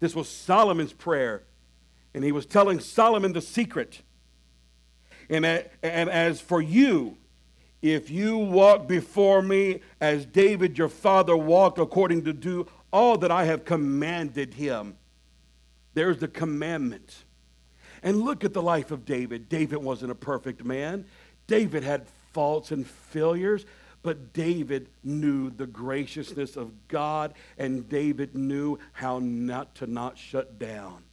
This 0.00 0.14
was 0.14 0.28
Solomon's 0.28 0.92
prayer. 0.92 1.44
And 2.12 2.22
he 2.22 2.30
was 2.30 2.46
telling 2.46 2.78
Solomon 2.78 3.32
the 3.32 3.40
secret. 3.40 4.02
And, 5.28 5.44
as 5.82 6.40
for 6.40 6.60
you, 6.60 7.16
if 7.82 8.10
you 8.10 8.38
walk 8.38 8.86
before 8.86 9.42
me 9.42 9.80
as 10.00 10.24
David 10.24 10.78
your 10.78 10.88
father 10.88 11.36
walked 11.36 11.78
according 11.78 12.24
to 12.24 12.32
do 12.32 12.66
all 12.92 13.18
that 13.18 13.30
I 13.30 13.44
have 13.44 13.64
commanded 13.64 14.54
him, 14.54 14.96
there's 15.92 16.18
the 16.18 16.28
commandment. 16.28 17.24
And 18.02 18.22
look 18.22 18.44
at 18.44 18.52
the 18.52 18.62
life 18.62 18.90
of 18.90 19.04
David. 19.04 19.48
David 19.48 19.78
wasn't 19.78 20.12
a 20.12 20.14
perfect 20.14 20.64
man. 20.64 21.04
David 21.46 21.82
had 21.82 22.06
faults 22.32 22.70
and 22.70 22.86
failures, 22.86 23.64
but 24.02 24.32
David 24.32 24.88
knew 25.02 25.50
the 25.50 25.66
graciousness 25.66 26.56
of 26.56 26.88
God, 26.88 27.32
and 27.56 27.88
David 27.88 28.34
knew 28.34 28.78
how 28.92 29.18
not 29.18 29.74
to 29.76 29.86
not 29.86 30.18
shut 30.18 30.58
down. 30.58 31.04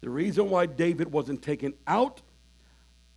The 0.00 0.10
reason 0.10 0.50
why 0.50 0.66
David 0.66 1.10
wasn't 1.12 1.42
taken 1.42 1.74
out 1.86 2.22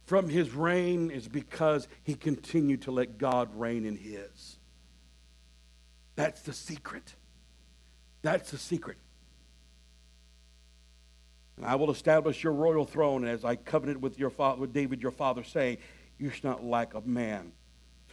from 0.08 0.30
his 0.30 0.54
reign 0.54 1.12
is 1.12 1.28
because 1.28 1.86
he 2.04 2.16
continued 2.16 2.84
to 2.84 2.92
let 2.92 3.18
God 3.18 3.50
reign 3.54 3.86
in 3.86 3.98
his. 3.98 4.58
That's 6.16 6.42
the 6.44 6.54
secret. 6.54 7.14
That's 8.22 8.52
the 8.52 8.58
secret. 8.58 8.98
And 11.58 11.66
I 11.66 11.76
will 11.76 11.92
establish 11.92 12.42
your 12.42 12.54
royal 12.54 12.86
throne 12.86 13.28
as 13.28 13.44
I 13.44 13.58
covenanted 13.58 14.02
with 14.02 14.18
your 14.18 14.30
father, 14.30 14.62
with 14.62 14.72
David 14.72 15.02
your 15.02 15.12
father, 15.12 15.44
saying, 15.44 15.80
You 16.18 16.30
shall 16.30 16.52
not 16.52 16.64
lack 16.64 16.94
a 16.94 17.02
man 17.02 17.52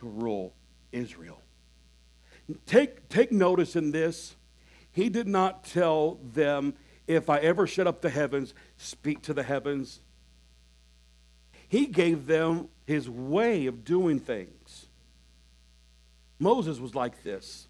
to 0.01 0.09
rule 0.09 0.53
Israel. 0.91 1.41
Take, 2.67 3.09
take 3.09 3.31
notice 3.31 3.77
in 3.77 3.93
this. 3.93 4.35
He 4.91 5.09
did 5.09 5.29
not 5.29 5.63
tell 5.63 6.19
them 6.33 6.75
if 7.07 7.31
I 7.31 7.39
ever 7.39 7.69
shut 7.69 7.87
up 7.87 8.01
the 8.01 8.11
heavens, 8.11 8.53
speak 8.79 9.23
to 9.23 9.33
the 9.33 9.45
heavens. 9.45 10.01
He 11.75 11.87
gave 11.87 12.29
them 12.29 12.69
his 12.87 13.11
way 13.11 13.67
of 13.67 13.85
doing 13.85 14.21
things. 14.21 14.87
Moses 16.39 16.79
was 16.79 16.95
like 16.95 17.25
this. 17.25 17.67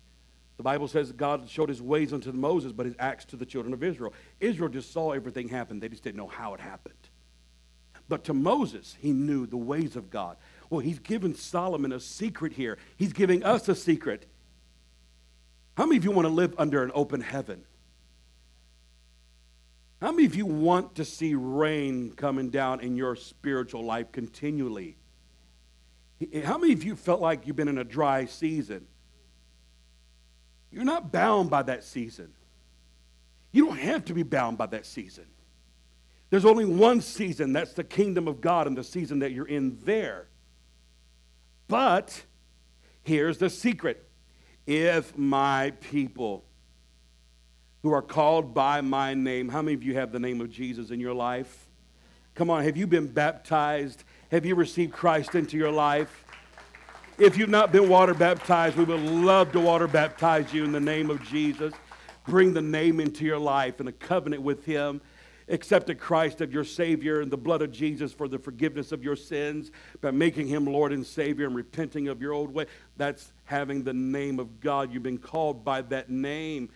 The 0.58 0.62
Bible 0.62 0.88
says 0.88 1.10
God 1.10 1.48
showed 1.48 1.70
his 1.70 1.80
ways 1.80 2.12
unto 2.12 2.30
Moses, 2.30 2.72
but 2.72 2.84
his 2.84 2.94
acts 2.98 3.24
to 3.24 3.36
the 3.36 3.46
children 3.46 3.72
of 3.72 3.82
Israel. 3.82 4.12
Israel 4.40 4.68
just 4.68 4.92
saw 4.92 5.12
everything 5.12 5.48
happen, 5.48 5.80
they 5.80 5.88
just 5.88 6.02
didn't 6.02 6.18
know 6.18 6.26
how 6.26 6.52
it 6.52 6.60
happened. 6.60 6.98
But 8.06 8.24
to 8.24 8.34
Moses, 8.34 8.94
he 9.00 9.10
knew 9.12 9.46
the 9.46 9.56
ways 9.56 9.96
of 9.96 10.10
God. 10.10 10.36
Well, 10.68 10.80
he's 10.80 10.98
given 10.98 11.34
Solomon 11.34 11.90
a 11.90 11.98
secret 11.98 12.52
here. 12.52 12.76
He's 12.98 13.14
giving 13.14 13.42
us 13.42 13.70
a 13.70 13.74
secret. 13.74 14.26
How 15.78 15.86
many 15.86 15.96
of 15.96 16.04
you 16.04 16.10
want 16.10 16.28
to 16.28 16.34
live 16.34 16.54
under 16.58 16.82
an 16.82 16.90
open 16.94 17.22
heaven? 17.22 17.64
How 20.04 20.12
many 20.12 20.26
of 20.26 20.34
you 20.34 20.44
want 20.44 20.96
to 20.96 21.04
see 21.06 21.34
rain 21.34 22.12
coming 22.12 22.50
down 22.50 22.80
in 22.80 22.94
your 22.94 23.16
spiritual 23.16 23.82
life 23.82 24.12
continually? 24.12 24.98
How 26.44 26.58
many 26.58 26.74
of 26.74 26.84
you 26.84 26.94
felt 26.94 27.22
like 27.22 27.46
you've 27.46 27.56
been 27.56 27.68
in 27.68 27.78
a 27.78 27.84
dry 27.84 28.26
season? 28.26 28.86
You're 30.70 30.84
not 30.84 31.10
bound 31.10 31.48
by 31.48 31.62
that 31.62 31.84
season. 31.84 32.34
You 33.50 33.64
don't 33.64 33.78
have 33.78 34.04
to 34.04 34.12
be 34.12 34.22
bound 34.22 34.58
by 34.58 34.66
that 34.66 34.84
season. 34.84 35.24
There's 36.28 36.44
only 36.44 36.66
one 36.66 37.00
season, 37.00 37.54
that's 37.54 37.72
the 37.72 37.82
kingdom 37.82 38.28
of 38.28 38.42
God 38.42 38.66
and 38.66 38.76
the 38.76 38.84
season 38.84 39.20
that 39.20 39.32
you're 39.32 39.48
in 39.48 39.78
there. 39.84 40.26
But 41.66 42.24
here's 43.04 43.38
the 43.38 43.48
secret 43.48 44.06
if 44.66 45.16
my 45.16 45.70
people 45.80 46.44
who 47.84 47.92
are 47.92 48.00
called 48.00 48.54
by 48.54 48.80
my 48.80 49.12
name, 49.12 49.46
how 49.50 49.60
many 49.60 49.74
of 49.74 49.82
you 49.82 49.94
have 49.94 50.10
the 50.10 50.18
name 50.18 50.40
of 50.40 50.50
Jesus 50.50 50.88
in 50.88 50.98
your 50.98 51.12
life? 51.12 51.66
Come 52.34 52.48
on, 52.48 52.64
have 52.64 52.78
you 52.78 52.86
been 52.86 53.06
baptized? 53.06 54.04
Have 54.30 54.46
you 54.46 54.54
received 54.54 54.94
Christ 54.94 55.34
into 55.34 55.58
your 55.58 55.70
life? 55.70 56.24
If 57.18 57.36
you've 57.36 57.50
not 57.50 57.72
been 57.72 57.90
water 57.90 58.14
baptized, 58.14 58.76
we 58.76 58.84
would 58.84 59.02
love 59.02 59.52
to 59.52 59.60
water 59.60 59.86
baptize 59.86 60.50
you 60.50 60.64
in 60.64 60.72
the 60.72 60.80
name 60.80 61.10
of 61.10 61.22
Jesus. 61.24 61.74
Bring 62.26 62.54
the 62.54 62.62
name 62.62 63.00
into 63.00 63.26
your 63.26 63.38
life 63.38 63.80
and 63.80 63.88
a 63.90 63.92
covenant 63.92 64.40
with 64.40 64.64
Him 64.64 65.02
accepted 65.48 65.98
Christ 65.98 66.40
as 66.40 66.50
your 66.50 66.64
Savior 66.64 67.20
and 67.20 67.30
the 67.30 67.36
blood 67.36 67.62
of 67.62 67.70
Jesus 67.70 68.12
for 68.12 68.28
the 68.28 68.38
forgiveness 68.38 68.92
of 68.92 69.04
your 69.04 69.16
sins 69.16 69.70
by 70.00 70.10
making 70.10 70.46
Him 70.46 70.64
Lord 70.64 70.92
and 70.92 71.06
Savior 71.06 71.46
and 71.46 71.54
repenting 71.54 72.08
of 72.08 72.22
your 72.22 72.32
old 72.32 72.52
way, 72.52 72.66
that's 72.96 73.32
having 73.44 73.82
the 73.82 73.92
name 73.92 74.38
of 74.38 74.60
God. 74.60 74.92
You've 74.92 75.02
been 75.02 75.18
called 75.18 75.64
by 75.64 75.82
that 75.82 76.08
name. 76.08 76.70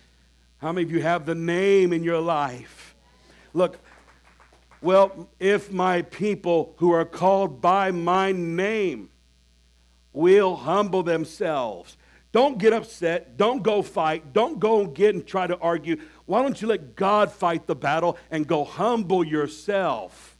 How 0.59 0.73
many 0.73 0.85
of 0.85 0.91
you 0.91 1.03
have 1.03 1.25
the 1.25 1.35
name 1.35 1.93
in 1.93 2.03
your 2.03 2.21
life? 2.21 2.97
Look, 3.55 3.79
well, 4.81 5.29
if 5.39 5.73
my 5.73 6.03
people 6.03 6.75
who 6.79 6.93
are 6.93 7.05
called 7.05 7.61
by 7.61 7.91
my 7.91 8.33
name 8.33 9.11
will 10.13 10.57
humble 10.57 11.03
themselves, 11.03 11.97
don't 12.31 12.59
get 12.59 12.73
upset. 12.73 13.37
Don't 13.37 13.63
go 13.63 13.83
fight. 13.83 14.33
Don't 14.33 14.59
go 14.59 14.81
and 14.81 14.95
get 14.95 15.15
and 15.15 15.27
try 15.27 15.47
to 15.47 15.57
argue. 15.59 15.97
Why 16.27 16.43
don't 16.43 16.61
you 16.61 16.69
let 16.69 16.95
God 16.95 17.33
fight 17.33 17.67
the 17.67 17.75
battle 17.75 18.19
and 18.31 18.47
go 18.47 18.65
humble 18.65 19.25
yourself? 19.25 20.37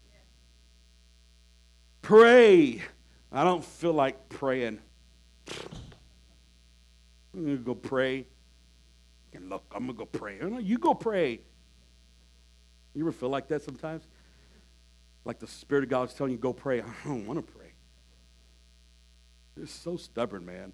Pray. 2.03 2.83
I 3.33 3.45
don't 3.45 3.65
feel 3.65 3.93
like 3.93 4.29
praying. 4.29 4.81
I'm 7.35 7.45
going 7.45 7.57
to 7.59 7.63
go 7.63 7.75
pray. 7.75 8.27
And 9.33 9.49
look, 9.51 9.65
I'm 9.75 9.87
to 9.87 9.93
go 9.93 10.07
pray. 10.07 10.39
Oh, 10.41 10.49
no, 10.49 10.59
you 10.59 10.79
go 10.79 10.95
pray. 10.95 11.41
You 12.95 13.05
ever 13.05 13.13
feel 13.13 13.29
like 13.29 13.49
that 13.49 13.63
sometimes? 13.63 14.07
Like 15.25 15.39
the 15.39 15.47
Spirit 15.47 15.85
of 15.85 15.91
God 15.91 16.09
is 16.09 16.15
telling 16.15 16.33
you, 16.33 16.39
go 16.39 16.53
pray. 16.53 16.81
I 17.05 17.09
don't 17.09 17.27
want 17.27 17.45
to 17.45 17.53
pray. 17.53 17.73
It's 19.61 19.73
so 19.73 19.97
stubborn, 19.97 20.47
man. 20.47 20.73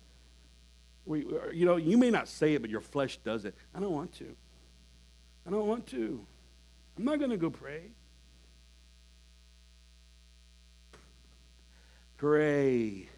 We, 1.06 1.26
you 1.52 1.66
know, 1.66 1.76
you 1.76 1.98
may 1.98 2.10
not 2.10 2.28
say 2.28 2.54
it, 2.54 2.62
but 2.62 2.70
your 2.70 2.80
flesh 2.80 3.18
does 3.18 3.44
it. 3.44 3.54
I 3.74 3.80
don't 3.80 3.92
want 3.92 4.12
to. 4.14 4.36
I 5.46 5.50
don't 5.50 5.66
want 5.66 5.86
to. 5.88 6.24
I'm 6.96 7.04
not 7.04 7.18
going 7.18 7.30
to 7.30 7.36
go 7.36 7.50
pray. 7.50 7.90
Pray. 12.16 13.08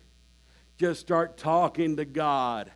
Just 0.78 1.00
start 1.00 1.36
talking 1.36 1.96
to 1.96 2.04
God. 2.04 2.72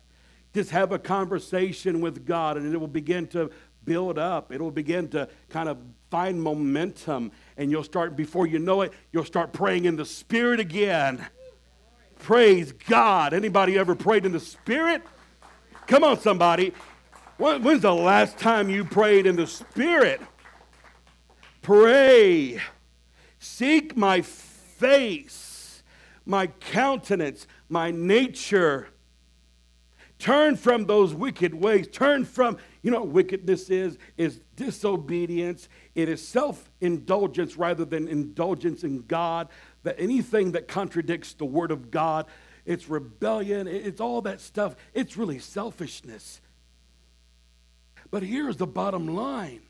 Just 0.53 0.71
have 0.71 0.91
a 0.91 0.99
conversation 0.99 2.01
with 2.01 2.25
God, 2.25 2.57
and 2.57 2.73
it 2.73 2.77
will 2.77 2.87
begin 2.87 3.27
to 3.27 3.49
build 3.85 4.19
up. 4.19 4.51
It 4.51 4.61
will 4.61 4.71
begin 4.71 5.07
to 5.09 5.29
kind 5.49 5.69
of 5.69 5.77
find 6.09 6.41
momentum, 6.41 7.31
and 7.57 7.71
you'll 7.71 7.83
start, 7.83 8.15
before 8.15 8.45
you 8.47 8.59
know 8.59 8.81
it, 8.81 8.91
you'll 9.11 9.23
start 9.23 9.53
praying 9.53 9.85
in 9.85 9.95
the 9.95 10.05
Spirit 10.05 10.59
again. 10.59 11.25
Praise 12.19 12.73
God. 12.73 13.33
Anybody 13.33 13.77
ever 13.77 13.95
prayed 13.95 14.25
in 14.25 14.31
the 14.31 14.39
Spirit? 14.39 15.01
Come 15.87 16.03
on, 16.03 16.19
somebody. 16.19 16.73
When's 17.37 17.81
the 17.81 17.93
last 17.93 18.37
time 18.37 18.69
you 18.69 18.85
prayed 18.85 19.25
in 19.25 19.35
the 19.35 19.47
Spirit? 19.47 20.21
Pray. 21.61 22.61
Seek 23.39 23.97
my 23.97 24.21
face, 24.21 25.81
my 26.25 26.47
countenance, 26.47 27.47
my 27.69 27.89
nature. 27.89 28.89
Turn 30.21 30.55
from 30.55 30.85
those 30.85 31.15
wicked 31.15 31.55
ways. 31.55 31.87
Turn 31.87 32.25
from, 32.25 32.57
you 32.83 32.91
know 32.91 32.99
what 32.99 33.09
wickedness 33.09 33.71
is? 33.71 33.97
Is 34.17 34.39
disobedience. 34.55 35.67
It 35.95 36.09
is 36.09 36.25
self-indulgence 36.27 37.57
rather 37.57 37.85
than 37.85 38.07
indulgence 38.07 38.83
in 38.83 39.01
God. 39.07 39.49
That 39.81 39.95
anything 39.97 40.51
that 40.51 40.67
contradicts 40.67 41.33
the 41.33 41.45
word 41.45 41.71
of 41.71 41.89
God, 41.89 42.27
it's 42.67 42.87
rebellion, 42.87 43.67
it's 43.67 43.99
all 43.99 44.21
that 44.21 44.41
stuff. 44.41 44.75
It's 44.93 45.17
really 45.17 45.39
selfishness. 45.39 46.39
But 48.11 48.21
here's 48.21 48.57
the 48.57 48.67
bottom 48.67 49.15
line 49.15 49.63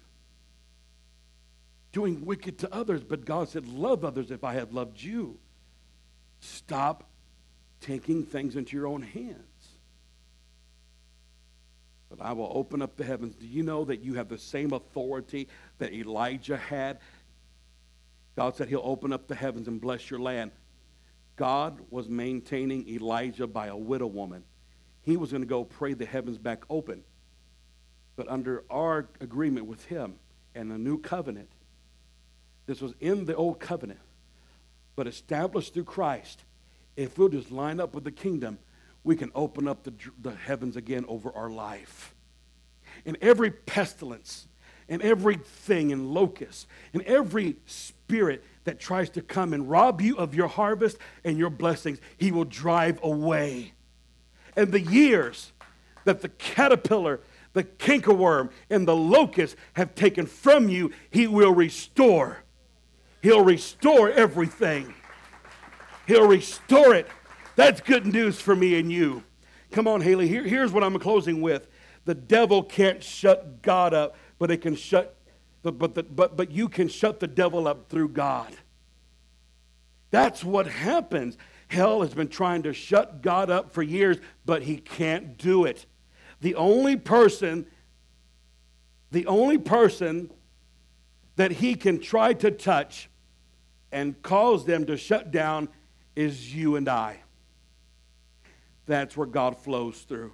doing 1.93 2.26
wicked 2.26 2.60
to 2.60 2.74
others, 2.74 3.06
but 3.06 3.24
God 3.24 3.47
said, 3.47 3.70
Love 3.70 4.04
others 4.04 4.32
if 4.32 4.43
I 4.43 4.56
had 4.56 4.74
loved 4.74 5.02
you. 5.02 5.39
Stop 6.41 7.06
taking 7.80 8.26
things 8.26 8.58
into 8.58 8.76
your 8.76 8.88
own 8.88 9.02
hands. 9.02 9.51
But 12.12 12.24
I 12.24 12.34
will 12.34 12.51
open 12.53 12.82
up 12.82 12.97
the 12.97 13.05
heavens. 13.05 13.36
Do 13.36 13.47
you 13.47 13.64
know 13.64 13.86
that 13.86 14.01
you 14.01 14.16
have 14.16 14.28
the 14.28 14.38
same 14.38 14.74
authority 14.74 15.47
that 15.80 15.93
Elijah 15.93 16.57
had? 16.57 16.99
God 18.36 18.55
said 18.55 18.68
he'll 18.68 18.82
open 18.84 19.14
up 19.14 19.28
the 19.28 19.36
heavens 19.36 19.70
and 19.70 19.80
bless 19.80 20.09
your 20.09 20.20
land. 20.20 20.51
God 21.38 21.80
was 21.89 22.09
maintaining 22.09 22.88
Elijah 22.89 23.47
by 23.47 23.68
a 23.68 23.78
widow 23.78 24.07
woman. 24.07 24.43
He 25.03 25.16
was 25.16 25.32
going 25.32 25.41
to 25.41 25.47
go 25.47 25.64
pray 25.64 25.93
the 25.93 26.05
heavens 26.05 26.38
back 26.38 26.64
open. 26.70 27.03
But 28.18 28.28
under 28.28 28.66
our 28.70 29.07
agreement 29.22 29.66
with 29.66 29.86
him 29.86 30.16
and 30.53 30.70
the 30.70 30.78
new 30.78 30.99
covenant, 30.99 31.49
this 32.66 32.82
was 32.82 32.93
in 32.99 33.26
the 33.26 33.36
old 33.36 33.59
covenant, 33.59 34.01
but 34.95 35.07
established 35.07 35.74
through 35.74 35.86
Christ. 35.86 36.43
If 36.97 37.18
we'll 37.18 37.30
just 37.30 37.51
line 37.51 37.80
up 37.80 37.95
with 37.95 38.03
the 38.03 38.12
kingdom, 38.12 38.59
we 39.04 39.16
can 39.16 39.32
open 39.34 39.68
up 39.68 39.84
the, 39.84 39.93
the 40.22 40.32
heavens 40.32 40.76
again 40.76 41.06
over 41.08 41.32
our 41.32 41.49
life. 41.49 42.14
And 43.06 43.18
every 43.22 43.52
pestilence, 43.52 44.47
and 44.88 45.02
everything 45.02 45.91
and 45.91 46.14
locust, 46.14 46.68
and 46.93 47.02
every 47.04 47.56
spirit 47.66 48.43
that 48.66 48.80
tries 48.80 49.10
to 49.12 49.22
come 49.22 49.54
and 49.54 49.70
rob 49.70 50.02
you 50.02 50.18
of 50.18 50.36
your 50.36 50.47
harvest 50.47 50.97
and 51.24 51.38
your 51.38 51.49
blessings, 51.49 51.99
he 52.18 52.32
will 52.32 52.45
drive 52.45 52.99
away. 53.02 53.74
And 54.56 54.72
the 54.72 54.82
years 54.82 55.54
that 56.04 56.22
the 56.22 56.30
caterpillar 56.30 57.22
the 57.54 57.64
cankerworm 57.64 58.52
and 58.70 58.88
the 58.88 58.95
locust 58.95 59.56
have 59.74 59.95
taken 59.95 60.26
from 60.26 60.70
you, 60.70 60.91
he 61.10 61.28
will 61.28 61.54
restore. 61.54 62.43
He'll 63.22 63.43
restore 63.43 64.10
everything. 64.10 64.93
He'll 66.08 66.28
restore 66.28 66.95
it. 66.95 67.08
That's 67.56 67.82
good 67.82 68.06
news 68.06 68.39
for 68.39 68.56
me 68.56 68.80
and 68.80 68.91
you. 68.91 69.24
Come 69.72 69.88
on, 69.88 70.02
Haley. 70.02 70.28
Here, 70.28 70.43
here's 70.43 70.72
what 70.72 70.84
I'm 70.84 70.97
closing 70.99 71.41
with. 71.41 71.68
The 72.06 72.16
devil 72.16 72.64
can't 72.64 73.04
shut 73.04 73.62
God 73.62 73.93
up, 73.93 74.16
but 74.39 74.52
it 74.52 74.58
can 74.58 74.76
shut, 74.76 75.16
but, 75.62 75.78
but, 75.78 75.95
the, 75.95 76.04
but, 76.04 76.36
but 76.36 76.52
you 76.52 76.68
can 76.68 76.88
shut 76.88 77.20
the 77.20 77.28
devil 77.28 77.68
up 77.68 77.89
through 77.89 78.10
God. 78.10 78.56
That's 80.10 80.43
what 80.43 80.68
happens. 80.68 81.38
Hell 81.68 82.02
has 82.02 82.14
been 82.14 82.28
trying 82.28 82.64
to 82.64 82.74
shut 82.74 83.22
God 83.22 83.49
up 83.49 83.72
for 83.72 83.82
years, 83.82 84.18
but 84.45 84.64
he 84.64 84.78
can't 84.78 85.38
do 85.38 85.64
it. 85.66 85.86
The 86.41 86.56
only 86.56 86.97
person, 86.97 87.66
the 89.12 89.26
only 89.28 89.58
person 89.58 90.32
that 91.38 91.52
he 91.52 91.76
can 91.76 91.99
try 91.99 92.34
to 92.34 92.52
touch 92.52 93.10
and 93.91 94.22
cause 94.22 94.66
them 94.66 94.86
to 94.86 94.97
shut 94.97 95.32
down 95.32 95.70
is 96.16 96.54
you 96.54 96.76
and 96.76 96.89
I. 96.89 97.22
That's 98.86 99.15
where 99.15 99.27
God 99.27 99.57
flows 99.57 99.99
through. 100.01 100.34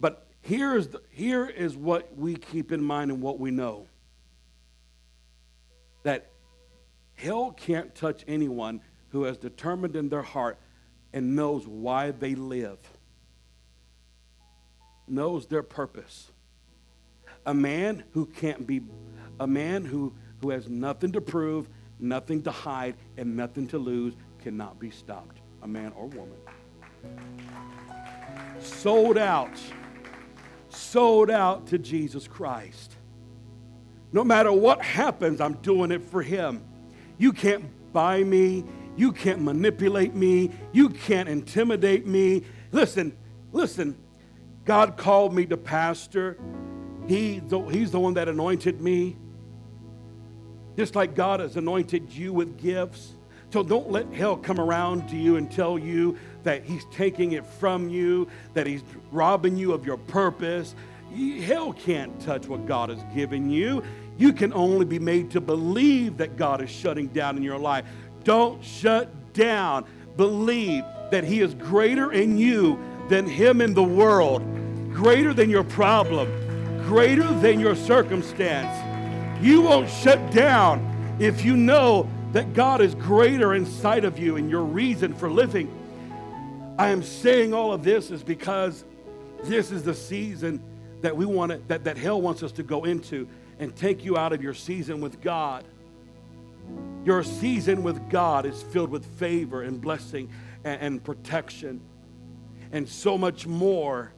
But 0.00 0.26
here 0.40 0.76
is, 0.76 0.88
the, 0.88 1.02
here 1.10 1.46
is 1.46 1.76
what 1.76 2.16
we 2.16 2.36
keep 2.36 2.72
in 2.72 2.82
mind 2.82 3.10
and 3.10 3.20
what 3.20 3.38
we 3.38 3.50
know 3.50 3.86
that 6.04 6.30
hell 7.14 7.52
can't 7.52 7.94
touch 7.94 8.24
anyone 8.28 8.80
who 9.10 9.24
has 9.24 9.36
determined 9.36 9.96
in 9.96 10.08
their 10.08 10.22
heart 10.22 10.58
and 11.12 11.34
knows 11.34 11.66
why 11.66 12.12
they 12.12 12.34
live. 12.34 12.78
knows 15.08 15.46
their 15.46 15.62
purpose. 15.62 16.30
A 17.46 17.54
man 17.54 18.04
who 18.12 18.26
can't 18.26 18.66
be, 18.66 18.82
a 19.40 19.46
man 19.46 19.84
who, 19.84 20.12
who 20.40 20.50
has 20.50 20.68
nothing 20.68 21.12
to 21.12 21.20
prove, 21.20 21.68
nothing 21.98 22.42
to 22.42 22.50
hide, 22.50 22.94
and 23.16 23.36
nothing 23.36 23.66
to 23.68 23.78
lose 23.78 24.14
cannot 24.42 24.78
be 24.78 24.90
stopped. 24.90 25.38
A 25.62 25.68
man 25.68 25.92
or 25.96 26.06
woman. 26.06 26.38
Sold 28.60 29.18
out. 29.18 29.58
Sold 30.68 31.30
out 31.30 31.66
to 31.68 31.78
Jesus 31.78 32.28
Christ. 32.28 32.94
No 34.12 34.24
matter 34.24 34.52
what 34.52 34.82
happens, 34.82 35.40
I'm 35.40 35.54
doing 35.54 35.90
it 35.90 36.02
for 36.02 36.22
Him. 36.22 36.62
You 37.18 37.32
can't 37.32 37.64
buy 37.92 38.22
me. 38.24 38.64
You 38.96 39.12
can't 39.12 39.42
manipulate 39.42 40.14
me. 40.14 40.50
You 40.72 40.88
can't 40.90 41.28
intimidate 41.28 42.06
me. 42.06 42.44
Listen, 42.72 43.16
listen. 43.52 43.96
God 44.64 44.96
called 44.96 45.34
me 45.34 45.46
to 45.46 45.56
pastor. 45.56 46.38
He, 47.06 47.40
he's 47.70 47.90
the 47.90 48.00
one 48.00 48.14
that 48.14 48.28
anointed 48.28 48.80
me. 48.80 49.16
Just 50.76 50.94
like 50.94 51.14
God 51.14 51.40
has 51.40 51.56
anointed 51.56 52.12
you 52.12 52.32
with 52.32 52.58
gifts. 52.58 53.14
So 53.50 53.62
don't 53.62 53.90
let 53.90 54.12
hell 54.12 54.36
come 54.36 54.60
around 54.60 55.08
to 55.08 55.16
you 55.16 55.36
and 55.36 55.50
tell 55.50 55.78
you 55.78 56.18
that 56.42 56.64
he's 56.64 56.84
taking 56.92 57.32
it 57.32 57.44
from 57.44 57.88
you, 57.88 58.28
that 58.54 58.66
he's 58.66 58.82
robbing 59.10 59.56
you 59.56 59.72
of 59.72 59.84
your 59.84 59.96
purpose. 59.96 60.74
Hell 61.42 61.72
can't 61.72 62.20
touch 62.20 62.46
what 62.46 62.66
God 62.66 62.90
has 62.90 63.02
given 63.14 63.50
you. 63.50 63.82
You 64.18 64.32
can 64.32 64.52
only 64.52 64.84
be 64.84 64.98
made 64.98 65.30
to 65.32 65.40
believe 65.40 66.16
that 66.18 66.36
God 66.36 66.60
is 66.60 66.70
shutting 66.70 67.06
down 67.08 67.36
in 67.36 67.42
your 67.42 67.58
life. 67.58 67.84
Don't 68.24 68.62
shut 68.62 69.32
down. 69.32 69.84
Believe 70.16 70.84
that 71.10 71.24
he 71.24 71.40
is 71.40 71.54
greater 71.54 72.12
in 72.12 72.36
you 72.36 72.78
than 73.08 73.26
him 73.26 73.60
in 73.60 73.74
the 73.74 73.82
world, 73.82 74.42
greater 74.92 75.32
than 75.32 75.48
your 75.48 75.64
problem, 75.64 76.28
greater 76.86 77.32
than 77.34 77.60
your 77.60 77.74
circumstance. 77.74 78.84
You 79.42 79.62
won't 79.62 79.88
shut 79.88 80.32
down 80.32 81.16
if 81.18 81.44
you 81.44 81.56
know 81.56 82.08
that 82.32 82.52
God 82.52 82.80
is 82.80 82.94
greater 82.94 83.54
inside 83.54 84.04
of 84.04 84.18
you 84.18 84.36
and 84.36 84.50
your 84.50 84.62
reason 84.62 85.14
for 85.14 85.30
living. 85.30 85.72
I 86.78 86.90
am 86.90 87.02
saying 87.02 87.52
all 87.52 87.72
of 87.72 87.82
this 87.82 88.12
is 88.12 88.22
because 88.22 88.84
this 89.42 89.72
is 89.72 89.82
the 89.82 89.94
season 89.94 90.62
that 91.00 91.16
we 91.16 91.26
want 91.26 91.50
to, 91.50 91.58
that, 91.66 91.82
that 91.84 91.96
hell 91.96 92.22
wants 92.22 92.44
us 92.44 92.52
to 92.52 92.62
go 92.62 92.84
into 92.84 93.28
and 93.58 93.74
take 93.74 94.04
you 94.04 94.16
out 94.16 94.32
of 94.32 94.40
your 94.40 94.54
season 94.54 95.00
with 95.00 95.20
God. 95.20 95.64
Your 97.04 97.24
season 97.24 97.82
with 97.82 98.08
God 98.08 98.46
is 98.46 98.62
filled 98.62 98.90
with 98.90 99.04
favor 99.18 99.62
and 99.62 99.80
blessing 99.80 100.30
and, 100.62 100.80
and 100.80 101.04
protection 101.04 101.80
and 102.70 102.88
so 102.88 103.18
much 103.18 103.46
more. 103.46 104.12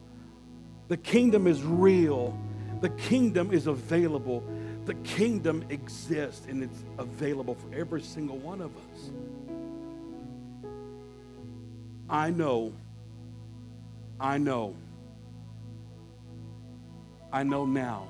The 0.89 0.99
kingdom 0.99 1.47
is 1.47 1.63
real, 1.63 2.39
the 2.83 2.91
kingdom 2.91 3.53
is 3.53 3.69
available, 3.69 4.45
the 4.85 4.95
kingdom 4.95 5.65
exists 5.71 6.47
and 6.47 6.63
it's 6.63 6.85
available 6.99 7.55
for 7.55 7.75
every 7.75 8.03
single 8.03 8.37
one 8.37 8.61
of 8.61 8.71
us. 8.77 9.11
I 12.11 12.31
know, 12.31 12.73
I 14.19 14.37
know, 14.37 14.75
I 17.33 17.45
know 17.45 17.65
now. 17.65 18.09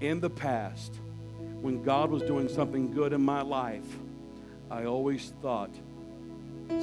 In 0.00 0.20
the 0.20 0.30
past, 0.30 0.94
when 1.60 1.82
God 1.82 2.10
was 2.10 2.22
doing 2.22 2.48
something 2.48 2.92
good 2.92 3.12
in 3.12 3.20
my 3.20 3.42
life, 3.42 3.84
I 4.70 4.84
always 4.84 5.32
thought 5.42 5.74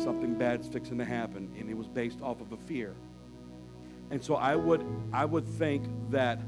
something 0.04 0.36
bad's 0.36 0.68
fixing 0.68 0.98
to 0.98 1.06
happen, 1.06 1.50
and 1.58 1.70
it 1.70 1.78
was 1.78 1.88
based 1.88 2.22
off 2.22 2.42
of 2.42 2.52
a 2.52 2.58
fear. 2.58 2.94
And 4.12 4.22
so 4.22 4.36
I 4.36 4.58
would, 4.58 4.86
I 5.14 5.24
would 5.24 5.48
think 5.48 5.86
that, 6.12 6.42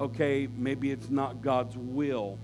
okay, 0.00 0.48
maybe 0.56 0.92
it's 0.92 1.10
not 1.10 1.42
God's 1.42 1.76
will, 1.76 2.38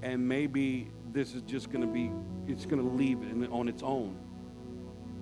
and 0.00 0.26
maybe 0.26 0.90
this 1.12 1.34
is 1.34 1.42
just 1.42 1.70
going 1.70 1.86
to 1.86 1.92
be, 1.92 2.10
it's 2.46 2.66
going 2.66 2.82
to 2.82 2.88
leave 2.88 3.18
on 3.52 3.68
its 3.68 3.82
own. 3.82 4.16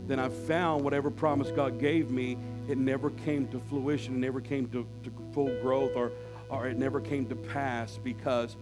Then 0.06 0.18
I 0.18 0.28
found 0.28 0.84
whatever 0.84 1.10
promise 1.10 1.50
God 1.50 1.78
gave 1.78 2.10
me, 2.10 2.36
it 2.68 2.78
never 2.78 3.10
came 3.10 3.48
to 3.48 3.60
fruition, 3.60 4.14
it 4.14 4.18
never 4.18 4.40
came 4.40 4.68
to, 4.70 4.86
to 5.04 5.12
full 5.32 5.60
growth, 5.60 5.92
or, 5.94 6.12
or 6.48 6.66
it 6.66 6.76
never 6.76 7.00
came 7.00 7.26
to 7.26 7.36
pass 7.36 7.98
because 8.02 8.56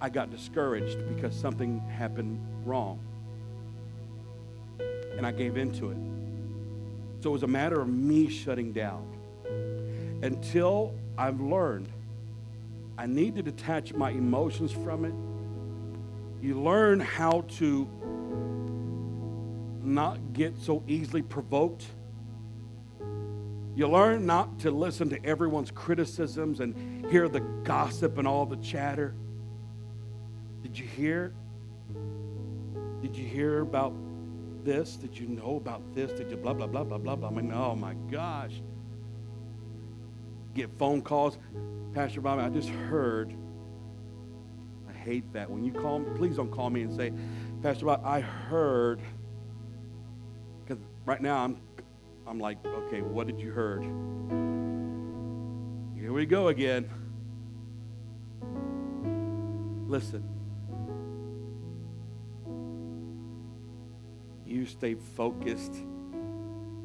I 0.00 0.08
got 0.08 0.30
discouraged 0.30 0.98
because 1.14 1.34
something 1.34 1.80
happened 1.80 2.40
wrong 2.64 3.00
and 5.16 5.26
I 5.26 5.32
gave 5.32 5.56
into 5.56 5.90
it. 5.90 5.96
So 7.20 7.30
it 7.30 7.32
was 7.32 7.42
a 7.42 7.48
matter 7.48 7.80
of 7.80 7.88
me 7.88 8.28
shutting 8.28 8.72
down 8.72 9.06
until 10.22 10.94
I've 11.16 11.40
learned 11.40 11.88
I 12.96 13.06
need 13.06 13.36
to 13.36 13.42
detach 13.42 13.94
my 13.94 14.10
emotions 14.10 14.72
from 14.72 15.04
it. 15.04 15.14
You 16.40 16.60
learn 16.60 17.00
how 17.00 17.44
to 17.58 17.88
not 19.82 20.32
get 20.32 20.56
so 20.58 20.82
easily 20.86 21.22
provoked. 21.22 21.86
You 23.74 23.88
learn 23.88 24.26
not 24.26 24.58
to 24.60 24.70
listen 24.70 25.08
to 25.10 25.24
everyone's 25.24 25.70
criticisms 25.70 26.60
and 26.60 27.06
hear 27.10 27.28
the 27.28 27.40
gossip 27.40 28.18
and 28.18 28.26
all 28.26 28.46
the 28.46 28.56
chatter. 28.56 29.14
Did 30.62 30.78
you 30.78 30.86
hear? 30.86 31.32
Did 33.00 33.16
you 33.16 33.26
hear 33.26 33.60
about 33.60 33.94
this? 34.64 34.96
Did 34.96 35.16
you 35.18 35.28
know 35.28 35.56
about 35.56 35.94
this? 35.94 36.12
Did 36.12 36.30
you 36.30 36.36
blah, 36.36 36.52
blah, 36.52 36.66
blah, 36.66 36.84
blah, 36.84 36.98
blah, 36.98 37.16
blah? 37.16 37.28
I 37.28 37.32
mean, 37.32 37.52
oh 37.52 37.74
my 37.74 37.94
gosh. 38.10 38.60
Get 40.54 40.70
phone 40.78 41.02
calls. 41.02 41.38
Pastor 41.94 42.20
Bob, 42.20 42.38
I 42.38 42.48
just 42.48 42.68
heard. 42.68 43.34
Hate 45.08 45.32
that. 45.32 45.48
When 45.48 45.64
you 45.64 45.72
call 45.72 46.00
me, 46.00 46.10
please 46.16 46.36
don't 46.36 46.50
call 46.50 46.68
me 46.68 46.82
and 46.82 46.94
say, 46.94 47.14
Pastor 47.62 47.86
Bob, 47.86 48.02
I 48.04 48.20
heard. 48.20 49.00
Because 50.62 50.84
right 51.06 51.22
now 51.22 51.44
I'm, 51.44 51.56
I'm 52.26 52.38
like, 52.38 52.58
okay, 52.62 53.00
what 53.00 53.26
did 53.26 53.40
you 53.40 53.50
heard? 53.50 53.84
Here 55.98 56.12
we 56.12 56.26
go 56.26 56.48
again. 56.48 56.90
Listen. 59.88 60.28
you 64.44 64.66
stay 64.66 64.94
focused 64.94 65.74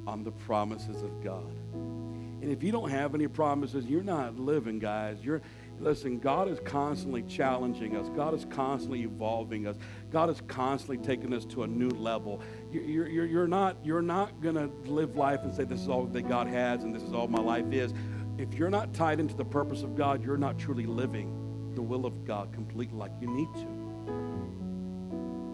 on 0.05 0.23
the 0.23 0.31
promises 0.31 1.01
of 1.01 1.23
God. 1.23 1.51
And 1.73 2.51
if 2.51 2.61
you 2.61 2.71
don't 2.71 2.89
have 2.89 3.15
any 3.15 3.27
promises, 3.27 3.85
you're 3.85 4.03
not 4.03 4.37
living, 4.37 4.79
guys. 4.79 5.17
You're 5.23 5.41
listen, 5.83 6.17
God 6.17 6.47
is 6.47 6.59
constantly 6.61 7.23
challenging 7.23 7.95
us. 7.97 8.09
God 8.15 8.33
is 8.33 8.45
constantly 8.49 9.01
evolving 9.01 9.67
us. 9.67 9.75
God 10.11 10.29
is 10.29 10.41
constantly 10.47 10.97
taking 10.97 11.33
us 11.33 11.45
to 11.45 11.63
a 11.63 11.67
new 11.67 11.89
level. 11.89 12.41
You're, 12.71 13.07
you're, 13.07 13.25
you're 13.25 13.47
not, 13.47 13.77
you're 13.83 14.01
not 14.01 14.41
going 14.41 14.55
to 14.55 14.71
live 14.89 15.15
life 15.15 15.41
and 15.43 15.53
say, 15.53 15.65
this 15.65 15.81
is 15.81 15.89
all 15.89 16.05
that 16.05 16.27
God 16.27 16.47
has 16.47 16.83
and 16.83 16.95
this 16.95 17.03
is 17.03 17.13
all 17.13 17.27
my 17.27 17.41
life 17.41 17.71
is. 17.71 17.93
If 18.37 18.53
you're 18.55 18.69
not 18.69 18.93
tied 18.93 19.19
into 19.19 19.35
the 19.35 19.45
purpose 19.45 19.83
of 19.83 19.95
God, 19.95 20.23
you're 20.23 20.37
not 20.37 20.57
truly 20.57 20.85
living 20.85 21.39
the 21.75 21.81
will 21.81 22.05
of 22.05 22.25
God 22.25 22.53
completely 22.53 22.97
like 22.97 23.11
you 23.19 23.27
need 23.27 23.53
to. 23.55 23.67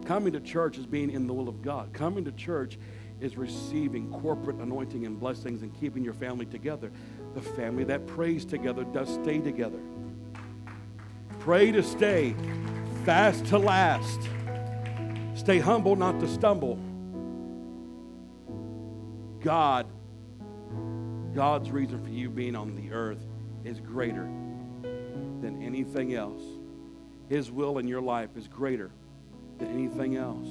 Coming 0.06 0.32
to 0.32 0.40
church 0.40 0.78
is 0.78 0.86
being 0.86 1.10
in 1.10 1.26
the 1.26 1.32
will 1.32 1.48
of 1.48 1.62
God. 1.62 1.92
Coming 1.92 2.24
to 2.24 2.32
church 2.32 2.78
is 3.20 3.36
receiving 3.36 4.10
corporate 4.10 4.56
anointing 4.56 5.06
and 5.06 5.20
blessings 5.20 5.62
and 5.62 5.78
keeping 5.78 6.02
your 6.02 6.14
family 6.14 6.46
together. 6.46 6.90
The 7.34 7.42
family 7.42 7.84
that 7.84 8.06
prays 8.06 8.44
together 8.44 8.84
does 8.84 9.12
stay 9.22 9.38
together. 9.38 9.80
Pray 11.40 11.72
to 11.72 11.82
stay, 11.82 12.34
fast 13.06 13.46
to 13.46 13.58
last. 13.58 14.20
Stay 15.34 15.58
humble, 15.58 15.96
not 15.96 16.20
to 16.20 16.28
stumble. 16.28 16.78
God, 19.40 19.86
God's 21.34 21.70
reason 21.70 22.04
for 22.04 22.10
you 22.10 22.28
being 22.28 22.54
on 22.54 22.76
the 22.76 22.92
earth 22.92 23.24
is 23.64 23.80
greater 23.80 24.28
than 24.82 25.62
anything 25.62 26.12
else. 26.12 26.42
His 27.30 27.50
will 27.50 27.78
in 27.78 27.88
your 27.88 28.02
life 28.02 28.36
is 28.36 28.46
greater 28.46 28.90
than 29.58 29.68
anything 29.68 30.16
else. 30.16 30.46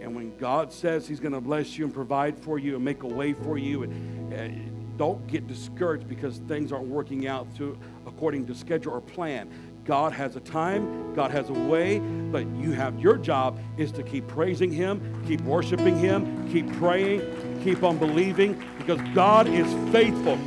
And 0.00 0.16
when 0.16 0.36
God 0.38 0.72
says 0.72 1.06
He's 1.06 1.20
going 1.20 1.32
to 1.32 1.40
bless 1.40 1.78
you 1.78 1.84
and 1.84 1.94
provide 1.94 2.36
for 2.36 2.58
you 2.58 2.74
and 2.74 2.84
make 2.84 3.04
a 3.04 3.08
way 3.08 3.34
for 3.34 3.56
you, 3.56 3.84
and 3.84 4.34
uh, 4.34 4.74
don't 4.96 5.24
get 5.28 5.46
discouraged 5.46 6.08
because 6.08 6.38
things 6.48 6.72
aren't 6.72 6.88
working 6.88 7.28
out 7.28 7.54
to, 7.56 7.78
according 8.06 8.46
to 8.46 8.54
schedule 8.54 8.92
or 8.92 9.00
plan. 9.00 9.48
God 9.84 10.12
has 10.12 10.34
a 10.34 10.40
time, 10.40 11.14
God 11.14 11.30
has 11.30 11.50
a 11.50 11.52
way, 11.52 11.98
but 11.98 12.46
you 12.56 12.72
have 12.72 12.98
your 12.98 13.18
job 13.18 13.58
is 13.76 13.92
to 13.92 14.02
keep 14.02 14.26
praising 14.26 14.72
Him, 14.72 15.22
keep 15.26 15.42
worshiping 15.42 15.98
Him, 15.98 16.50
keep 16.50 16.72
praying, 16.78 17.60
keep 17.62 17.82
on 17.82 17.98
believing, 17.98 18.62
because 18.78 19.00
God 19.14 19.46
is 19.46 19.66
faithful. 19.92 20.38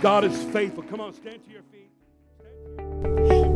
God 0.00 0.24
is 0.24 0.44
faithful. 0.44 0.84
Come 0.84 1.00
on, 1.00 1.12
stand 1.12 1.42
to 1.44 1.50
your 1.50 1.62
feet. 1.72 1.90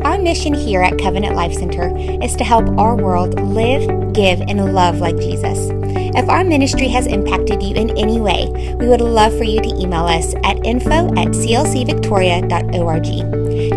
Our 0.03 0.17
mission 0.17 0.53
here 0.53 0.81
at 0.81 0.97
Covenant 0.97 1.35
Life 1.35 1.53
Center 1.53 1.95
is 2.21 2.35
to 2.35 2.43
help 2.43 2.67
our 2.77 2.95
world 2.95 3.39
live, 3.39 4.13
give, 4.13 4.41
and 4.41 4.73
love 4.73 4.99
like 4.99 5.17
Jesus. 5.17 5.69
If 6.15 6.29
our 6.29 6.43
ministry 6.43 6.87
has 6.89 7.07
impacted 7.07 7.61
you 7.61 7.75
in 7.75 7.97
any 7.97 8.19
way, 8.19 8.49
we 8.79 8.87
would 8.87 9.01
love 9.01 9.37
for 9.37 9.43
you 9.43 9.61
to 9.61 9.69
email 9.75 10.05
us 10.05 10.33
at 10.43 10.65
info 10.65 11.07
at 11.15 11.29
clcvictoria.org. 11.29 13.07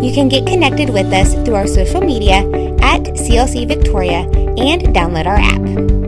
You 0.05 0.12
can 0.12 0.28
get 0.28 0.47
connected 0.47 0.91
with 0.91 1.12
us 1.12 1.35
through 1.35 1.55
our 1.55 1.66
social 1.66 2.01
media 2.01 2.39
at 2.83 3.03
CLC 3.03 3.66
Victoria 3.66 4.20
and 4.59 4.83
download 4.95 5.26
our 5.26 5.37
app. 5.37 6.01